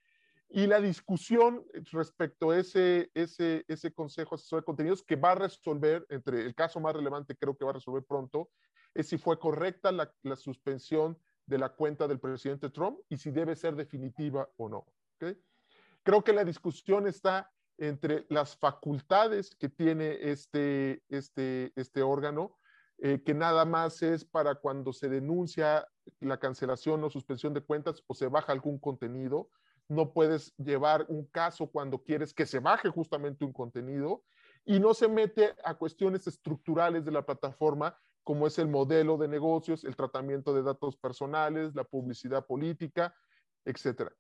Y 0.48 0.66
la 0.66 0.80
discusión 0.80 1.66
respecto 1.92 2.52
a 2.52 2.58
ese, 2.58 3.12
ese, 3.14 3.66
ese 3.68 3.94
Consejo 3.94 4.36
Asesor 4.36 4.62
de 4.62 4.66
Contenidos 4.66 5.04
que 5.04 5.18
va 5.18 5.34
a 5.34 5.36
resolver, 5.36 6.06
entre 6.08 6.40
el 6.42 6.56
caso 6.56 6.80
más 6.80 6.96
relevante 6.96 7.36
creo 7.36 7.58
que 7.58 7.66
va 7.66 7.72
a 7.72 7.74
resolver 7.74 8.06
pronto, 8.06 8.50
es 8.94 9.10
si 9.10 9.18
fue 9.18 9.38
correcta 9.38 9.92
la, 9.92 10.10
suspensión 10.38 11.20
de 11.46 11.58
la 11.58 11.76
cuenta 11.76 12.08
del 12.08 12.22
presidente 12.22 12.70
Trump 12.70 12.98
y 13.10 13.18
si 13.18 13.30
debe 13.30 13.58
ser 13.58 13.76
definitiva 13.76 14.48
o 14.56 14.70
no. 14.70 14.86
¿okay? 15.16 15.38
Creo 16.02 16.24
que 16.24 16.32
la 16.32 16.46
discusión 16.46 17.08
está 17.08 17.52
entre 17.78 18.26
las 18.30 18.56
facultades 18.56 19.54
que 19.54 19.68
tiene 19.68 20.18
este, 20.32 21.04
este, 21.10 21.74
este 21.76 22.02
órgano, 22.04 22.57
eh, 23.00 23.22
que 23.24 23.34
nada 23.34 23.66
más 23.66 24.02
es 24.02 24.26
para 24.26 24.56
cuando 24.56 24.92
se 24.94 25.10
denuncia 25.10 25.88
la 26.20 26.40
cancelación 26.40 27.04
o 27.04 27.10
suspensión 27.10 27.54
de 27.54 27.62
cuentas 27.62 28.04
o 28.08 28.14
se 28.14 28.28
baja 28.28 28.52
algún 28.52 28.80
contenido. 28.80 29.50
No 29.88 30.14
puedes 30.14 30.54
llevar 30.58 31.06
un 31.08 31.26
caso 31.26 31.68
cuando 31.68 32.04
quieres 32.04 32.34
que 32.34 32.46
se 32.46 32.60
baje 32.60 32.90
justamente 32.90 33.46
un 33.46 33.54
contenido 33.54 34.24
y 34.66 34.80
no 34.80 34.94
se 34.94 35.08
mete 35.08 35.56
a 35.64 35.76
cuestiones 35.76 36.28
estructurales 36.28 37.06
de 37.06 37.12
la 37.12 37.26
plataforma 37.26 37.98
como 38.28 38.46
es 38.46 38.60
el 38.60 38.68
modelo 38.68 39.18
de 39.18 39.30
negocios, 39.30 39.86
el 39.86 39.96
tratamiento 39.96 40.54
de 40.54 40.62
datos 40.62 40.98
personales, 40.98 41.74
la 41.74 41.86
publicidad 41.86 42.46
política, 42.46 43.16
etcétera. 43.64 44.12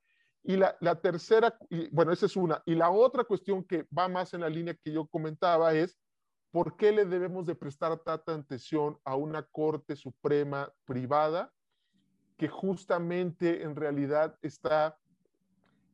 Y 0.43 0.55
la, 0.55 0.77
tercera, 1.01 1.57
bueno, 1.91 2.13
esa 2.13 2.27
es 2.27 2.37
una. 2.37 2.63
Y 2.65 2.75
la 2.75 2.89
otra 2.89 3.25
cuestión 3.25 3.65
que 3.65 3.85
va 3.95 4.07
más 4.07 4.33
en 4.33 4.39
la 4.39 4.49
línea 4.49 4.77
que 4.81 4.93
yo 4.93 5.07
comentaba 5.07 5.73
es, 5.73 5.97
¿por 6.51 6.77
qué 6.77 6.91
le 6.91 7.05
debemos 7.05 7.45
de 7.45 7.55
prestar 7.55 7.97
tanta 7.99 8.41
atención 8.41 8.97
a 9.03 9.15
una 9.15 9.43
Corte 9.43 9.95
Suprema 9.95 10.71
privada 10.85 11.53
que 12.37 12.47
justamente 12.47 13.63
en 13.63 13.75
realidad 13.75 14.37
está 14.41 14.97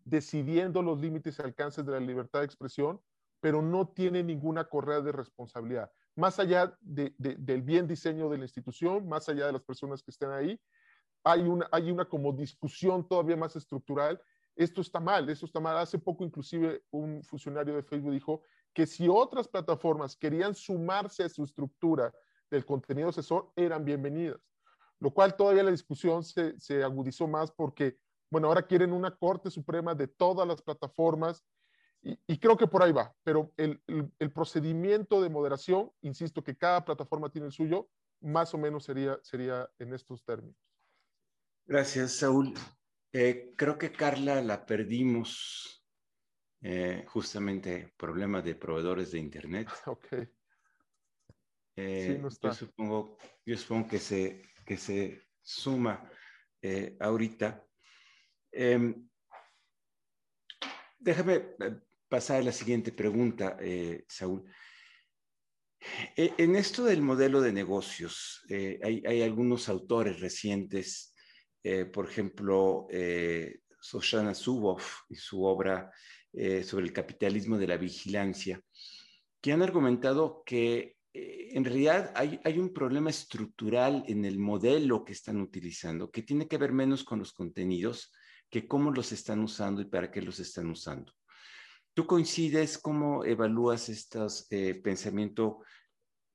decidiendo 0.06 0.82
los 0.82 0.99
límites 0.99 1.39
y 1.39 1.41
alcances 1.41 1.86
de 1.86 1.93
la 1.93 1.99
libertad 1.99 2.39
de 2.39 2.45
expresión, 2.45 3.01
pero 3.39 3.62
no 3.62 3.88
tiene 3.88 4.24
ninguna 4.24 4.66
correa 4.66 5.01
de 5.01 5.12
responsabilidad? 5.12 5.91
Más 6.16 6.39
allá 6.39 6.78
del 6.82 7.62
bien 7.64 7.88
diseño 7.88 8.30
de 8.30 8.38
la 8.38 8.43
institución, 8.43 9.08
más 9.08 9.28
allá 9.30 9.47
de 9.47 9.54
las 9.54 9.64
personas 9.64 10.04
que 10.04 10.12
estén 10.12 10.30
ahí, 10.30 10.60
hay 11.24 11.41
una, 11.41 11.68
hay 11.72 11.89
una 11.89 12.06
como 12.06 12.34
discusión 12.34 13.08
todavía 13.08 13.38
más 13.38 13.56
estructural 13.56 14.22
esto 14.56 14.82
está 14.82 14.99
mal, 14.99 15.30
esto 15.30 15.45
está 15.45 15.60
mal. 15.60 15.78
Hace 15.78 15.97
poco 15.97 16.24
inclusive 16.24 16.84
un 16.91 17.24
funcionario 17.24 17.76
de 17.76 17.84
Facebook 17.84 18.12
dijo 18.12 18.43
que 18.74 18.88
si 18.88 19.07
otras 19.07 19.47
plataformas 19.47 20.15
querían 20.15 20.55
sumarse 20.55 21.24
a 21.24 21.30
su 21.30 21.43
estructura 21.43 22.13
del 22.49 22.65
contenido 22.65 23.09
asesor, 23.09 23.51
eran 23.55 23.86
bienvenidas. 23.86 24.41
Lo 24.99 25.11
cual 25.11 25.36
todavía 25.36 25.63
la 25.63 25.71
discusión 25.71 26.24
se, 26.24 26.59
se 26.59 26.84
agudizó 26.84 27.28
más 27.28 27.51
porque, 27.51 27.97
bueno, 28.30 28.47
ahora 28.47 28.65
quieren 28.65 28.93
una 28.93 29.15
Corte 29.15 29.49
Suprema 29.51 29.93
de 29.95 30.07
todas 30.07 30.47
las 30.47 30.61
plataformas 30.61 31.43
y, 32.01 32.38
creo 32.38 32.57
que 32.57 32.67
por 32.67 32.84
ahí 32.84 32.91
va, 32.91 33.15
pero 33.24 33.53
el, 33.55 33.82
el, 33.88 34.32
procedimiento 34.34 35.21
de 35.21 35.30
moderación, 35.30 35.89
insisto 36.01 36.43
que 36.43 36.57
cada 36.57 36.84
plataforma 36.84 37.30
tiene 37.30 37.47
el 37.47 37.53
suyo, 37.53 37.88
más 38.19 38.53
o 38.53 38.57
menos 38.57 38.84
sería, 38.84 39.17
sería 39.24 39.69
en 39.80 39.93
estos 39.93 40.21
términos. 40.26 40.57
Gracias, 41.65 42.17
Saúl. 42.17 42.53
Eh, 43.13 43.53
creo 43.55 43.78
que 43.78 43.93
Carla 43.93 44.41
la 44.41 44.65
perdimos 44.65 45.82
eh, 46.64 47.05
justamente 47.07 47.93
problema 47.97 48.41
de 48.41 48.55
proveedores 48.55 49.11
de 49.11 49.20
Internet. 49.20 49.68
Ok. 49.88 50.07
Eh, 51.76 52.14
sí, 52.16 52.22
no 52.22 52.28
está. 52.28 52.49
Yo, 52.49 52.53
supongo, 52.53 53.18
yo 53.45 53.57
supongo 53.57 53.88
que 53.88 53.99
se, 53.99 54.41
que 54.66 54.78
se 54.78 55.24
suma 55.41 56.09
ahorita. 56.99 57.66
Em, 58.51 59.09
déjame 60.99 61.55
pasar 62.07 62.38
a 62.38 62.43
la 62.43 62.51
siguiente 62.51 62.91
pregunta, 62.91 63.57
Saúl. 64.07 64.45
En 66.16 66.55
esto 66.55 66.86
del 66.86 67.01
modelo 67.01 67.41
de 67.41 67.51
negocios, 67.51 68.45
hay, 68.49 69.03
hay, 69.05 69.22
algunos 69.24 69.68
autores 69.68 70.22
recientes 70.22 71.14
eh, 71.64 71.86
por 71.86 72.09
ejemplo, 72.09 72.88
eh, 72.89 73.61
Shoshana 73.82 74.36
Zuboff 74.36 75.03
y 75.09 75.16
su 75.16 75.43
obra 75.43 75.89
eh, 76.34 76.63
sobre 76.63 76.86
el 76.86 76.93
capitalismo 76.93 77.57
de 77.57 77.67
la 77.67 77.77
vigilancia, 77.77 78.61
que 79.41 79.51
han 79.51 79.61
argumentado 79.61 80.43
que 80.45 80.97
en 81.15 81.63
realidad 81.63 82.11
hay, 82.15 82.39
hay, 82.43 82.57
un 82.57 82.73
problema 82.73 83.11
estructural 83.11 84.03
en 84.07 84.25
el 84.25 84.39
modelo 84.39 85.05
que 85.05 85.13
están 85.13 85.39
utilizando, 85.41 86.09
que 86.09 86.23
tiene 86.23 86.47
que 86.47 86.57
ver 86.57 86.71
menos 86.71 87.03
con 87.03 87.19
los 87.19 87.34
contenidos 87.34 88.11
que 88.49 88.67
cómo 88.67 88.89
los 88.89 89.11
están 89.11 89.39
usando 89.41 89.81
y 89.81 89.86
para 89.86 90.09
qué 90.09 90.23
los 90.23 90.39
están 90.39 90.71
usando. 90.71 91.13
¿Tú 91.93 92.07
coincides? 92.07 92.79
¿Cómo 92.79 93.23
evalúas 93.23 93.89
este 93.89 94.75
pensamiento 94.75 95.59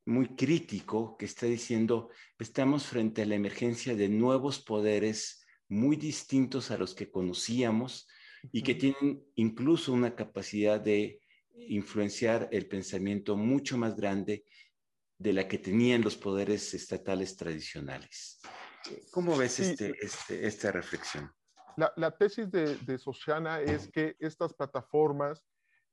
muy 0.08 0.34
crítico 0.34 1.16
que 1.18 1.26
está 1.26 1.46
diciendo, 1.46 2.08
estamos 2.38 2.86
frente 2.86 3.22
a 3.22 3.26
la 3.26 3.34
emergencia 3.34 3.94
de 3.94 4.08
nuevos 4.08 4.58
poderes 4.58 5.44
muy 5.68 5.96
distintos 5.96 6.70
a 6.70 6.78
los 6.78 6.94
que 6.94 7.10
conocíamos 7.10 8.08
y 8.52 8.62
que 8.62 8.74
tienen 8.74 9.24
incluso 9.34 9.92
una 9.92 10.14
capacidad 10.14 10.80
de 10.80 11.20
influenciar 11.68 12.48
el 12.52 12.66
pensamiento 12.66 13.36
mucho 13.36 13.76
más 13.76 13.96
grande 13.96 14.44
de 15.18 15.32
la 15.32 15.48
que 15.48 15.58
tenían 15.58 16.02
los 16.02 16.16
poderes 16.16 16.72
estatales 16.74 17.36
tradicionales. 17.36 18.40
¿Cómo 19.10 19.36
ves 19.36 19.58
este, 19.58 19.94
este, 20.00 20.46
esta 20.46 20.70
reflexión? 20.70 21.30
La, 21.96 22.10
tesis 22.10 22.50
de, 22.50 22.76
de 22.76 22.98
Sociana 22.98 23.60
es 23.60 23.88
que 23.88 24.16
estas 24.18 24.52
plataformas 24.52 25.44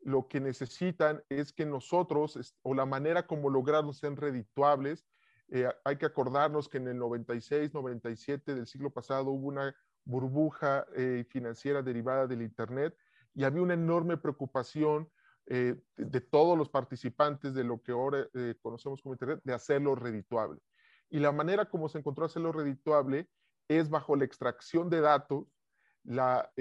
lo 0.02 0.28
que 0.28 0.40
necesitan 0.40 1.24
es 1.30 1.52
que 1.52 1.66
nosotros, 1.66 2.56
o 2.62 2.74
la 2.74 2.86
manera 2.86 3.26
como 3.26 3.50
lograrlos 3.50 3.98
sean 3.98 4.16
redituables, 4.16 5.06
eh, 5.50 5.68
hay 5.84 5.98
que 5.98 6.06
acordarnos 6.06 6.70
que 6.70 6.78
en 6.78 6.88
el 6.88 6.98
96, 6.98 7.74
97 7.74 8.56
del 8.56 8.68
siglo 8.68 8.92
pasado 8.92 9.32
hubo 9.32 9.48
una 9.48 9.76
burbuja 10.06 10.86
eh, 10.96 11.26
financiera 11.30 11.82
derivada 11.82 12.28
del 12.28 12.42
Internet 12.42 12.96
y 13.34 13.44
había 13.44 13.62
una 13.62 13.74
enorme 13.74 14.18
preocupación 14.18 15.10
eh, 15.48 15.76
de, 15.98 16.22
todos 16.22 16.58
los 16.58 16.70
participantes 16.70 17.54
de 17.54 17.64
lo 17.64 17.82
que 17.82 17.92
ahora 17.92 18.28
conocemos 18.62 19.02
como 19.02 19.14
Internet 19.14 19.42
de 19.44 19.54
hacerlo 19.54 19.96
redituable. 19.96 20.60
Y 21.10 21.20
la 21.20 21.32
manera 21.32 21.66
como 21.66 21.90
se 21.90 22.00
encontró 22.00 22.26
hacerlo 22.26 22.52
redituable 22.52 23.30
es 23.68 23.90
bajo 23.90 24.16
la 24.16 24.26
extracción 24.26 24.90
de 24.90 25.02
datos, 25.02 25.46
la 26.04 26.52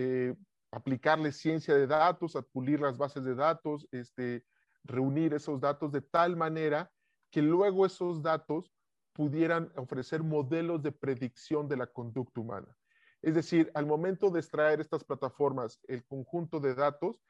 aplicarle 0.75 1.33
ciencia 1.33 1.75
de 1.75 1.87
datos, 1.87 2.37
pulir 2.53 2.81
las 2.81 2.99
bases 2.99 3.25
de 3.25 3.35
datos, 3.35 3.87
este, 3.93 4.45
reunir 4.83 5.35
esos 5.35 5.61
datos 5.61 5.93
de 5.93 6.03
tal 6.03 6.37
manera 6.37 6.91
que 7.31 7.43
luego 7.43 7.87
esos 7.87 8.23
datos 8.23 8.73
pudieran 9.13 9.73
ofrecer 9.77 10.23
modelos 10.23 10.83
de 10.83 10.93
predicción 10.93 11.69
de 11.69 11.77
la 11.77 11.87
conducta 11.87 12.41
humana. 12.41 12.77
Es 13.25 13.35
decir, 13.35 13.71
al 13.73 13.87
momento 13.87 14.29
de 14.31 14.41
extraer 14.41 14.81
estas 14.81 15.03
plataformas, 15.03 15.81
el 15.89 16.05
conjunto 16.05 16.61
de 16.61 16.75
datos, 16.75 17.23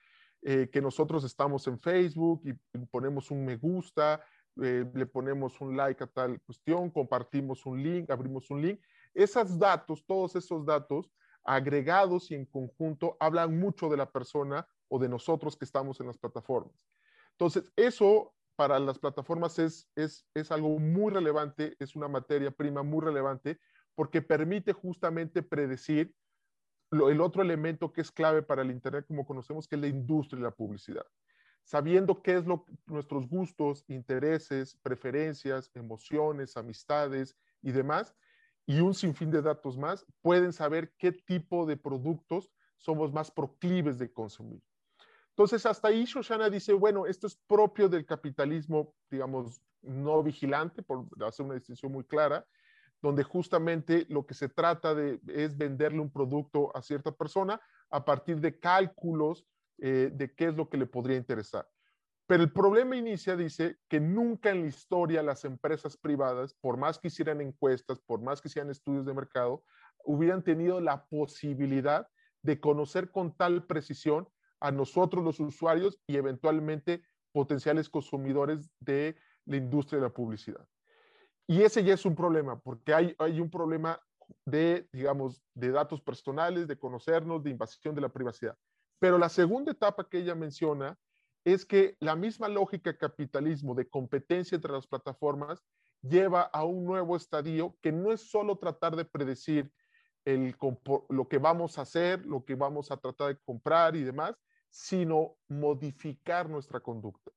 eh, 0.42 0.68
que 0.72 0.82
nosotros 0.82 1.22
estamos 1.22 1.68
en 1.68 1.78
Facebook 1.78 2.42
y 2.44 2.52
ponemos 2.86 3.30
un 3.30 3.44
me 3.44 3.56
gusta, 3.56 4.20
eh, 4.60 4.84
le 4.92 5.06
ponemos 5.06 5.60
un 5.60 5.76
like 5.76 6.02
a 6.02 6.08
tal 6.08 6.40
cuestión, 6.42 6.90
compartimos 6.90 7.64
un 7.64 7.80
link, 7.80 8.10
abrimos 8.10 8.50
un 8.50 8.62
link, 8.62 8.80
esos 9.14 9.56
datos, 9.56 10.04
todos 10.04 10.34
esos 10.34 10.66
datos, 10.66 11.12
agregados 11.44 12.28
y 12.32 12.34
en 12.34 12.46
conjunto 12.46 13.16
hablan 13.20 13.56
mucho 13.56 13.88
de 13.88 13.96
la 13.96 14.10
persona 14.10 14.66
o 14.88 14.98
de 14.98 15.08
nosotros 15.08 15.56
que 15.56 15.64
estamos 15.64 16.00
en 16.00 16.08
las 16.08 16.18
plataformas. 16.18 16.74
Entonces, 17.30 17.72
eso 17.76 18.34
para 18.56 18.80
las 18.80 18.98
plataformas 18.98 19.60
es, 19.60 19.88
es, 19.94 20.26
es 20.34 20.50
algo 20.50 20.76
muy 20.80 21.12
relevante, 21.12 21.76
es 21.78 21.94
una 21.94 22.08
materia 22.08 22.50
prima 22.50 22.82
muy 22.82 23.00
relevante 23.00 23.60
porque 23.94 24.22
permite 24.22 24.72
justamente 24.72 25.42
predecir 25.42 26.14
lo, 26.90 27.10
el 27.10 27.20
otro 27.20 27.42
elemento 27.42 27.92
que 27.92 28.00
es 28.00 28.10
clave 28.10 28.42
para 28.42 28.62
el 28.62 28.70
Internet, 28.70 29.06
como 29.06 29.26
conocemos, 29.26 29.66
que 29.66 29.76
es 29.76 29.80
la 29.80 29.88
industria 29.88 30.40
y 30.40 30.42
la 30.42 30.50
publicidad. 30.50 31.06
Sabiendo 31.64 32.22
qué 32.22 32.34
es 32.34 32.44
lo, 32.44 32.66
nuestros 32.86 33.28
gustos, 33.28 33.84
intereses, 33.88 34.76
preferencias, 34.82 35.70
emociones, 35.74 36.56
amistades 36.56 37.36
y 37.62 37.72
demás, 37.72 38.14
y 38.66 38.80
un 38.80 38.94
sinfín 38.94 39.30
de 39.30 39.42
datos 39.42 39.76
más, 39.76 40.06
pueden 40.22 40.52
saber 40.52 40.92
qué 40.98 41.12
tipo 41.12 41.66
de 41.66 41.76
productos 41.76 42.50
somos 42.76 43.12
más 43.12 43.30
proclives 43.30 43.98
de 43.98 44.12
consumir. 44.12 44.62
Entonces, 45.30 45.66
hasta 45.66 45.88
ahí 45.88 46.04
Shoshana 46.04 46.48
dice, 46.48 46.72
bueno, 46.72 47.06
esto 47.06 47.26
es 47.26 47.36
propio 47.46 47.88
del 47.88 48.06
capitalismo, 48.06 48.94
digamos, 49.10 49.60
no 49.82 50.22
vigilante, 50.22 50.82
por 50.82 51.06
hacer 51.26 51.44
una 51.44 51.56
distinción 51.56 51.92
muy 51.92 52.04
clara, 52.04 52.46
donde 53.04 53.22
justamente 53.22 54.06
lo 54.08 54.24
que 54.24 54.32
se 54.32 54.48
trata 54.48 54.94
de 54.94 55.20
es 55.28 55.58
venderle 55.58 56.00
un 56.00 56.10
producto 56.10 56.74
a 56.74 56.80
cierta 56.80 57.12
persona 57.12 57.60
a 57.90 58.02
partir 58.02 58.40
de 58.40 58.58
cálculos 58.58 59.46
eh, 59.76 60.10
de 60.10 60.34
qué 60.34 60.46
es 60.46 60.56
lo 60.56 60.70
que 60.70 60.78
le 60.78 60.86
podría 60.86 61.18
interesar. 61.18 61.68
Pero 62.26 62.42
el 62.42 62.50
problema 62.50 62.96
inicia, 62.96 63.36
dice, 63.36 63.76
que 63.90 64.00
nunca 64.00 64.48
en 64.48 64.62
la 64.62 64.68
historia 64.68 65.22
las 65.22 65.44
empresas 65.44 65.98
privadas, 65.98 66.54
por 66.54 66.78
más 66.78 66.98
que 66.98 67.08
hicieran 67.08 67.42
encuestas, 67.42 68.00
por 68.00 68.22
más 68.22 68.40
que 68.40 68.48
hicieran 68.48 68.70
estudios 68.70 69.04
de 69.04 69.12
mercado, 69.12 69.62
hubieran 70.06 70.42
tenido 70.42 70.80
la 70.80 71.04
posibilidad 71.04 72.08
de 72.40 72.58
conocer 72.58 73.10
con 73.10 73.36
tal 73.36 73.66
precisión 73.66 74.26
a 74.60 74.70
nosotros 74.70 75.22
los 75.22 75.40
usuarios 75.40 76.00
y 76.06 76.16
eventualmente 76.16 77.02
potenciales 77.32 77.90
consumidores 77.90 78.70
de 78.80 79.14
la 79.44 79.58
industria 79.58 80.00
de 80.00 80.06
la 80.06 80.14
publicidad. 80.14 80.66
Y 81.46 81.62
ese 81.62 81.84
ya 81.84 81.94
es 81.94 82.04
un 82.06 82.14
problema, 82.14 82.58
porque 82.60 82.94
hay, 82.94 83.14
hay 83.18 83.40
un 83.40 83.50
problema 83.50 84.00
de, 84.46 84.88
digamos, 84.92 85.42
de 85.54 85.70
datos 85.70 86.00
personales, 86.00 86.66
de 86.66 86.78
conocernos, 86.78 87.42
de 87.42 87.50
invasión 87.50 87.94
de 87.94 88.00
la 88.00 88.08
privacidad. 88.08 88.56
Pero 88.98 89.18
la 89.18 89.28
segunda 89.28 89.72
etapa 89.72 90.08
que 90.08 90.18
ella 90.18 90.34
menciona 90.34 90.96
es 91.44 91.66
que 91.66 91.96
la 92.00 92.16
misma 92.16 92.48
lógica 92.48 92.96
capitalismo 92.96 93.74
de 93.74 93.88
competencia 93.88 94.56
entre 94.56 94.72
las 94.72 94.86
plataformas 94.86 95.62
lleva 96.00 96.42
a 96.42 96.64
un 96.64 96.84
nuevo 96.84 97.16
estadio 97.16 97.76
que 97.82 97.92
no 97.92 98.12
es 98.12 98.30
solo 98.30 98.56
tratar 98.56 98.96
de 98.96 99.04
predecir 99.04 99.70
el, 100.24 100.56
lo 101.10 101.28
que 101.28 101.38
vamos 101.38 101.78
a 101.78 101.82
hacer, 101.82 102.24
lo 102.24 102.44
que 102.44 102.54
vamos 102.54 102.90
a 102.90 102.96
tratar 102.96 103.28
de 103.28 103.40
comprar 103.44 103.94
y 103.94 104.04
demás, 104.04 104.34
sino 104.70 105.36
modificar 105.48 106.48
nuestra 106.48 106.80
conducta. 106.80 107.30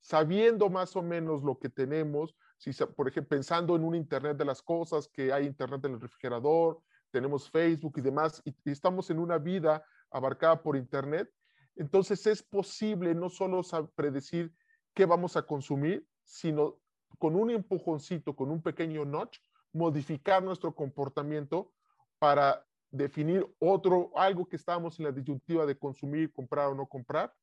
Sabiendo 0.00 0.68
más 0.68 0.96
o 0.96 1.02
menos 1.02 1.42
lo 1.42 1.58
que 1.58 1.68
tenemos, 1.68 2.34
si, 2.62 2.70
por 2.84 3.08
ejemplo, 3.08 3.30
pensando 3.30 3.74
en 3.74 3.82
un 3.82 3.96
Internet 3.96 4.36
de 4.36 4.44
las 4.44 4.62
cosas, 4.62 5.08
que 5.08 5.32
hay 5.32 5.46
Internet 5.46 5.84
en 5.84 5.94
el 5.94 6.00
refrigerador, 6.00 6.80
tenemos 7.10 7.50
Facebook 7.50 7.94
y 7.96 8.02
demás, 8.02 8.40
y 8.44 8.54
estamos 8.70 9.10
en 9.10 9.18
una 9.18 9.38
vida 9.38 9.84
abarcada 10.12 10.62
por 10.62 10.76
Internet, 10.76 11.28
entonces 11.74 12.24
es 12.28 12.40
posible 12.40 13.14
no 13.14 13.28
solo 13.30 13.62
predecir 13.96 14.54
qué 14.94 15.06
vamos 15.06 15.36
a 15.36 15.42
consumir, 15.42 16.06
sino 16.22 16.78
con 17.18 17.34
un 17.34 17.50
empujoncito, 17.50 18.36
con 18.36 18.50
un 18.50 18.62
pequeño 18.62 19.04
notch, 19.04 19.38
modificar 19.72 20.42
nuestro 20.42 20.72
comportamiento 20.72 21.72
para 22.20 22.64
definir 22.90 23.44
otro, 23.58 24.12
algo 24.14 24.46
que 24.46 24.56
estábamos 24.56 25.00
en 25.00 25.06
la 25.06 25.12
disyuntiva 25.12 25.66
de 25.66 25.76
consumir, 25.76 26.32
comprar 26.32 26.68
o 26.68 26.74
no 26.74 26.86
comprar, 26.86 27.34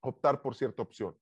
optar 0.00 0.40
por 0.40 0.54
cierta 0.54 0.82
opción. 0.82 1.16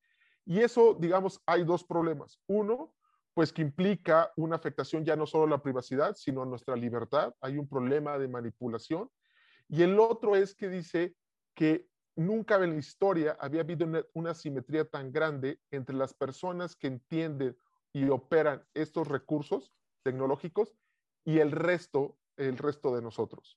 Y 0.44 0.60
eso, 0.60 0.94
digamos, 0.94 1.40
hay 1.46 1.64
dos 1.64 1.84
problemas. 1.84 2.40
Uno, 2.46 2.92
pues 3.38 3.52
que 3.52 3.62
implica 3.62 4.32
una 4.34 4.56
afectación 4.56 5.04
ya 5.04 5.14
no 5.14 5.24
solo 5.24 5.44
a 5.44 5.50
la 5.50 5.62
privacidad, 5.62 6.16
sino 6.16 6.42
a 6.42 6.44
nuestra 6.44 6.74
libertad. 6.74 7.32
Hay 7.40 7.56
un 7.56 7.68
problema 7.68 8.18
de 8.18 8.26
manipulación 8.26 9.08
Y 9.68 9.84
el 9.84 10.00
otro 10.00 10.34
es 10.34 10.56
que 10.56 10.68
dice 10.68 11.14
que 11.54 11.86
nunca 12.16 12.56
en 12.56 12.72
la 12.72 12.78
historia 12.78 13.36
había 13.38 13.60
habido 13.60 13.86
una, 14.14 14.34
simetría 14.34 14.86
tan 14.86 15.12
grande 15.12 15.60
entre 15.70 15.94
las 15.94 16.14
personas 16.14 16.74
que 16.74 16.88
entienden 16.88 17.56
y 17.92 18.08
operan 18.08 18.66
estos 18.74 19.06
recursos 19.06 19.72
tecnológicos 20.02 20.74
y 21.24 21.38
el 21.38 21.52
resto, 21.52 22.18
el 22.36 22.58
resto 22.58 22.92
de 22.96 23.02
nosotros. 23.02 23.56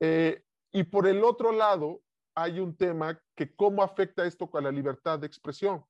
Eh, 0.00 0.46
y 0.72 0.84
por 0.84 1.06
el 1.06 1.24
otro 1.24 1.52
lado, 1.52 2.00
hay 2.34 2.58
un 2.58 2.74
tema 2.74 3.20
que 3.34 3.54
cómo 3.54 3.82
afecta 3.82 4.24
esto 4.24 4.50
con 4.50 4.64
la 4.64 4.72
libertad 4.72 5.18
de 5.18 5.26
expresión. 5.26 5.84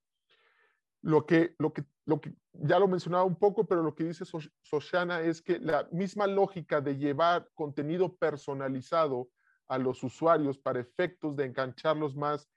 Lo 1.01 1.27
que, 1.27 1.55
lo 1.59 1.73
que, 1.73 1.85
lo 2.09 2.23
que 2.23 2.35
ya 2.55 2.79
lo 2.79 2.89
mencionaba 2.89 3.25
un 3.25 3.37
poco, 3.37 3.67
pero 3.67 3.83
lo 3.83 3.95
que 3.95 4.05
dice 4.05 4.25
Soshana 4.63 5.21
es 5.21 5.43
que 5.43 5.59
la 5.59 5.87
misma 5.93 6.27
lógica 6.27 6.81
de 6.81 6.97
llevar 6.97 7.51
contenido 7.55 8.17
personalizado 8.17 9.29
a 9.69 9.77
los 9.77 10.03
usuarios 10.03 10.57
para 10.57 10.81
efectos 10.81 11.37
de 11.37 11.45
engancharlos 11.45 12.17
más 12.17 12.49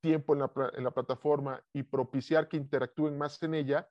tiempo 0.00 0.32
en 0.32 0.40
la, 0.40 0.90
plataforma 0.90 1.62
y 1.74 1.82
propiciar 1.82 2.48
que 2.48 2.56
interactúen 2.56 3.18
más 3.18 3.42
en 3.42 3.52
ella, 3.52 3.86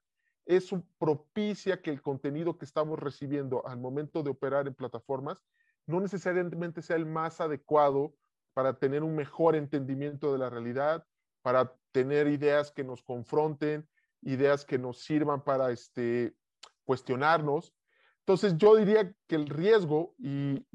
eso 0.47 0.83
propicia 0.97 1.79
que 1.79 1.91
el 1.91 2.01
contenido 2.01 2.57
que 2.57 2.65
estamos 2.65 2.97
recibiendo 2.97 3.63
al 3.67 3.77
momento 3.79 4.23
de 4.23 4.31
operar 4.31 4.67
en 4.67 4.73
plataformas 4.73 5.45
no 5.85 6.01
necesariamente 6.01 6.81
sea 6.81 6.95
el 6.95 7.05
más 7.05 7.39
adecuado 7.39 8.15
para 8.55 8.79
tener 8.79 9.03
un 9.03 9.15
mejor 9.15 9.55
entendimiento 9.55 10.33
de 10.33 10.39
la 10.39 10.49
realidad, 10.49 11.05
para 11.43 11.71
tener 11.91 12.25
ideas 12.25 12.71
que 12.71 12.83
nos 12.83 13.03
confronten, 13.03 13.87
ideas 14.25 14.65
que 14.65 14.77
nos 14.77 14.99
sirvan 14.99 15.43
para 15.43 15.71
este, 15.71 16.33
cuestionarnos. 16.85 17.73
Entonces 18.19 18.57
yo 18.57 18.75
diría 18.75 19.13
que 19.27 19.35
el 19.35 19.47
riesgo, 19.47 20.15
y, 20.17 20.65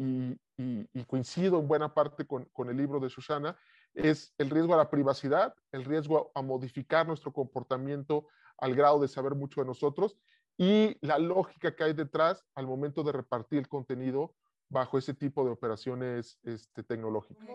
coincido 1.06 1.60
en 1.60 1.68
buena 1.68 1.94
parte 1.94 2.26
con, 2.26 2.44
con, 2.46 2.68
el 2.68 2.76
libro 2.76 3.00
de 3.00 3.08
Susana, 3.08 3.56
es 3.94 4.34
el 4.38 4.50
riesgo 4.50 4.74
a 4.74 4.76
la 4.76 4.90
privacidad, 4.90 5.54
el 5.72 5.84
riesgo 5.84 6.30
a, 6.34 6.42
modificar 6.42 7.06
nuestro 7.06 7.32
comportamiento 7.32 8.26
al 8.58 8.74
grado 8.74 9.00
de 9.00 9.08
saber 9.08 9.34
mucho 9.34 9.60
de 9.60 9.66
nosotros 9.66 10.16
y 10.56 10.96
la 11.00 11.18
lógica 11.18 11.74
que 11.74 11.84
hay 11.84 11.92
detrás 11.92 12.44
al 12.54 12.66
momento 12.66 13.02
de 13.02 13.12
repartir 13.12 13.60
el 13.60 13.68
contenido 13.68 14.34
bajo 14.68 14.98
ese 14.98 15.14
tipo 15.14 15.44
de 15.44 15.50
operaciones 15.50 16.38
este, 16.42 16.82
tecnológicas. 16.82 17.46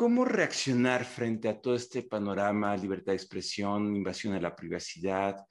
¿Cómo 0.00 0.24
reaccionar 0.24 1.04
frente 1.04 1.46
a 1.46 1.60
todo 1.60 1.74
este 1.74 2.02
panorama, 2.04 2.74
libertad 2.74 3.12
de 3.12 3.16
expresión, 3.16 3.94
invasión 3.94 4.32
de 4.32 4.40
la 4.40 4.56
privacidad, 4.56 5.44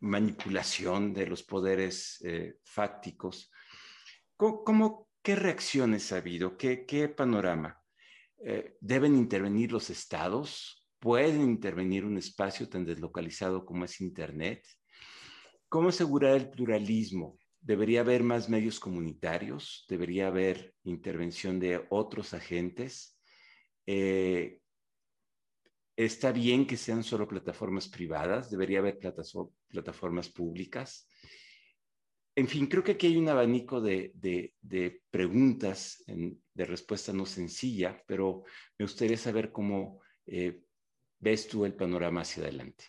manipulación 0.00 1.12
de 1.12 1.26
los 1.26 1.42
poderes 1.42 2.18
eh, 2.24 2.54
fácticos? 2.64 3.52
¿Cómo, 4.34 5.10
qué 5.22 5.36
reacciones 5.36 6.10
ha 6.10 6.16
habido? 6.16 6.56
¿Qué, 6.56 6.86
qué 6.86 7.10
panorama? 7.10 7.78
Eh, 8.42 8.78
¿Deben 8.80 9.14
intervenir 9.14 9.70
los 9.72 9.90
estados? 9.90 10.88
¿Pueden 10.98 11.42
intervenir 11.42 12.06
un 12.06 12.16
espacio 12.16 12.70
tan 12.70 12.86
deslocalizado 12.86 13.66
como 13.66 13.84
es 13.84 14.00
Internet? 14.00 14.66
¿Cómo 15.68 15.90
asegurar 15.90 16.36
el 16.36 16.48
pluralismo? 16.48 17.38
¿Debería 17.60 18.00
haber 18.00 18.22
más 18.22 18.48
medios 18.48 18.80
comunitarios? 18.80 19.84
¿Debería 19.86 20.28
haber 20.28 20.74
intervención 20.82 21.60
de 21.60 21.86
otros 21.90 22.32
agentes? 22.32 23.18
Eh, 23.86 24.58
¿Está 25.96 26.32
bien 26.32 26.66
que 26.66 26.76
sean 26.76 27.04
solo 27.04 27.28
plataformas 27.28 27.88
privadas? 27.88 28.50
¿Debería 28.50 28.78
haber 28.78 28.98
plataformas 29.68 30.30
públicas? 30.30 31.06
En 32.34 32.48
fin, 32.48 32.66
creo 32.66 32.82
que 32.82 32.92
aquí 32.92 33.08
hay 33.08 33.16
un 33.18 33.28
abanico 33.28 33.80
de, 33.80 34.12
preguntas, 35.10 36.02
de 36.06 36.64
respuesta 36.64 37.12
no 37.12 37.26
sencilla, 37.26 38.02
pero 38.06 38.44
me 38.78 38.86
gustaría 38.86 39.18
saber 39.18 39.52
cómo 39.52 40.00
eh, 40.24 40.62
ves 41.18 41.46
tú 41.46 41.66
el 41.66 41.74
panorama 41.74 42.22
hacia 42.22 42.42
adelante. 42.44 42.86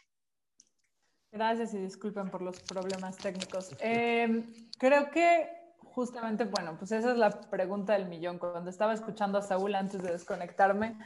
Gracias 1.30 1.74
y 1.74 1.80
disculpen 1.80 2.30
por 2.30 2.42
los 2.42 2.60
problemas 2.62 3.18
técnicos. 3.18 3.76
Em, 3.80 4.70
creo 4.78 5.10
que 5.12 5.50
justamente, 5.94 6.46
bueno, 6.46 6.76
pues 6.78 6.92
esa 6.92 7.12
es 7.12 7.18
la 7.18 7.30
pregunta 7.30 7.94
del 7.94 8.08
millón. 8.08 8.40
Cuando 8.40 8.70
estaba 8.70 8.94
escuchando 8.94 9.38
a 9.38 9.42
Saúl 9.42 9.76
antes 9.76 10.02
de 10.02 10.12
desconectarme, 10.12 10.98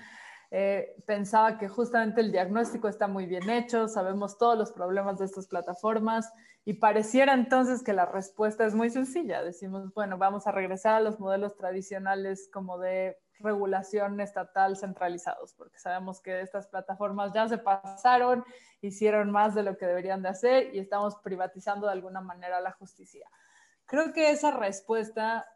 eh, 0.49 0.95
pensaba 1.05 1.57
que 1.57 1.67
justamente 1.67 2.21
el 2.21 2.31
diagnóstico 2.31 2.87
está 2.87 3.07
muy 3.07 3.25
bien 3.25 3.49
hecho, 3.49 3.89
sabemos 3.89 4.37
todos 4.37 4.57
los 4.57 4.71
problemas 4.71 5.19
de 5.19 5.25
estas 5.25 5.47
plataformas 5.47 6.31
y 6.63 6.75
pareciera 6.75 7.33
entonces 7.33 7.83
que 7.83 7.91
la 7.91 8.05
respuesta 8.05 8.65
es 8.65 8.73
muy 8.73 8.89
sencilla. 8.89 9.43
Decimos, 9.43 9.93
bueno, 9.93 10.17
vamos 10.17 10.47
a 10.47 10.51
regresar 10.51 10.95
a 10.95 10.99
los 11.01 11.19
modelos 11.19 11.57
tradicionales 11.57 12.49
como 12.51 12.77
de 12.77 13.17
regulación 13.39 14.19
estatal 14.21 14.77
centralizados, 14.77 15.53
porque 15.53 15.79
sabemos 15.79 16.21
que 16.21 16.41
estas 16.41 16.67
plataformas 16.67 17.33
ya 17.33 17.47
se 17.47 17.57
pasaron, 17.57 18.43
hicieron 18.81 19.31
más 19.31 19.53
de 19.53 19.63
lo 19.63 19.77
que 19.77 19.85
deberían 19.85 20.21
de 20.21 20.29
hacer 20.29 20.73
y 20.73 20.79
estamos 20.79 21.17
privatizando 21.17 21.87
de 21.87 21.93
alguna 21.93 22.21
manera 22.21 22.61
la 22.61 22.71
justicia. 22.71 23.27
Creo 23.87 24.13
que 24.13 24.29
esa 24.29 24.51
respuesta 24.51 25.47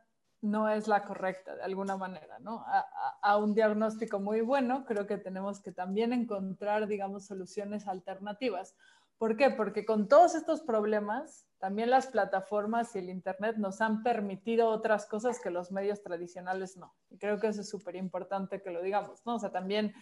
no 0.42 0.68
es 0.68 0.88
la 0.88 1.04
correcta 1.04 1.56
de 1.56 1.64
alguna 1.64 1.98
manera, 1.98 2.40
¿no? 2.40 2.64
A, 2.66 2.86
a, 3.22 3.38
un 3.38 3.54
diagnóstico 3.54 4.20
muy 4.20 4.42
bueno, 4.42 4.86
creo 4.86 5.06
que 5.06 5.18
tenemos 5.18 5.62
que 5.62 5.72
también 5.72 6.14
encontrar, 6.14 6.88
digamos, 6.88 7.28
soluciones 7.28 7.88
alternativas. 7.88 8.76
¿Por 9.20 9.38
qué? 9.38 9.52
Porque 9.52 9.86
con 9.86 10.08
todos 10.08 10.34
estos 10.34 10.62
problemas, 10.62 11.46
también 11.60 11.92
las 11.92 12.08
plataformas 12.08 12.96
y 12.96 13.00
el 13.00 13.10
Internet 13.10 13.58
nos 13.58 13.80
han 13.82 14.02
permitido 14.02 14.70
otras 14.70 15.06
cosas 15.06 15.40
que 15.40 15.52
los 15.52 15.72
medios 15.72 16.02
tradicionales 16.02 16.76
no. 16.76 16.96
Y 17.12 17.20
creo 17.20 17.40
que 17.40 17.48
eso 17.48 17.62
es 17.62 17.70
súper 17.70 17.96
importante 17.96 18.64
que 18.64 18.72
lo 18.72 18.82
digamos, 18.82 19.24
¿no? 19.28 19.36
O 19.36 19.40
sea, 19.40 19.52
también 19.52 19.94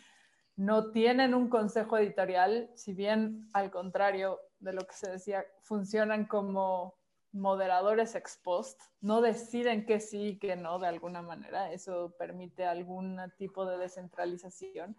no 0.56 0.92
tienen 0.92 1.34
un 1.34 1.50
consejo 1.50 1.98
editorial, 1.98 2.70
si 2.76 2.94
bien 2.94 3.50
al 3.54 3.72
contrario 3.72 4.40
de 4.60 4.72
lo 4.74 4.82
que 4.88 4.94
se 4.94 5.12
decía, 5.12 5.46
funcionan 5.64 6.26
como 6.26 6.99
moderadores 7.32 8.16
ex 8.16 8.40
no 9.02 9.22
deciden 9.22 9.86
que 9.86 10.00
sí 10.00 10.28
y 10.28 10.40
que 10.40 10.56
no 10.56 10.80
de 10.80 10.88
alguna 10.88 11.22
manera, 11.22 11.72
eso 11.72 12.16
permite 12.18 12.66
algún 12.66 13.20
tipo 13.38 13.66
de 13.66 13.78
descentralización. 13.78 14.96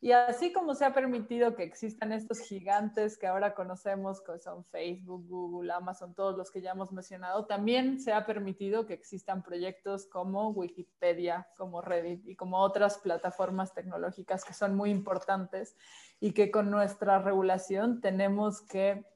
Y 0.00 0.10
así 0.10 0.52
como 0.52 0.74
se 0.74 0.84
ha 0.84 0.92
permitido 0.92 1.54
que 1.54 1.62
existan 1.62 2.12
estos 2.12 2.40
gigantes 2.40 3.16
que 3.16 3.28
ahora 3.28 3.54
conocemos, 3.54 4.20
que 4.20 4.36
son 4.40 4.64
Facebook, 4.64 5.28
Google, 5.28 5.72
Amazon, 5.72 6.12
todos 6.12 6.36
los 6.36 6.50
que 6.50 6.60
ya 6.60 6.72
hemos 6.72 6.90
mencionado, 6.90 7.46
también 7.46 8.00
se 8.00 8.12
ha 8.12 8.26
permitido 8.26 8.84
que 8.84 8.94
existan 8.94 9.44
proyectos 9.44 10.06
como 10.06 10.48
Wikipedia, 10.48 11.46
como 11.56 11.82
Reddit 11.82 12.26
y 12.26 12.34
como 12.34 12.58
otras 12.58 12.98
plataformas 12.98 13.74
tecnológicas 13.74 14.44
que 14.44 14.54
son 14.54 14.74
muy 14.74 14.90
importantes 14.90 15.76
y 16.18 16.32
que 16.32 16.50
con 16.50 16.68
nuestra 16.68 17.20
regulación 17.20 18.00
tenemos 18.00 18.60
que 18.60 19.06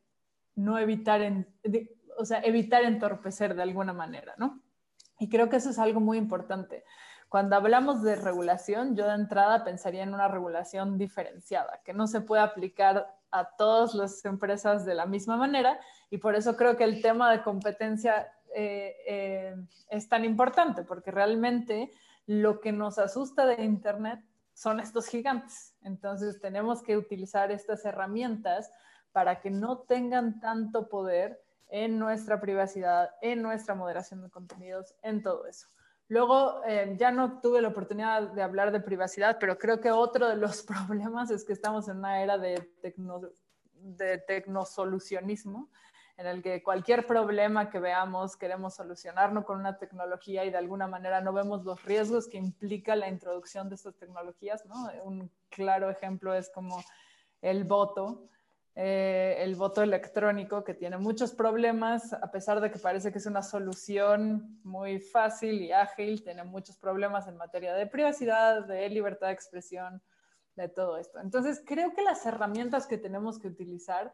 no 0.54 0.78
evitar, 0.78 1.20
o 2.18 2.24
sea, 2.24 2.40
evitar 2.40 2.82
entorpecer 2.82 3.54
de 3.54 3.62
alguna 3.62 3.92
manera, 3.92 4.34
¿no? 4.38 4.60
Y 5.18 5.28
creo 5.28 5.48
que 5.48 5.56
eso 5.56 5.70
es 5.70 5.78
algo 5.78 6.00
muy 6.00 6.18
importante. 6.18 6.84
Cuando 7.28 7.56
hablamos 7.56 8.02
de 8.02 8.16
regulación, 8.16 8.94
yo 8.96 9.06
de 9.06 9.14
entrada 9.14 9.64
pensaría 9.64 10.02
en 10.02 10.14
una 10.14 10.28
regulación 10.28 10.96
diferenciada, 10.98 11.80
que 11.84 11.92
no 11.92 12.06
se 12.06 12.20
puede 12.20 12.42
aplicar 12.42 13.14
a 13.30 13.56
todas 13.56 13.94
las 13.94 14.24
empresas 14.24 14.84
de 14.84 14.94
la 14.94 15.06
misma 15.06 15.36
manera 15.36 15.80
y 16.10 16.18
por 16.18 16.36
eso 16.36 16.56
creo 16.56 16.76
que 16.76 16.84
el 16.84 17.02
tema 17.02 17.30
de 17.32 17.42
competencia 17.42 18.32
eh, 18.54 18.94
eh, 19.06 19.56
es 19.90 20.08
tan 20.08 20.24
importante, 20.24 20.82
porque 20.82 21.10
realmente 21.10 21.90
lo 22.26 22.60
que 22.60 22.72
nos 22.72 22.98
asusta 22.98 23.44
de 23.44 23.62
Internet 23.62 24.20
son 24.54 24.80
estos 24.80 25.06
gigantes. 25.06 25.74
Entonces 25.82 26.40
tenemos 26.40 26.82
que 26.82 26.96
utilizar 26.96 27.50
estas 27.50 27.84
herramientas 27.84 28.70
para 29.12 29.40
que 29.40 29.50
no 29.50 29.78
tengan 29.78 30.40
tanto 30.40 30.88
poder 30.88 31.40
en 31.68 31.98
nuestra 31.98 32.40
privacidad, 32.40 33.10
en 33.20 33.42
nuestra 33.42 33.74
moderación 33.74 34.22
de 34.22 34.30
contenidos, 34.30 34.94
en 35.02 35.22
todo 35.22 35.46
eso. 35.46 35.68
Luego, 36.08 36.62
eh, 36.64 36.94
ya 36.96 37.10
no 37.10 37.40
tuve 37.40 37.60
la 37.60 37.68
oportunidad 37.68 38.30
de 38.30 38.42
hablar 38.42 38.70
de 38.70 38.80
privacidad, 38.80 39.38
pero 39.40 39.58
creo 39.58 39.80
que 39.80 39.90
otro 39.90 40.28
de 40.28 40.36
los 40.36 40.62
problemas 40.88 41.30
es 41.30 41.44
que 41.44 41.52
estamos 41.52 41.88
en 41.88 41.98
una 41.98 42.22
era 42.22 42.38
de, 42.38 42.60
tecno, 42.80 43.20
de 43.72 44.18
tecnosolucionismo, 44.18 45.68
en 46.16 46.26
el 46.26 46.42
que 46.42 46.62
cualquier 46.62 47.06
problema 47.06 47.68
que 47.68 47.78
veamos 47.78 48.36
queremos 48.36 48.74
solucionarlo 48.74 49.44
con 49.44 49.58
una 49.58 49.76
tecnología 49.76 50.44
y 50.44 50.50
de 50.50 50.56
alguna 50.56 50.86
manera 50.86 51.20
no 51.20 51.32
vemos 51.32 51.62
los 51.64 51.84
riesgos 51.84 52.26
que 52.26 52.38
implica 52.38 52.96
la 52.96 53.08
introducción 53.08 53.68
de 53.68 53.74
estas 53.74 53.96
tecnologías. 53.96 54.64
¿no? 54.64 54.88
Un 55.04 55.30
claro 55.50 55.90
ejemplo 55.90 56.32
es 56.32 56.48
como 56.48 56.82
el 57.42 57.64
voto. 57.64 58.30
Eh, 58.78 59.36
el 59.38 59.56
voto 59.56 59.82
electrónico, 59.82 60.62
que 60.62 60.74
tiene 60.74 60.98
muchos 60.98 61.32
problemas, 61.32 62.12
a 62.12 62.30
pesar 62.30 62.60
de 62.60 62.70
que 62.70 62.78
parece 62.78 63.10
que 63.10 63.16
es 63.16 63.24
una 63.24 63.42
solución 63.42 64.60
muy 64.64 65.00
fácil 65.00 65.62
y 65.62 65.72
ágil, 65.72 66.22
tiene 66.22 66.44
muchos 66.44 66.76
problemas 66.76 67.26
en 67.26 67.38
materia 67.38 67.72
de 67.72 67.86
privacidad, 67.86 68.66
de 68.66 68.90
libertad 68.90 69.28
de 69.28 69.32
expresión, 69.32 70.02
de 70.56 70.68
todo 70.68 70.98
esto. 70.98 71.20
Entonces, 71.20 71.62
creo 71.64 71.94
que 71.94 72.02
las 72.02 72.26
herramientas 72.26 72.86
que 72.86 72.98
tenemos 72.98 73.38
que 73.38 73.48
utilizar 73.48 74.12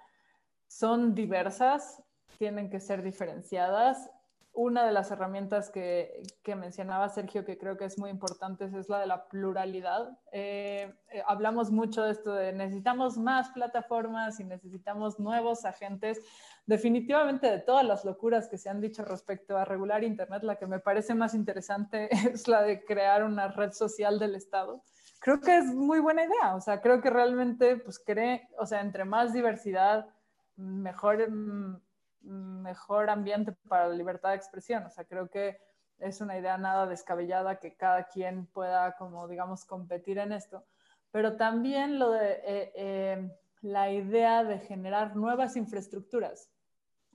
son 0.69 1.13
diversas, 1.13 2.01
tienen 2.39 2.71
que 2.71 2.79
ser 2.79 3.03
diferenciadas 3.03 4.11
una 4.55 4.85
de 4.85 4.93
las 4.93 5.11
herramientas 5.11 5.71
que, 5.71 6.23
mencionaba 6.47 7.09
Sergio, 7.09 7.45
que 7.45 7.57
creo 7.57 7.79
que 7.79 7.87
es 7.87 7.99
muy 7.99 8.11
importante, 8.11 8.67
es 8.67 8.89
la 8.89 9.01
de 9.01 9.07
la 9.07 9.27
pluralidad. 9.29 10.19
Eh, 10.31 10.95
eh, 11.11 11.23
hablamos 11.27 11.71
mucho 11.71 12.03
de 12.03 12.13
esto 12.13 12.35
de 12.35 12.53
necesitamos 12.53 13.17
más 13.17 13.51
plataformas 13.51 14.41
y 14.41 14.45
necesitamos 14.45 15.19
nuevos 15.19 15.65
agentes. 15.65 16.21
Definitivamente 16.67 17.51
de 17.51 17.61
todas 17.61 17.85
las 17.85 18.05
locuras 18.05 18.49
que 18.49 18.59
se 18.59 18.69
han 18.69 18.81
dicho 18.81 19.05
respecto 19.05 19.57
a 19.57 19.65
regular 19.65 20.05
Internet, 20.05 20.43
la 20.43 20.57
que 20.57 20.67
me 20.67 20.81
parece 20.81 21.15
más 21.15 21.35
interesante 21.35 22.09
es 22.33 22.47
la 22.47 22.63
de 22.63 22.85
crear 22.85 23.25
una 23.25 23.49
red 23.49 23.73
social 23.73 24.19
del 24.19 24.35
Estado. 24.35 24.83
Creo 25.19 25.41
que 25.41 25.57
es 25.57 25.67
muy 25.67 26.01
buena 26.01 26.25
idea, 26.25 26.57
o 26.57 26.61
sea, 26.61 26.81
creo 26.81 27.01
que 27.01 27.09
realmente, 27.09 27.77
pues 27.77 28.01
cree, 28.05 28.49
o 28.59 28.67
sea, 28.67 28.81
entre 28.81 29.05
más 29.05 29.33
diversidad, 29.33 30.09
mejor 30.57 31.31
mm, 31.31 31.81
mejor 32.23 33.11
ambiente 33.11 33.53
para 33.69 33.89
la 33.89 33.95
libertad 33.95 34.31
de 34.31 34.37
expresión. 34.37 34.85
O 34.85 34.91
sea, 34.91 35.05
creo 35.05 35.29
que 35.29 35.59
es 35.99 36.21
una 36.21 36.39
idea 36.39 36.59
nada 36.59 36.87
descabellada 36.87 37.59
que 37.59 37.77
cada 37.77 38.05
quien 38.05 38.47
pueda, 38.47 38.97
como 38.97 39.29
digamos, 39.29 39.65
competir 39.65 40.19
en 40.19 40.33
esto. 40.33 40.65
Pero 41.11 41.37
también 41.37 41.99
lo 41.99 42.11
de 42.11 42.33
eh, 42.45 42.73
eh, 42.75 43.31
la 43.61 43.91
idea 43.91 44.45
de 44.45 44.59
generar 44.59 45.15
nuevas 45.15 45.57
infraestructuras, 45.57 46.51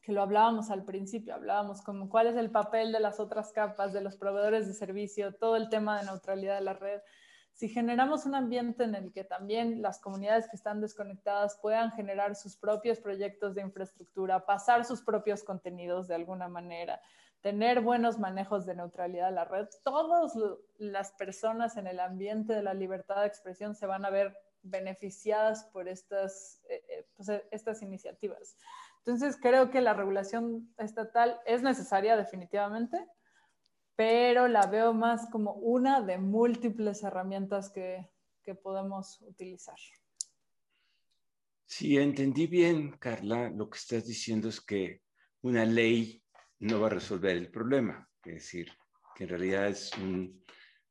que 0.01 0.13
lo 0.13 0.21
hablábamos 0.21 0.71
al 0.71 0.85
principio, 0.85 1.35
hablábamos 1.35 1.81
como 1.81 2.09
cuál 2.09 2.27
es 2.27 2.37
el 2.37 2.49
papel 2.49 2.91
de 2.91 3.01
las 3.01 3.19
otras 3.19 3.51
capas, 3.51 3.91
de 3.91 4.01
los 4.01 4.15
proveedores 4.15 4.67
de 4.67 4.73
servicio, 4.73 5.35
todo 5.35 5.57
el 5.57 5.67
tema 5.67 5.99
de 5.99 6.05
neutralidad 6.05 6.55
de 6.55 6.61
la 6.61 6.73
red 6.73 7.01
si 7.57 7.69
generamos 7.69 8.27
un 8.27 8.35
ambiente 8.35 8.83
en 8.83 8.93
el 8.93 9.11
que 9.11 9.23
también 9.23 9.81
las 9.81 9.99
comunidades 9.99 10.47
que 10.47 10.55
están 10.55 10.79
desconectadas 10.79 11.57
puedan 11.59 11.91
generar 11.91 12.35
sus 12.35 12.55
propios 12.55 12.99
proyectos 12.99 13.55
de 13.55 13.61
infraestructura, 13.61 14.45
pasar 14.45 14.85
sus 14.85 15.01
propios 15.01 15.43
contenidos 15.43 16.07
de 16.07 16.13
alguna 16.13 16.47
manera, 16.49 17.01
tener 17.41 17.81
buenos 17.81 18.19
manejos 18.19 18.67
de 18.67 18.75
neutralidad 18.75 19.29
de 19.29 19.31
la 19.31 19.45
red, 19.45 19.67
todas 19.83 20.33
las 20.77 21.13
personas 21.13 21.77
en 21.77 21.87
el 21.87 21.99
ambiente 21.99 22.53
de 22.53 22.61
la 22.61 22.75
libertad 22.75 23.21
de 23.21 23.27
expresión 23.27 23.73
se 23.73 23.87
van 23.87 24.05
a 24.05 24.11
ver 24.11 24.37
beneficiadas 24.61 25.63
por 25.73 25.87
estas, 25.87 26.61
eh, 26.69 26.83
eh, 26.89 27.07
pues, 27.15 27.27
estas 27.49 27.81
iniciativas. 27.81 28.55
Entonces, 28.99 29.35
creo 29.41 29.71
que 29.71 29.81
la 29.81 29.95
regulación 29.95 30.71
estatal 30.77 31.39
es 31.47 31.63
necesaria 31.63 32.15
definitivamente, 32.17 33.03
pero 33.97 34.47
la 34.47 34.67
veo 34.67 34.93
más 34.93 35.29
como 35.29 35.53
una 35.55 35.99
de 36.01 36.17
múltiples 36.17 37.03
herramientas 37.03 37.69
que, 37.69 38.09
que 38.43 38.55
podemos 38.55 39.19
utilizar. 39.21 39.75
Si 41.65 41.97
entendí 41.97 42.47
bien, 42.47 42.91
Carla, 42.97 43.49
lo 43.49 43.69
que 43.69 43.77
estás 43.77 44.05
diciendo 44.05 44.47
es 44.47 44.61
que 44.61 45.01
una 45.41 45.65
ley 45.65 46.23
no 46.59 46.79
va 46.79 46.87
a 46.87 46.91
resolver 46.91 47.35
el 47.35 47.51
problema, 47.51 48.09
es 48.23 48.33
decir, 48.35 48.71
que 49.15 49.25
en 49.25 49.29
realidad 49.29 49.67
es 49.67 49.91
un, 49.97 50.45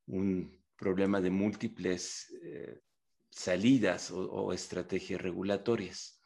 un 0.07 0.63
problema 0.77 1.21
de 1.21 1.31
múltiples 1.31 2.31
eh, 2.43 2.81
salidas 3.31 4.11
o, 4.11 4.53
estrategias 4.53 5.21
regulatorias. 5.21 6.21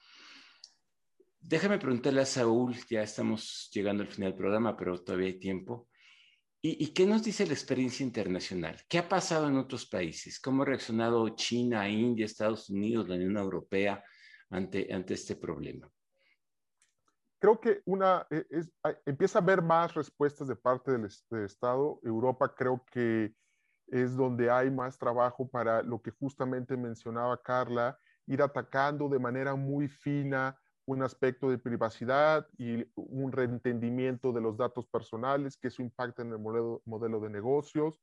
Déjame 1.40 1.78
preguntarle 1.78 2.22
a 2.22 2.26
Saúl, 2.26 2.76
ya 2.88 3.02
estamos 3.02 3.70
llegando 3.72 4.02
al 4.02 4.08
final 4.08 4.30
del 4.30 4.38
programa, 4.38 4.76
pero 4.76 5.02
todavía 5.02 5.28
hay 5.28 5.38
tiempo. 5.38 5.89
¿Y, 6.62 6.92
qué 6.92 7.06
nos 7.06 7.24
dice 7.24 7.46
la 7.46 7.54
experiencia 7.54 8.04
internacional? 8.04 8.76
¿Qué 8.86 8.98
ha 8.98 9.08
pasado 9.08 9.48
en 9.48 9.56
otros 9.56 9.86
países? 9.86 10.38
¿Cómo 10.38 10.62
ha 10.62 10.66
reaccionado 10.66 11.26
China, 11.30 11.88
India, 11.88 12.26
Estados 12.26 12.68
Unidos, 12.68 13.08
la 13.08 13.14
Unión 13.14 13.38
Europea 13.38 14.04
ante, 14.50 14.92
ante 14.92 15.14
este 15.14 15.36
problema? 15.36 15.90
Creo 17.38 17.58
que 17.58 17.80
una, 17.86 18.26
e, 18.30 18.44
empieza 19.06 19.38
a 19.38 19.42
haber 19.42 19.62
más 19.62 19.94
respuestas 19.94 20.48
de 20.48 20.56
parte 20.56 20.92
del 20.92 21.08
Estado. 21.46 21.98
Europa 22.02 22.54
creo 22.54 22.84
que 22.92 23.34
es 23.86 24.14
donde 24.14 24.50
hay 24.50 24.70
más 24.70 24.98
trabajo 24.98 25.48
para 25.48 25.82
lo 25.82 26.02
que 26.02 26.10
justamente 26.10 26.76
mencionaba 26.76 27.40
Carla, 27.42 27.98
ir 28.26 28.42
atacando 28.42 29.08
de 29.08 29.18
manera 29.18 29.54
muy 29.54 29.88
fina 29.88 30.60
un 30.90 31.02
aspecto 31.02 31.48
de 31.50 31.58
privacidad 31.58 32.48
y 32.58 32.84
un 32.96 33.30
reentendimiento 33.30 34.32
de 34.32 34.40
los 34.40 34.56
datos 34.56 34.86
personales, 34.86 35.56
que 35.56 35.68
eso 35.68 35.82
impacta 35.82 36.22
en 36.22 36.32
el 36.32 36.38
modelo, 36.38 36.82
modelo 36.84 37.20
de 37.20 37.30
negocios. 37.30 38.00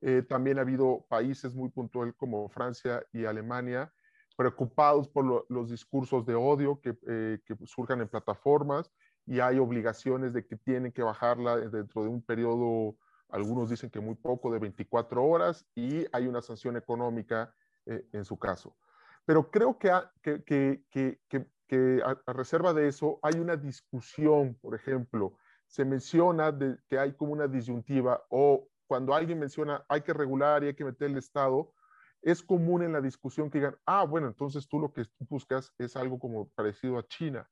Eh, 0.00 0.22
también 0.22 0.58
ha 0.58 0.62
habido 0.62 1.04
países 1.08 1.54
muy 1.54 1.68
puntuales 1.68 2.14
como 2.16 2.48
Francia 2.48 3.04
y 3.12 3.26
Alemania 3.26 3.92
preocupados 4.36 5.06
por 5.06 5.44
los 5.50 5.68
discursos 5.68 6.24
de 6.24 6.34
odio 6.34 6.80
que, 6.80 6.96
eh, 7.06 7.40
que, 7.44 7.54
surjan 7.66 8.00
en 8.00 8.08
plataformas 8.08 8.90
y 9.26 9.40
hay 9.40 9.58
obligaciones 9.58 10.32
de 10.32 10.46
que 10.46 10.56
tienen 10.56 10.92
que 10.92 11.02
bajarla 11.02 11.58
dentro 11.58 12.04
de 12.04 12.08
un 12.08 12.22
periodo, 12.22 12.96
algunos 13.28 13.68
dicen 13.68 13.90
que 13.90 14.00
muy 14.00 14.14
poco, 14.14 14.50
de 14.50 14.58
24 14.58 15.22
horas 15.22 15.66
y 15.74 16.06
hay 16.10 16.26
una 16.26 16.40
sanción 16.40 16.78
económica 16.78 17.52
eh, 17.84 18.06
en 18.12 18.24
su 18.24 18.38
caso. 18.38 18.74
Pero 19.26 19.50
creo 19.50 19.78
que, 19.78 19.92
que, 20.22 20.82
que, 20.90 21.46
que 21.70 22.02
a, 22.04 22.32
reserva 22.32 22.74
de 22.74 22.88
eso 22.88 23.20
hay 23.22 23.38
una 23.38 23.54
discusión, 23.54 24.58
por 24.60 24.74
ejemplo, 24.74 25.36
se 25.68 25.84
menciona 25.84 26.52
que 26.88 26.98
hay 26.98 27.12
como 27.12 27.32
una 27.32 27.46
disyuntiva 27.46 28.24
o 28.28 28.66
cuando 28.88 29.14
alguien 29.14 29.38
menciona 29.38 29.84
hay 29.88 30.00
que 30.00 30.12
regular 30.12 30.64
y 30.64 30.66
hay 30.66 30.74
que 30.74 30.84
meter 30.84 31.08
el 31.08 31.18
Estado, 31.18 31.72
es 32.22 32.42
común 32.42 32.82
en 32.82 32.92
la 32.92 33.00
discusión 33.00 33.48
que 33.48 33.58
digan, 33.58 33.76
ah, 33.86 34.02
bueno, 34.02 34.26
entonces 34.26 34.66
tú 34.66 34.80
lo 34.80 34.92
que 34.92 35.04
buscas 35.20 35.72
es 35.78 35.94
algo 35.94 36.18
como 36.18 36.48
parecido 36.56 36.98
a 36.98 37.06
China. 37.06 37.48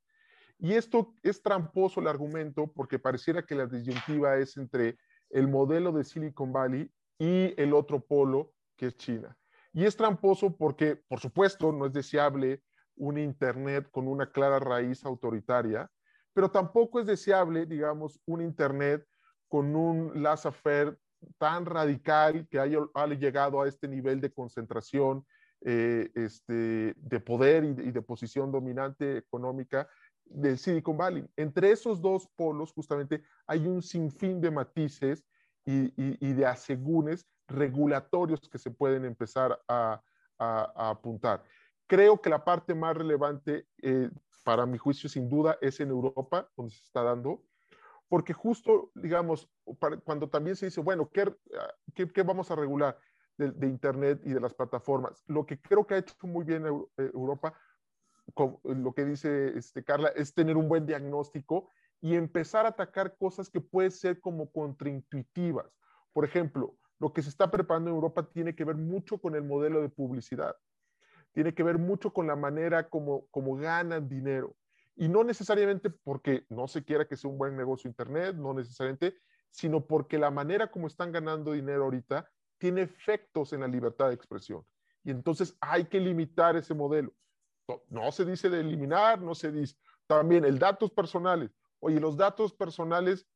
Y 0.58 0.72
esto 0.72 1.14
es 1.22 1.40
tramposo 1.40 2.00
el 2.00 2.08
argumento 2.08 2.72
porque 2.74 2.98
pareciera 2.98 3.46
que 3.46 3.54
la 3.54 3.66
disyuntiva 3.66 4.36
es 4.38 4.56
entre 4.56 4.98
el 5.30 5.46
modelo 5.46 5.92
de 5.92 6.02
Silicon 6.02 6.52
Valley 6.52 6.90
y 7.20 7.54
el 7.56 7.72
otro 7.72 8.00
polo 8.00 8.52
que 8.76 8.86
es 8.86 8.96
China. 8.96 9.38
Y 9.72 9.84
es 9.84 9.96
tramposo 9.96 10.56
porque, 10.56 10.96
por 10.96 11.20
supuesto, 11.20 11.70
no 11.70 11.86
es 11.86 11.92
deseable 11.92 12.64
un 12.98 13.18
Internet 13.18 13.88
con 13.90 14.08
una 14.08 14.30
clara 14.30 14.58
raíz 14.58 15.04
autoritaria, 15.04 15.90
pero 16.32 16.50
tampoco 16.50 17.00
es 17.00 17.06
deseable, 17.06 17.66
digamos, 17.66 18.20
un 18.26 18.42
Internet 18.42 19.04
con 19.48 19.74
un 19.74 20.22
laissez-faire 20.22 20.96
tan 21.38 21.66
radical 21.66 22.46
que 22.48 22.60
haya, 22.60 22.80
llegado 23.18 23.60
a 23.60 23.68
este 23.68 23.88
nivel 23.88 24.20
de 24.20 24.32
concentración 24.32 25.26
eh, 25.62 26.10
este, 26.14 26.94
de 26.96 27.20
poder 27.20 27.64
y 27.64 27.90
de, 27.90 28.02
posición 28.02 28.52
dominante 28.52 29.16
económica 29.16 29.88
del 30.24 30.58
Silicon 30.58 30.96
Valley. 30.96 31.28
Entre 31.36 31.72
esos 31.72 32.00
dos 32.00 32.28
polos, 32.36 32.72
justamente, 32.72 33.24
hay 33.46 33.66
un 33.66 33.82
sinfín 33.82 34.40
de 34.40 34.50
matices 34.50 35.24
y, 35.64 35.90
de 36.32 36.46
asegúnes 36.46 37.26
regulatorios 37.46 38.48
que 38.48 38.58
se 38.58 38.70
pueden 38.70 39.04
empezar 39.04 39.60
a 39.66 40.00
apuntar. 40.38 41.42
Creo 41.88 42.20
que 42.20 42.28
la 42.28 42.44
parte 42.44 42.74
más 42.74 42.94
relevante, 42.94 43.66
eh, 43.82 44.10
para 44.44 44.66
mi 44.66 44.76
juicio, 44.76 45.08
sin 45.08 45.28
duda, 45.28 45.56
es 45.62 45.80
en 45.80 45.88
Europa, 45.88 46.46
donde 46.54 46.74
se 46.74 46.84
está 46.84 47.02
dando, 47.02 47.42
porque 48.08 48.34
justo, 48.34 48.90
digamos, 48.94 49.50
cuando 50.04 50.28
también 50.28 50.54
se 50.54 50.66
dice, 50.66 50.82
bueno, 50.82 51.10
¿qué, 51.10 51.34
qué, 51.94 52.22
vamos 52.22 52.50
a 52.50 52.56
regular 52.56 52.98
de, 53.38 53.66
Internet 53.66 54.20
y 54.22 54.34
de 54.34 54.40
las 54.40 54.52
plataformas? 54.52 55.24
Lo 55.28 55.46
que 55.46 55.60
creo 55.60 55.86
que 55.86 55.94
ha 55.94 55.98
hecho 55.98 56.14
muy 56.26 56.44
bien 56.44 56.66
eh, 56.66 57.10
Europa, 57.14 57.58
lo 58.64 58.92
que 58.92 59.06
dice 59.06 59.56
este, 59.56 59.82
Carla, 59.82 60.08
es 60.08 60.34
tener 60.34 60.58
un 60.58 60.68
buen 60.68 60.84
diagnóstico 60.84 61.70
y 62.02 62.16
empezar 62.16 62.66
a 62.66 62.70
atacar 62.70 63.16
cosas 63.16 63.48
que 63.48 63.62
pueden 63.62 63.90
ser 63.90 64.20
como 64.20 64.52
contraintuitivas. 64.52 65.74
Por 66.12 66.26
ejemplo, 66.26 66.76
lo 66.98 67.14
que 67.14 67.22
se 67.22 67.30
está 67.30 67.50
preparando 67.50 67.88
en 67.88 67.96
Europa 67.96 68.28
tiene 68.30 68.54
que 68.54 68.64
ver 68.64 68.76
mucho 68.76 69.18
con 69.18 69.34
el 69.34 69.42
modelo 69.42 69.80
de 69.80 69.88
publicidad 69.88 70.54
tiene 71.32 71.54
que 71.54 71.62
ver 71.62 71.78
mucho 71.78 72.12
con 72.12 72.26
la 72.26 72.36
manera 72.36 72.88
como, 72.88 73.26
como 73.30 73.56
ganan 73.56 74.08
dinero. 74.08 74.56
Y 74.96 75.08
no 75.08 75.22
necesariamente 75.22 75.90
porque 75.90 76.44
no 76.48 76.66
se 76.66 76.84
quiera 76.84 77.06
que 77.06 77.16
sea 77.16 77.30
un 77.30 77.38
buen 77.38 77.56
negocio 77.56 77.88
Internet, 77.88 78.34
no 78.36 78.52
necesariamente, 78.52 79.16
sino 79.50 79.86
porque 79.86 80.18
la 80.18 80.30
manera 80.30 80.70
como 80.70 80.86
están 80.86 81.12
ganando 81.12 81.52
dinero 81.52 81.84
ahorita 81.84 82.28
tiene 82.58 82.82
efectos 82.82 83.52
en 83.52 83.60
la 83.60 83.68
libertad 83.68 84.08
de 84.08 84.14
expresión. 84.14 84.64
Y 85.04 85.10
entonces 85.10 85.56
hay 85.60 85.84
que 85.84 86.00
limitar 86.00 86.56
ese 86.56 86.74
modelo. 86.74 87.14
No, 87.88 88.10
se 88.12 88.24
dice 88.24 88.48
de 88.48 88.60
eliminar, 88.60 89.20
no 89.20 89.34
se 89.34 89.52
dice. 89.52 89.76
También 90.06 90.44
el 90.44 90.58
datos 90.58 90.90
personales. 90.90 91.50
Oye, 91.80 92.00
los 92.00 92.16
datos 92.16 92.52
personales, 92.52 93.26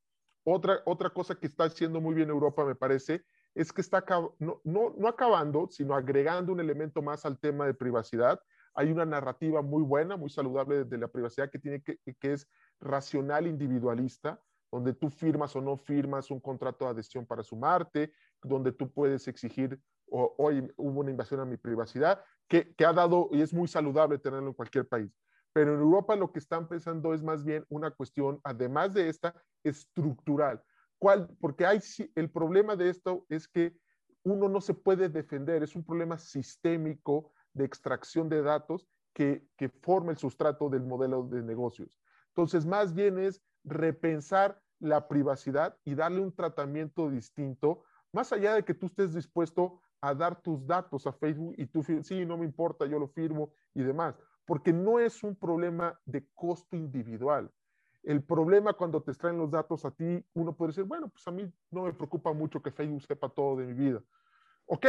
otra, 0.44 0.80
otra 0.84 1.10
cosa 1.10 1.34
que 1.34 1.46
está 1.46 1.64
haciendo 1.64 2.00
muy 2.00 2.14
bien 2.14 2.30
Europa, 2.30 2.64
me 2.64 2.74
parece, 2.74 3.24
es 3.54 3.72
que 3.72 3.80
está 3.80 4.04
no, 4.38 4.60
no, 4.64 4.94
no 4.96 5.08
acabando, 5.08 5.68
sino 5.70 5.94
agregando 5.94 6.52
un 6.52 6.60
elemento 6.60 7.02
más 7.02 7.24
al 7.24 7.38
tema 7.38 7.66
de 7.66 7.74
privacidad. 7.74 8.40
Hay 8.74 8.90
una 8.90 9.04
narrativa 9.04 9.60
muy 9.60 9.82
buena, 9.82 10.16
muy 10.16 10.30
saludable 10.30 10.84
de 10.84 10.98
la 10.98 11.08
privacidad 11.08 11.50
que, 11.50 11.58
tiene 11.58 11.82
que, 11.82 11.98
que 11.98 12.32
es 12.32 12.48
racional 12.80 13.46
individualista, 13.46 14.40
donde 14.70 14.94
tú 14.94 15.10
firmas 15.10 15.54
o 15.54 15.60
no 15.60 15.76
firmas 15.76 16.30
un 16.30 16.40
contrato 16.40 16.86
de 16.86 16.92
adhesión 16.92 17.26
para 17.26 17.42
sumarte, 17.42 18.12
donde 18.42 18.72
tú 18.72 18.90
puedes 18.90 19.28
exigir, 19.28 19.78
hoy 20.06 20.72
hubo 20.76 21.00
una 21.00 21.10
invasión 21.10 21.40
a 21.40 21.44
mi 21.44 21.58
privacidad, 21.58 22.24
que, 22.48 22.74
que, 22.74 22.86
ha 22.86 22.92
dado 22.92 23.28
y 23.32 23.42
es 23.42 23.52
muy 23.52 23.68
saludable 23.68 24.18
tenerlo 24.18 24.48
en 24.48 24.54
cualquier 24.54 24.88
país. 24.88 25.14
Pero 25.52 25.74
en 25.74 25.80
Europa 25.80 26.16
lo 26.16 26.32
que 26.32 26.38
están 26.38 26.66
pensando 26.66 27.12
es 27.12 27.22
más 27.22 27.44
bien 27.44 27.66
una 27.68 27.90
cuestión, 27.90 28.40
además 28.42 28.94
de 28.94 29.10
esta, 29.10 29.34
estructural 29.62 30.62
¿Cuál? 31.02 31.28
Porque 31.40 31.66
hay, 31.66 31.80
el 32.14 32.30
problema 32.30 32.76
de 32.76 32.88
esto 32.88 33.26
es 33.28 33.48
que 33.48 33.76
uno 34.22 34.48
no 34.48 34.60
se 34.60 34.72
puede 34.72 35.08
defender, 35.08 35.64
es 35.64 35.74
un 35.74 35.82
problema 35.82 36.16
sistémico 36.16 37.32
de 37.54 37.64
extracción 37.64 38.28
de 38.28 38.40
datos 38.40 38.86
que, 39.12 39.44
que 39.56 39.68
forma 39.68 40.12
el 40.12 40.16
sustrato 40.16 40.68
del 40.68 40.84
modelo 40.84 41.24
de 41.24 41.42
negocios. 41.42 41.98
Entonces, 42.28 42.64
más 42.64 42.94
bien 42.94 43.18
es 43.18 43.42
repensar 43.64 44.62
la 44.78 45.08
privacidad 45.08 45.76
y 45.84 45.96
darle 45.96 46.20
un 46.20 46.32
tratamiento 46.32 47.10
distinto, 47.10 47.82
más 48.12 48.32
allá 48.32 48.54
de 48.54 48.64
que 48.64 48.72
tú 48.72 48.86
estés 48.86 49.12
dispuesto 49.12 49.80
a 50.00 50.14
dar 50.14 50.40
tus 50.40 50.64
datos 50.64 51.04
a 51.08 51.12
Facebook 51.12 51.56
y 51.58 51.66
tú, 51.66 51.82
sí, 51.82 52.24
no 52.24 52.38
me 52.38 52.44
importa, 52.44 52.86
yo 52.86 53.00
lo 53.00 53.08
firmo 53.08 53.52
y 53.74 53.82
demás, 53.82 54.14
porque 54.44 54.72
no 54.72 55.00
es 55.00 55.24
un 55.24 55.34
problema 55.34 56.00
de 56.04 56.24
costo 56.32 56.76
individual. 56.76 57.50
El 58.02 58.22
problema 58.22 58.72
cuando 58.72 59.02
te 59.02 59.12
extraen 59.12 59.38
los 59.38 59.50
datos 59.50 59.84
a 59.84 59.90
ti, 59.92 60.24
uno 60.34 60.56
puede 60.56 60.70
decir, 60.70 60.84
bueno, 60.84 61.08
pues 61.08 61.26
a 61.28 61.30
mí 61.30 61.50
no 61.70 61.84
me 61.84 61.92
preocupa 61.92 62.32
mucho 62.32 62.60
que 62.60 62.72
Facebook 62.72 63.02
sepa 63.02 63.28
todo 63.28 63.56
de 63.56 63.66
mi 63.66 63.74
vida. 63.74 64.02
Ok, 64.66 64.86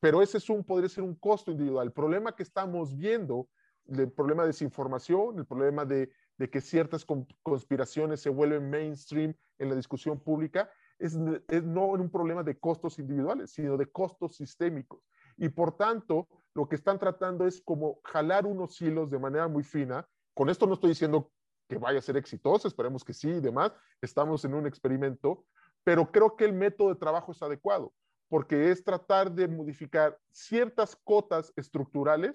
pero 0.00 0.22
ese 0.22 0.38
es 0.38 0.48
un, 0.48 0.64
podría 0.64 0.88
ser 0.88 1.04
un 1.04 1.14
costo 1.14 1.50
individual. 1.50 1.88
El 1.88 1.92
problema 1.92 2.34
que 2.34 2.42
estamos 2.42 2.96
viendo, 2.96 3.48
el 3.86 4.10
problema 4.12 4.42
de 4.42 4.48
desinformación, 4.48 5.38
el 5.38 5.46
problema 5.46 5.84
de, 5.84 6.10
de 6.38 6.50
que 6.50 6.60
ciertas 6.60 7.04
conspiraciones 7.42 8.20
se 8.20 8.30
vuelven 8.30 8.70
mainstream 8.70 9.34
en 9.58 9.68
la 9.68 9.74
discusión 9.74 10.20
pública, 10.20 10.70
es, 10.98 11.16
es, 11.48 11.64
no 11.64 11.86
un 11.86 12.10
problema 12.10 12.42
de 12.42 12.58
costos 12.58 12.98
individuales, 12.98 13.50
sino 13.50 13.76
de 13.76 13.86
costos 13.86 14.36
sistémicos. 14.36 15.00
Y 15.36 15.48
por 15.48 15.76
tanto, 15.76 16.28
lo 16.54 16.68
que 16.68 16.76
están 16.76 16.98
tratando 16.98 17.46
es 17.46 17.60
como 17.60 18.00
jalar 18.04 18.46
unos 18.46 18.80
hilos 18.80 19.10
de 19.10 19.18
manera 19.18 19.48
muy 19.48 19.62
fina. 19.62 20.06
Con 20.34 20.48
esto 20.48 20.66
no 20.66 20.74
estoy 20.74 20.90
diciendo 20.90 21.30
que 21.68 21.78
vaya 21.78 21.98
a 21.98 22.02
ser 22.02 22.16
exitoso, 22.16 22.66
esperemos 22.66 23.04
que 23.04 23.12
sí 23.12 23.28
y 23.28 23.40
demás, 23.40 23.72
estamos 24.00 24.44
en 24.44 24.54
un 24.54 24.66
experimento, 24.66 25.44
pero 25.84 26.10
creo 26.10 26.34
que 26.34 26.44
el 26.44 26.52
método 26.52 26.88
de 26.88 26.96
trabajo 26.98 27.32
es 27.32 27.42
adecuado, 27.42 27.92
porque 28.28 28.70
es 28.70 28.82
tratar 28.82 29.30
de 29.30 29.46
modificar 29.46 30.18
ciertas 30.30 30.96
cotas 30.96 31.52
estructurales 31.56 32.34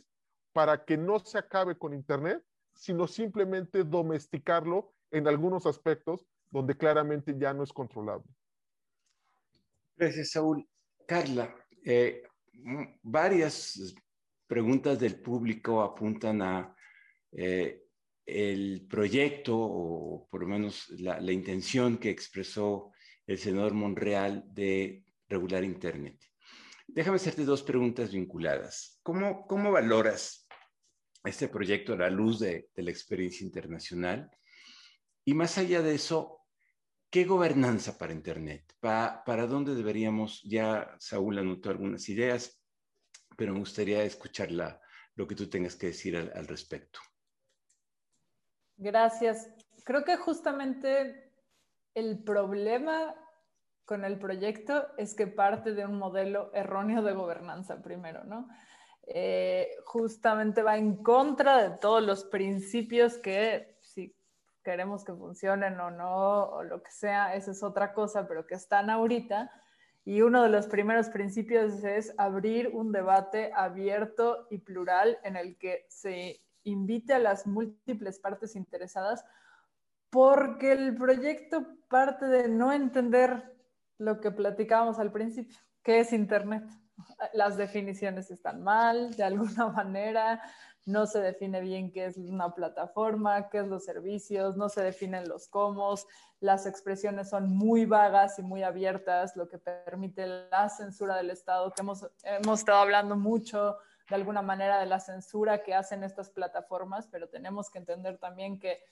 para 0.53 0.85
que 0.85 0.97
no 0.97 1.19
se 1.19 1.39
acabe 1.39 1.77
con 1.77 1.93
Internet, 1.93 2.43
sino 2.73 3.07
simplemente 3.07 3.83
domesticarlo 3.83 4.93
en 5.11 5.27
algunos 5.27 5.65
aspectos 5.65 6.25
donde 6.49 6.77
claramente 6.77 7.35
ya 7.37 7.53
no 7.53 7.63
es 7.63 7.73
controlable. 7.73 8.27
Gracias, 9.95 10.31
Saúl. 10.31 10.67
Carla, 11.07 11.55
eh, 11.83 12.23
varias 13.01 13.95
preguntas 14.47 14.99
del 14.99 15.19
público 15.19 15.81
apuntan 15.81 16.41
a 16.41 16.75
eh, 17.31 17.82
el 18.25 18.85
proyecto 18.89 19.57
o 19.57 20.27
por 20.29 20.41
lo 20.41 20.47
menos 20.47 20.89
la, 20.89 21.31
intención 21.31 21.97
que 21.97 22.09
expresó 22.09 22.91
el 23.27 23.37
senador 23.37 23.73
Monreal 23.73 24.43
de 24.47 25.03
regular 25.27 25.63
Internet. 25.63 26.19
Déjame 26.87 27.17
hacerte 27.17 27.45
dos 27.45 27.63
preguntas 27.63 28.11
vinculadas. 28.11 28.99
¿Cómo, 29.03 29.45
cómo 29.47 29.71
valoras 29.71 30.47
este 31.23 31.47
proyecto 31.47 31.93
a 31.93 31.97
la 31.97 32.09
luz 32.09 32.39
de, 32.39 32.69
la 32.75 32.91
experiencia 32.91 33.45
internacional? 33.45 34.29
Y 35.25 35.33
más 35.33 35.57
allá 35.57 35.81
de 35.81 35.95
eso, 35.95 36.41
¿qué 37.09 37.25
gobernanza 37.25 37.97
para 37.97 38.13
Internet? 38.13 38.73
¿Para 38.79 39.47
dónde 39.47 39.75
deberíamos? 39.75 40.41
Ya 40.43 40.95
Saúl 40.99 41.39
anotó 41.39 41.69
algunas 41.69 42.07
ideas, 42.09 42.61
pero 43.37 43.53
me 43.53 43.59
gustaría 43.59 44.03
escuchar 44.03 44.51
lo 44.51 45.27
que 45.27 45.35
tú 45.35 45.49
tengas 45.49 45.75
que 45.75 45.87
decir 45.87 46.15
al 46.17 46.47
respecto. 46.47 46.99
Gracias. 48.77 49.49
Creo 49.83 50.03
que 50.03 50.17
justamente 50.17 51.31
el 51.93 52.23
problema 52.23 53.15
con 53.85 54.05
el 54.05 54.17
proyecto 54.17 54.87
es 54.97 55.13
que 55.13 55.27
parte 55.27 55.73
de 55.73 55.85
un 55.85 55.97
modelo 55.97 56.51
erróneo 56.53 57.01
de 57.01 57.13
gobernanza 57.13 57.81
primero, 57.81 58.23
¿no? 58.23 58.47
Eh, 59.05 59.69
justamente 59.85 60.63
va 60.63 60.77
en 60.77 61.03
contra 61.03 61.61
de 61.61 61.77
todos 61.77 62.01
los 62.01 62.23
principios 62.23 63.17
que 63.17 63.77
si 63.81 64.15
queremos 64.63 65.03
que 65.03 65.13
funcionen 65.13 65.77
o 65.81 65.91
no, 65.91 66.43
o 66.45 66.63
lo 66.63 66.81
que 66.81 66.91
sea, 66.91 67.35
esa 67.35 67.51
es 67.51 67.63
otra 67.63 67.93
cosa, 67.93 68.27
pero 68.27 68.47
que 68.47 68.55
están 68.55 68.89
ahorita. 68.89 69.51
Y 70.05 70.21
uno 70.21 70.43
de 70.43 70.49
los 70.49 70.67
primeros 70.67 71.09
principios 71.09 71.83
es 71.83 72.13
abrir 72.17 72.69
un 72.73 72.91
debate 72.91 73.51
abierto 73.53 74.47
y 74.49 74.59
plural 74.59 75.19
en 75.23 75.35
el 75.35 75.57
que 75.57 75.85
se 75.89 76.41
invite 76.63 77.13
a 77.13 77.19
las 77.19 77.45
múltiples 77.45 78.19
partes 78.19 78.55
interesadas, 78.55 79.23
porque 80.09 80.71
el 80.71 80.95
proyecto 80.95 81.65
parte 81.89 82.25
de 82.25 82.47
no 82.47 82.71
entender 82.71 83.53
lo 83.97 84.19
que 84.19 84.31
platicábamos 84.31 84.99
al 84.99 85.11
principio, 85.11 85.57
qué 85.81 85.99
es 85.99 86.13
Internet. 86.13 86.63
Las 87.33 87.57
definiciones 87.57 88.29
están 88.29 88.63
mal, 88.63 89.15
de 89.15 89.23
alguna 89.23 89.67
manera, 89.69 90.41
no 90.85 91.05
se 91.05 91.19
define 91.19 91.61
bien 91.61 91.91
qué 91.91 92.05
es 92.05 92.17
una 92.17 92.53
plataforma, 92.53 93.49
qué 93.49 93.59
es 93.59 93.67
los 93.67 93.85
servicios, 93.85 94.57
no 94.57 94.69
se 94.69 94.83
definen 94.83 95.27
los 95.29 95.47
cómo, 95.47 95.95
las 96.39 96.65
expresiones 96.65 97.29
son 97.29 97.55
muy 97.55 97.85
vagas 97.85 98.37
y 98.37 98.43
muy 98.43 98.63
abiertas, 98.63 99.35
lo 99.35 99.47
que 99.47 99.57
permite 99.57 100.27
la 100.27 100.69
censura 100.69 101.15
del 101.15 101.29
Estado, 101.29 101.71
que 101.71 101.81
hemos, 101.81 102.05
hemos 102.23 102.59
estado 102.59 102.79
hablando 102.79 103.15
mucho 103.15 103.77
de 104.09 104.15
alguna 104.15 104.41
manera 104.41 104.79
de 104.79 104.85
la 104.85 104.99
censura 104.99 105.63
que 105.63 105.73
hacen 105.73 106.03
estas 106.03 106.29
plataformas, 106.29 107.07
pero 107.07 107.29
tenemos 107.29 107.69
que 107.69 107.79
entender 107.79 108.17
también 108.17 108.59
que 108.59 108.83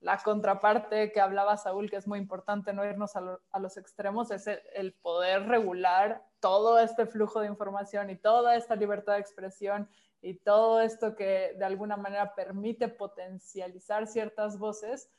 la 0.00 0.18
contraparte 0.18 1.10
que 1.10 1.20
hablaba 1.20 1.56
Saúl, 1.56 1.90
que 1.90 1.96
es 1.96 2.06
muy 2.06 2.18
importante 2.18 2.72
no 2.72 2.84
irnos 2.84 3.16
a, 3.16 3.58
los 3.58 3.76
extremos, 3.76 4.30
es 4.30 4.46
el, 4.46 4.92
poder 4.92 5.48
regular 5.48 6.22
todo 6.40 6.78
este 6.78 7.06
flujo 7.06 7.40
de 7.40 7.48
información 7.48 8.10
y 8.10 8.16
toda 8.16 8.54
esta 8.54 8.76
libertad 8.76 9.14
de 9.14 9.20
expresión 9.20 9.88
y 10.20 10.34
todo 10.34 10.80
esto 10.80 11.16
que 11.16 11.54
de 11.58 11.64
alguna 11.64 11.96
manera 11.96 12.34
permite 12.34 12.88
potencializar 12.88 14.06
ciertas 14.06 14.58
voces 14.58 15.10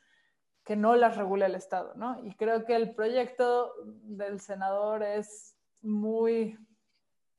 que 0.64 0.76
no 0.76 0.96
las 0.96 1.18
regula 1.18 1.48
el 1.48 1.56
Estado, 1.56 1.94
¿no? 1.96 2.24
Y 2.24 2.36
creo 2.36 2.64
que 2.66 2.76
el 2.76 2.94
proyecto 2.94 3.74
del 3.84 4.40
senador 4.40 5.04
es 5.04 5.56
muy 5.82 6.58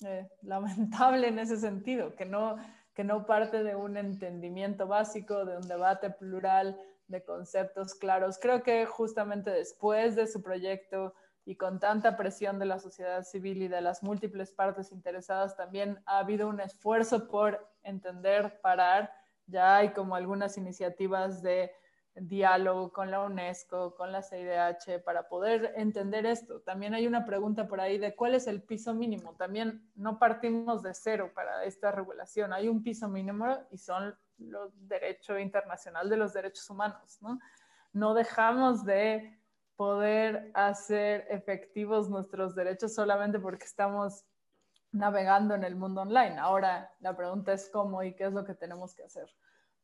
eh, 0.05 0.29
lamentable 0.43 1.29
en 1.29 1.39
ese 1.39 1.57
sentido, 1.57 2.15
que 2.17 2.25
no, 2.25 2.57
que 2.95 3.05
no 3.05 3.27
parte 3.27 3.63
de 3.63 3.77
un 3.77 3.97
entendimiento 3.97 4.87
básico, 4.87 5.45
de 5.45 5.57
un 5.57 5.69
debate 5.69 6.11
plural, 6.11 6.81
de 7.09 7.25
conceptos 7.25 7.95
claros. 7.95 8.39
Creo 8.41 8.63
que 8.63 8.87
justamente 8.87 9.51
después 9.51 10.17
de 10.17 10.27
su 10.27 10.43
proyecto 10.43 11.15
y 11.45 11.57
con 11.57 11.81
tanta 11.81 12.17
presión 12.17 12.59
de 12.59 12.67
la 12.67 12.79
sociedad 12.79 13.25
civil 13.25 13.63
y 13.63 13.69
de 13.69 13.81
las 13.81 14.03
múltiples 14.03 14.53
partes 14.53 14.93
interesadas, 14.93 15.57
también 15.57 16.01
ha 16.07 16.19
habido 16.19 16.49
un 16.49 16.61
esfuerzo 16.61 17.29
por 17.29 17.69
entender, 17.83 18.61
parar. 18.61 19.13
Ya 19.47 19.77
hay 19.77 19.91
como 19.91 20.15
algunas 20.15 20.57
iniciativas 20.57 21.43
de 21.43 21.73
diálogo 22.15 22.93
con 22.93 23.11
la 23.11 23.21
UNESCO, 23.21 23.95
con 23.95 24.13
la 24.13 24.23
CIDH, 24.23 25.03
para 25.05 25.29
poder 25.29 25.73
entender 25.77 26.27
esto. 26.27 26.61
También 26.61 26.95
hay 26.95 27.07
una 27.07 27.25
pregunta 27.25 27.69
por 27.69 27.81
ahí 27.81 27.99
de 27.99 28.15
cuál 28.15 28.35
es 28.35 28.47
el 28.47 28.63
piso 28.63 28.95
mínimo. 28.95 29.35
También 29.37 29.91
no 29.95 30.19
partimos 30.19 30.83
de 30.83 30.95
cero 30.95 31.31
para 31.35 31.65
esta 31.65 31.93
regulación. 31.93 32.53
Hay 32.53 32.69
un 32.69 32.83
piso 32.83 33.09
mínimo 33.09 33.47
y 33.71 33.79
son 33.79 34.15
los 34.39 34.73
derechos 34.89 35.41
internacional 35.41 36.09
de 36.09 36.17
los 36.17 36.33
derechos 36.33 36.69
humanos. 36.69 37.19
¿no? 37.21 37.39
no 37.93 38.15
dejamos 38.15 38.85
de 38.85 39.39
poder 39.77 40.51
hacer 40.55 41.27
efectivos 41.31 42.11
nuestros 42.11 42.55
derechos 42.55 42.95
solamente 42.95 43.39
porque 43.41 43.65
estamos 43.65 44.25
navegando 44.93 45.55
en 45.55 45.65
el 45.65 45.75
mundo 45.75 46.03
online. 46.03 46.39
Ahora 46.39 46.93
la 47.01 47.17
pregunta 47.17 47.53
es 47.53 47.71
cómo 47.71 48.03
y 48.03 48.15
qué 48.15 48.25
es 48.25 48.33
lo 48.33 48.45
que 48.45 48.55
tenemos 48.55 48.95
que 48.95 49.05
hacer. 49.05 49.31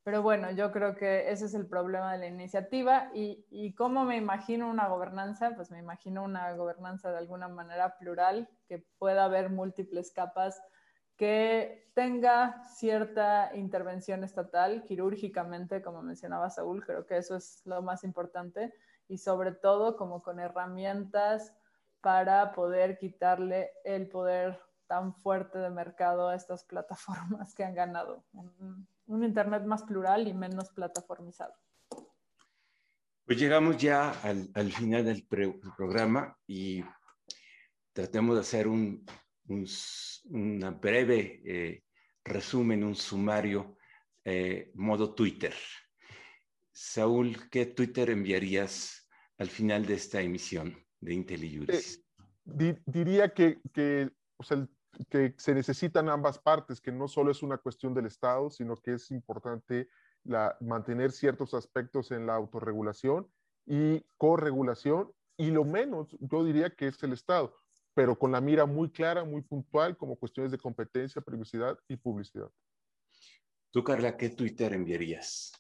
Pero 0.07 0.23
bueno, 0.23 0.53
yo 0.53 0.71
creo 0.71 0.95
que 0.95 1.33
ese 1.33 1.47
es 1.47 1.55
el 1.55 1.67
problema 1.67 2.13
de 2.13 2.19
la 2.19 2.27
iniciativa. 2.29 3.11
Y, 3.13 3.45
y, 3.51 3.75
cómo 3.75 4.05
me 4.05 4.17
imagino 4.17 4.71
una 4.71 4.87
gobernanza? 4.87 5.57
Pues 5.57 5.73
me 5.73 5.81
imagino 5.81 6.23
una 6.23 6.53
gobernanza 6.53 7.11
de 7.11 7.19
alguna 7.19 7.49
manera 7.49 7.99
plural, 7.99 8.49
que 8.69 8.87
pueda 8.99 9.25
haber 9.25 9.51
múltiples 9.51 10.13
capas, 10.13 10.63
que 11.17 11.91
tenga 11.95 12.63
cierta 12.69 13.51
intervención 13.57 14.23
estatal 14.23 14.85
quirúrgicamente, 14.85 15.83
como 15.83 16.03
mencionaba 16.03 16.51
Saúl, 16.51 16.87
creo 16.87 17.05
que 17.05 17.17
eso 17.17 17.35
es 17.35 17.63
lo 17.65 17.83
más 17.83 18.05
importante. 18.05 18.73
Y 19.09 19.19
sobre 19.19 19.51
todo 19.51 19.97
como 19.97 20.23
con 20.23 20.39
herramientas 20.39 21.53
para 22.01 22.53
poder 22.53 22.97
quitarle 22.97 23.73
el 23.83 24.09
poder 24.09 24.61
tan 24.87 25.15
fuerte 25.15 25.59
de 25.59 25.71
mercado 25.71 26.29
a 26.29 26.37
estas 26.37 26.63
plataformas 26.71 27.57
que 27.57 27.65
han 27.65 27.75
ganado 27.75 28.23
un 28.33 28.87
Internet 29.09 29.65
más 29.65 29.83
plural 29.83 30.29
y 30.29 30.35
menos 30.35 30.71
plataformizado. 30.71 31.55
Pues 33.25 33.39
llegamos 33.39 33.77
ya 33.77 34.11
al, 34.23 34.73
final 34.73 35.05
del 35.05 35.27
programa 35.27 36.37
y 36.47 36.85
tratemos 37.93 38.37
de 38.37 38.41
hacer 38.41 38.69
un, 38.69 39.05
una 40.27 40.71
breve 40.71 41.43
eh, 41.45 41.83
resumen, 42.25 42.85
un 42.85 42.95
sumario 42.95 43.77
eh, 44.25 44.71
modo 44.75 45.15
Twitter. 45.15 45.55
Saúl, 46.73 47.49
¿qué 47.51 47.67
Twitter 47.67 48.11
enviarías 48.11 49.09
al 49.39 49.49
final 49.49 49.87
de 49.87 49.95
esta 49.95 50.21
emisión? 50.21 50.87
de 51.01 51.15
IntelliJuris? 51.15 52.05
Eh, 52.59 52.77
diría 52.87 53.33
que, 53.33 53.61
que, 53.73 54.11
que 55.09 55.35
se 55.37 55.55
necesitan 55.55 56.09
ambas 56.09 56.39
partes, 56.39 56.81
que 56.81 56.93
no 56.93 57.09
solo 57.09 57.31
es 57.31 57.43
una 57.43 57.59
cuestión 57.59 57.95
del 57.95 58.07
Estado, 58.07 58.51
sino 58.51 58.77
que 58.77 58.95
es 58.95 59.11
importante 59.11 59.89
la, 60.25 60.57
mantener 60.61 61.13
ciertos 61.13 61.55
aspectos 61.55 62.11
en 62.11 62.27
la 62.27 62.35
autorregulación 62.35 63.29
y 63.67 64.05
corregulación, 64.17 65.13
y 65.37 65.51
lo 65.51 65.65
menos 65.65 66.17
yo 66.21 66.45
diría 66.45 66.71
que 66.71 66.89
es 66.89 67.03
el 67.03 67.13
Estado, 67.13 67.55
pero 67.95 68.19
con 68.19 68.33
la 68.33 68.41
mira 68.41 68.67
muy 68.67 68.91
clara, 68.91 69.25
muy 69.25 69.43
puntual, 69.43 69.97
como 69.97 70.17
cuestiones 70.17 70.53
de 70.53 70.59
competencia, 70.59 71.23
privacidad 71.23 71.79
y 71.89 71.97
publicidad. 71.97 72.51
Tú, 73.71 73.85
Carla, 73.85 74.17
¿qué 74.17 74.31
Twitter 74.31 74.73
enviarías? 74.73 75.53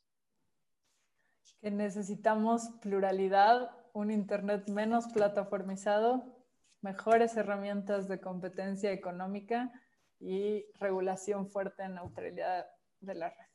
Que 1.60 1.70
necesitamos 1.70 2.70
pluralidad, 2.80 3.70
un 3.92 4.10
Internet 4.10 4.68
menos 4.70 5.06
plataformizado, 5.08 6.35
mejores 6.82 7.36
herramientas 7.36 8.08
de 8.08 8.20
competencia 8.20 8.92
económica 8.92 9.72
y 10.18 10.64
regulación 10.78 11.50
fuerte 11.50 11.82
en 11.82 11.94
neutralidad 11.94 12.66
de 13.00 13.14
la 13.14 13.28
red. 13.28 13.46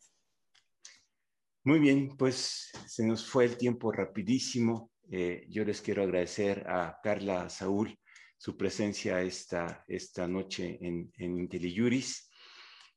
Muy 1.63 1.79
bien, 1.79 2.17
pues 2.17 2.71
se 2.87 3.05
nos 3.05 3.29
fue 3.29 3.45
el 3.45 3.57
tiempo 3.57 3.91
rapidísimo. 3.91 4.91
Eh, 5.11 5.45
yo 5.49 5.63
les 5.63 5.81
quiero 5.81 6.03
agradecer 6.03 6.65
a 6.67 6.99
Carla 7.03 7.49
Saúl 7.49 7.97
su 8.37 8.57
presencia 8.57 9.21
esta, 9.21 9.85
esta 9.87 10.27
noche 10.27 10.79
en, 10.81 11.11
en 11.17 11.37
IntelliJuris. 11.37 12.31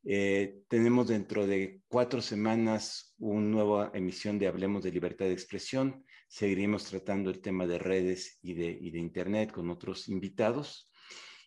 Eh, 0.07 0.63
tenemos 0.69 1.09
dentro 1.09 1.47
de 1.47 1.81
cuatro 1.89 2.23
semanas 2.23 3.15
una 3.19 3.41
nueva 3.41 3.91
emisión 3.95 4.39
de 4.39 4.47
Hablemos 4.47 4.83
de 4.83 4.93
Libertad 4.93 5.27
de 5.27 5.33
Expresión. 5.33 6.05
Seguiremos 6.35 6.87
tratando 6.87 7.31
el 7.31 7.41
tema 7.41 7.65
de 7.65 7.79
redes 7.79 8.41
y 8.43 8.55
de, 8.55 8.77
y 8.81 8.91
de 8.91 8.99
Internet 8.99 9.53
con 9.53 9.71
otros 9.71 10.09
invitados. 10.09 10.91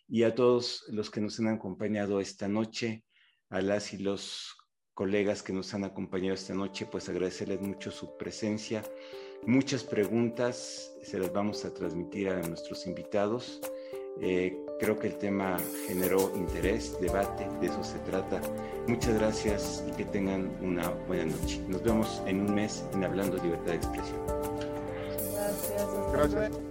Y 0.08 0.22
a 0.22 0.34
todos 0.34 0.86
los 0.88 1.10
que 1.10 1.20
nos 1.20 1.38
han 1.40 1.48
acompañado 1.48 2.20
esta 2.20 2.48
noche, 2.48 3.04
a 3.50 3.60
las 3.60 3.92
y 3.92 3.98
los 3.98 4.56
colegas 4.94 5.42
que 5.42 5.52
nos 5.52 5.74
han 5.74 5.84
acompañado 5.84 6.32
esta 6.32 6.54
noche, 6.54 6.86
pues 6.86 7.06
agradecerles 7.10 7.60
mucho 7.60 7.90
su 7.90 8.16
presencia. 8.16 8.82
Muchas 9.46 9.84
preguntas 9.84 10.90
se 11.02 11.18
las 11.18 11.34
vamos 11.34 11.66
a 11.66 11.74
transmitir 11.74 12.30
a 12.30 12.40
nuestros 12.48 12.86
invitados. 12.86 13.60
Eh, 14.22 14.56
creo 14.80 14.98
que 14.98 15.08
el 15.08 15.18
tema 15.18 15.58
generó 15.86 16.34
interés, 16.34 16.98
debate, 16.98 17.46
de 17.60 17.66
eso 17.66 17.84
se 17.84 17.98
trata. 17.98 18.40
Muchas 18.86 19.18
gracias 19.18 19.84
y 19.86 19.94
que 19.98 20.06
tengan 20.06 20.50
una 20.62 20.88
buena 21.06 21.26
noche. 21.26 21.60
Nos 21.68 21.82
vemos 21.82 22.22
en 22.26 22.40
un 22.40 22.54
mes 22.54 22.86
en 22.94 23.04
Hablando 23.04 23.36
Libertad 23.36 23.72
de 23.72 23.76
Expresión. 23.76 24.67
Gracias. 26.18 26.34
Gracias. 26.34 26.67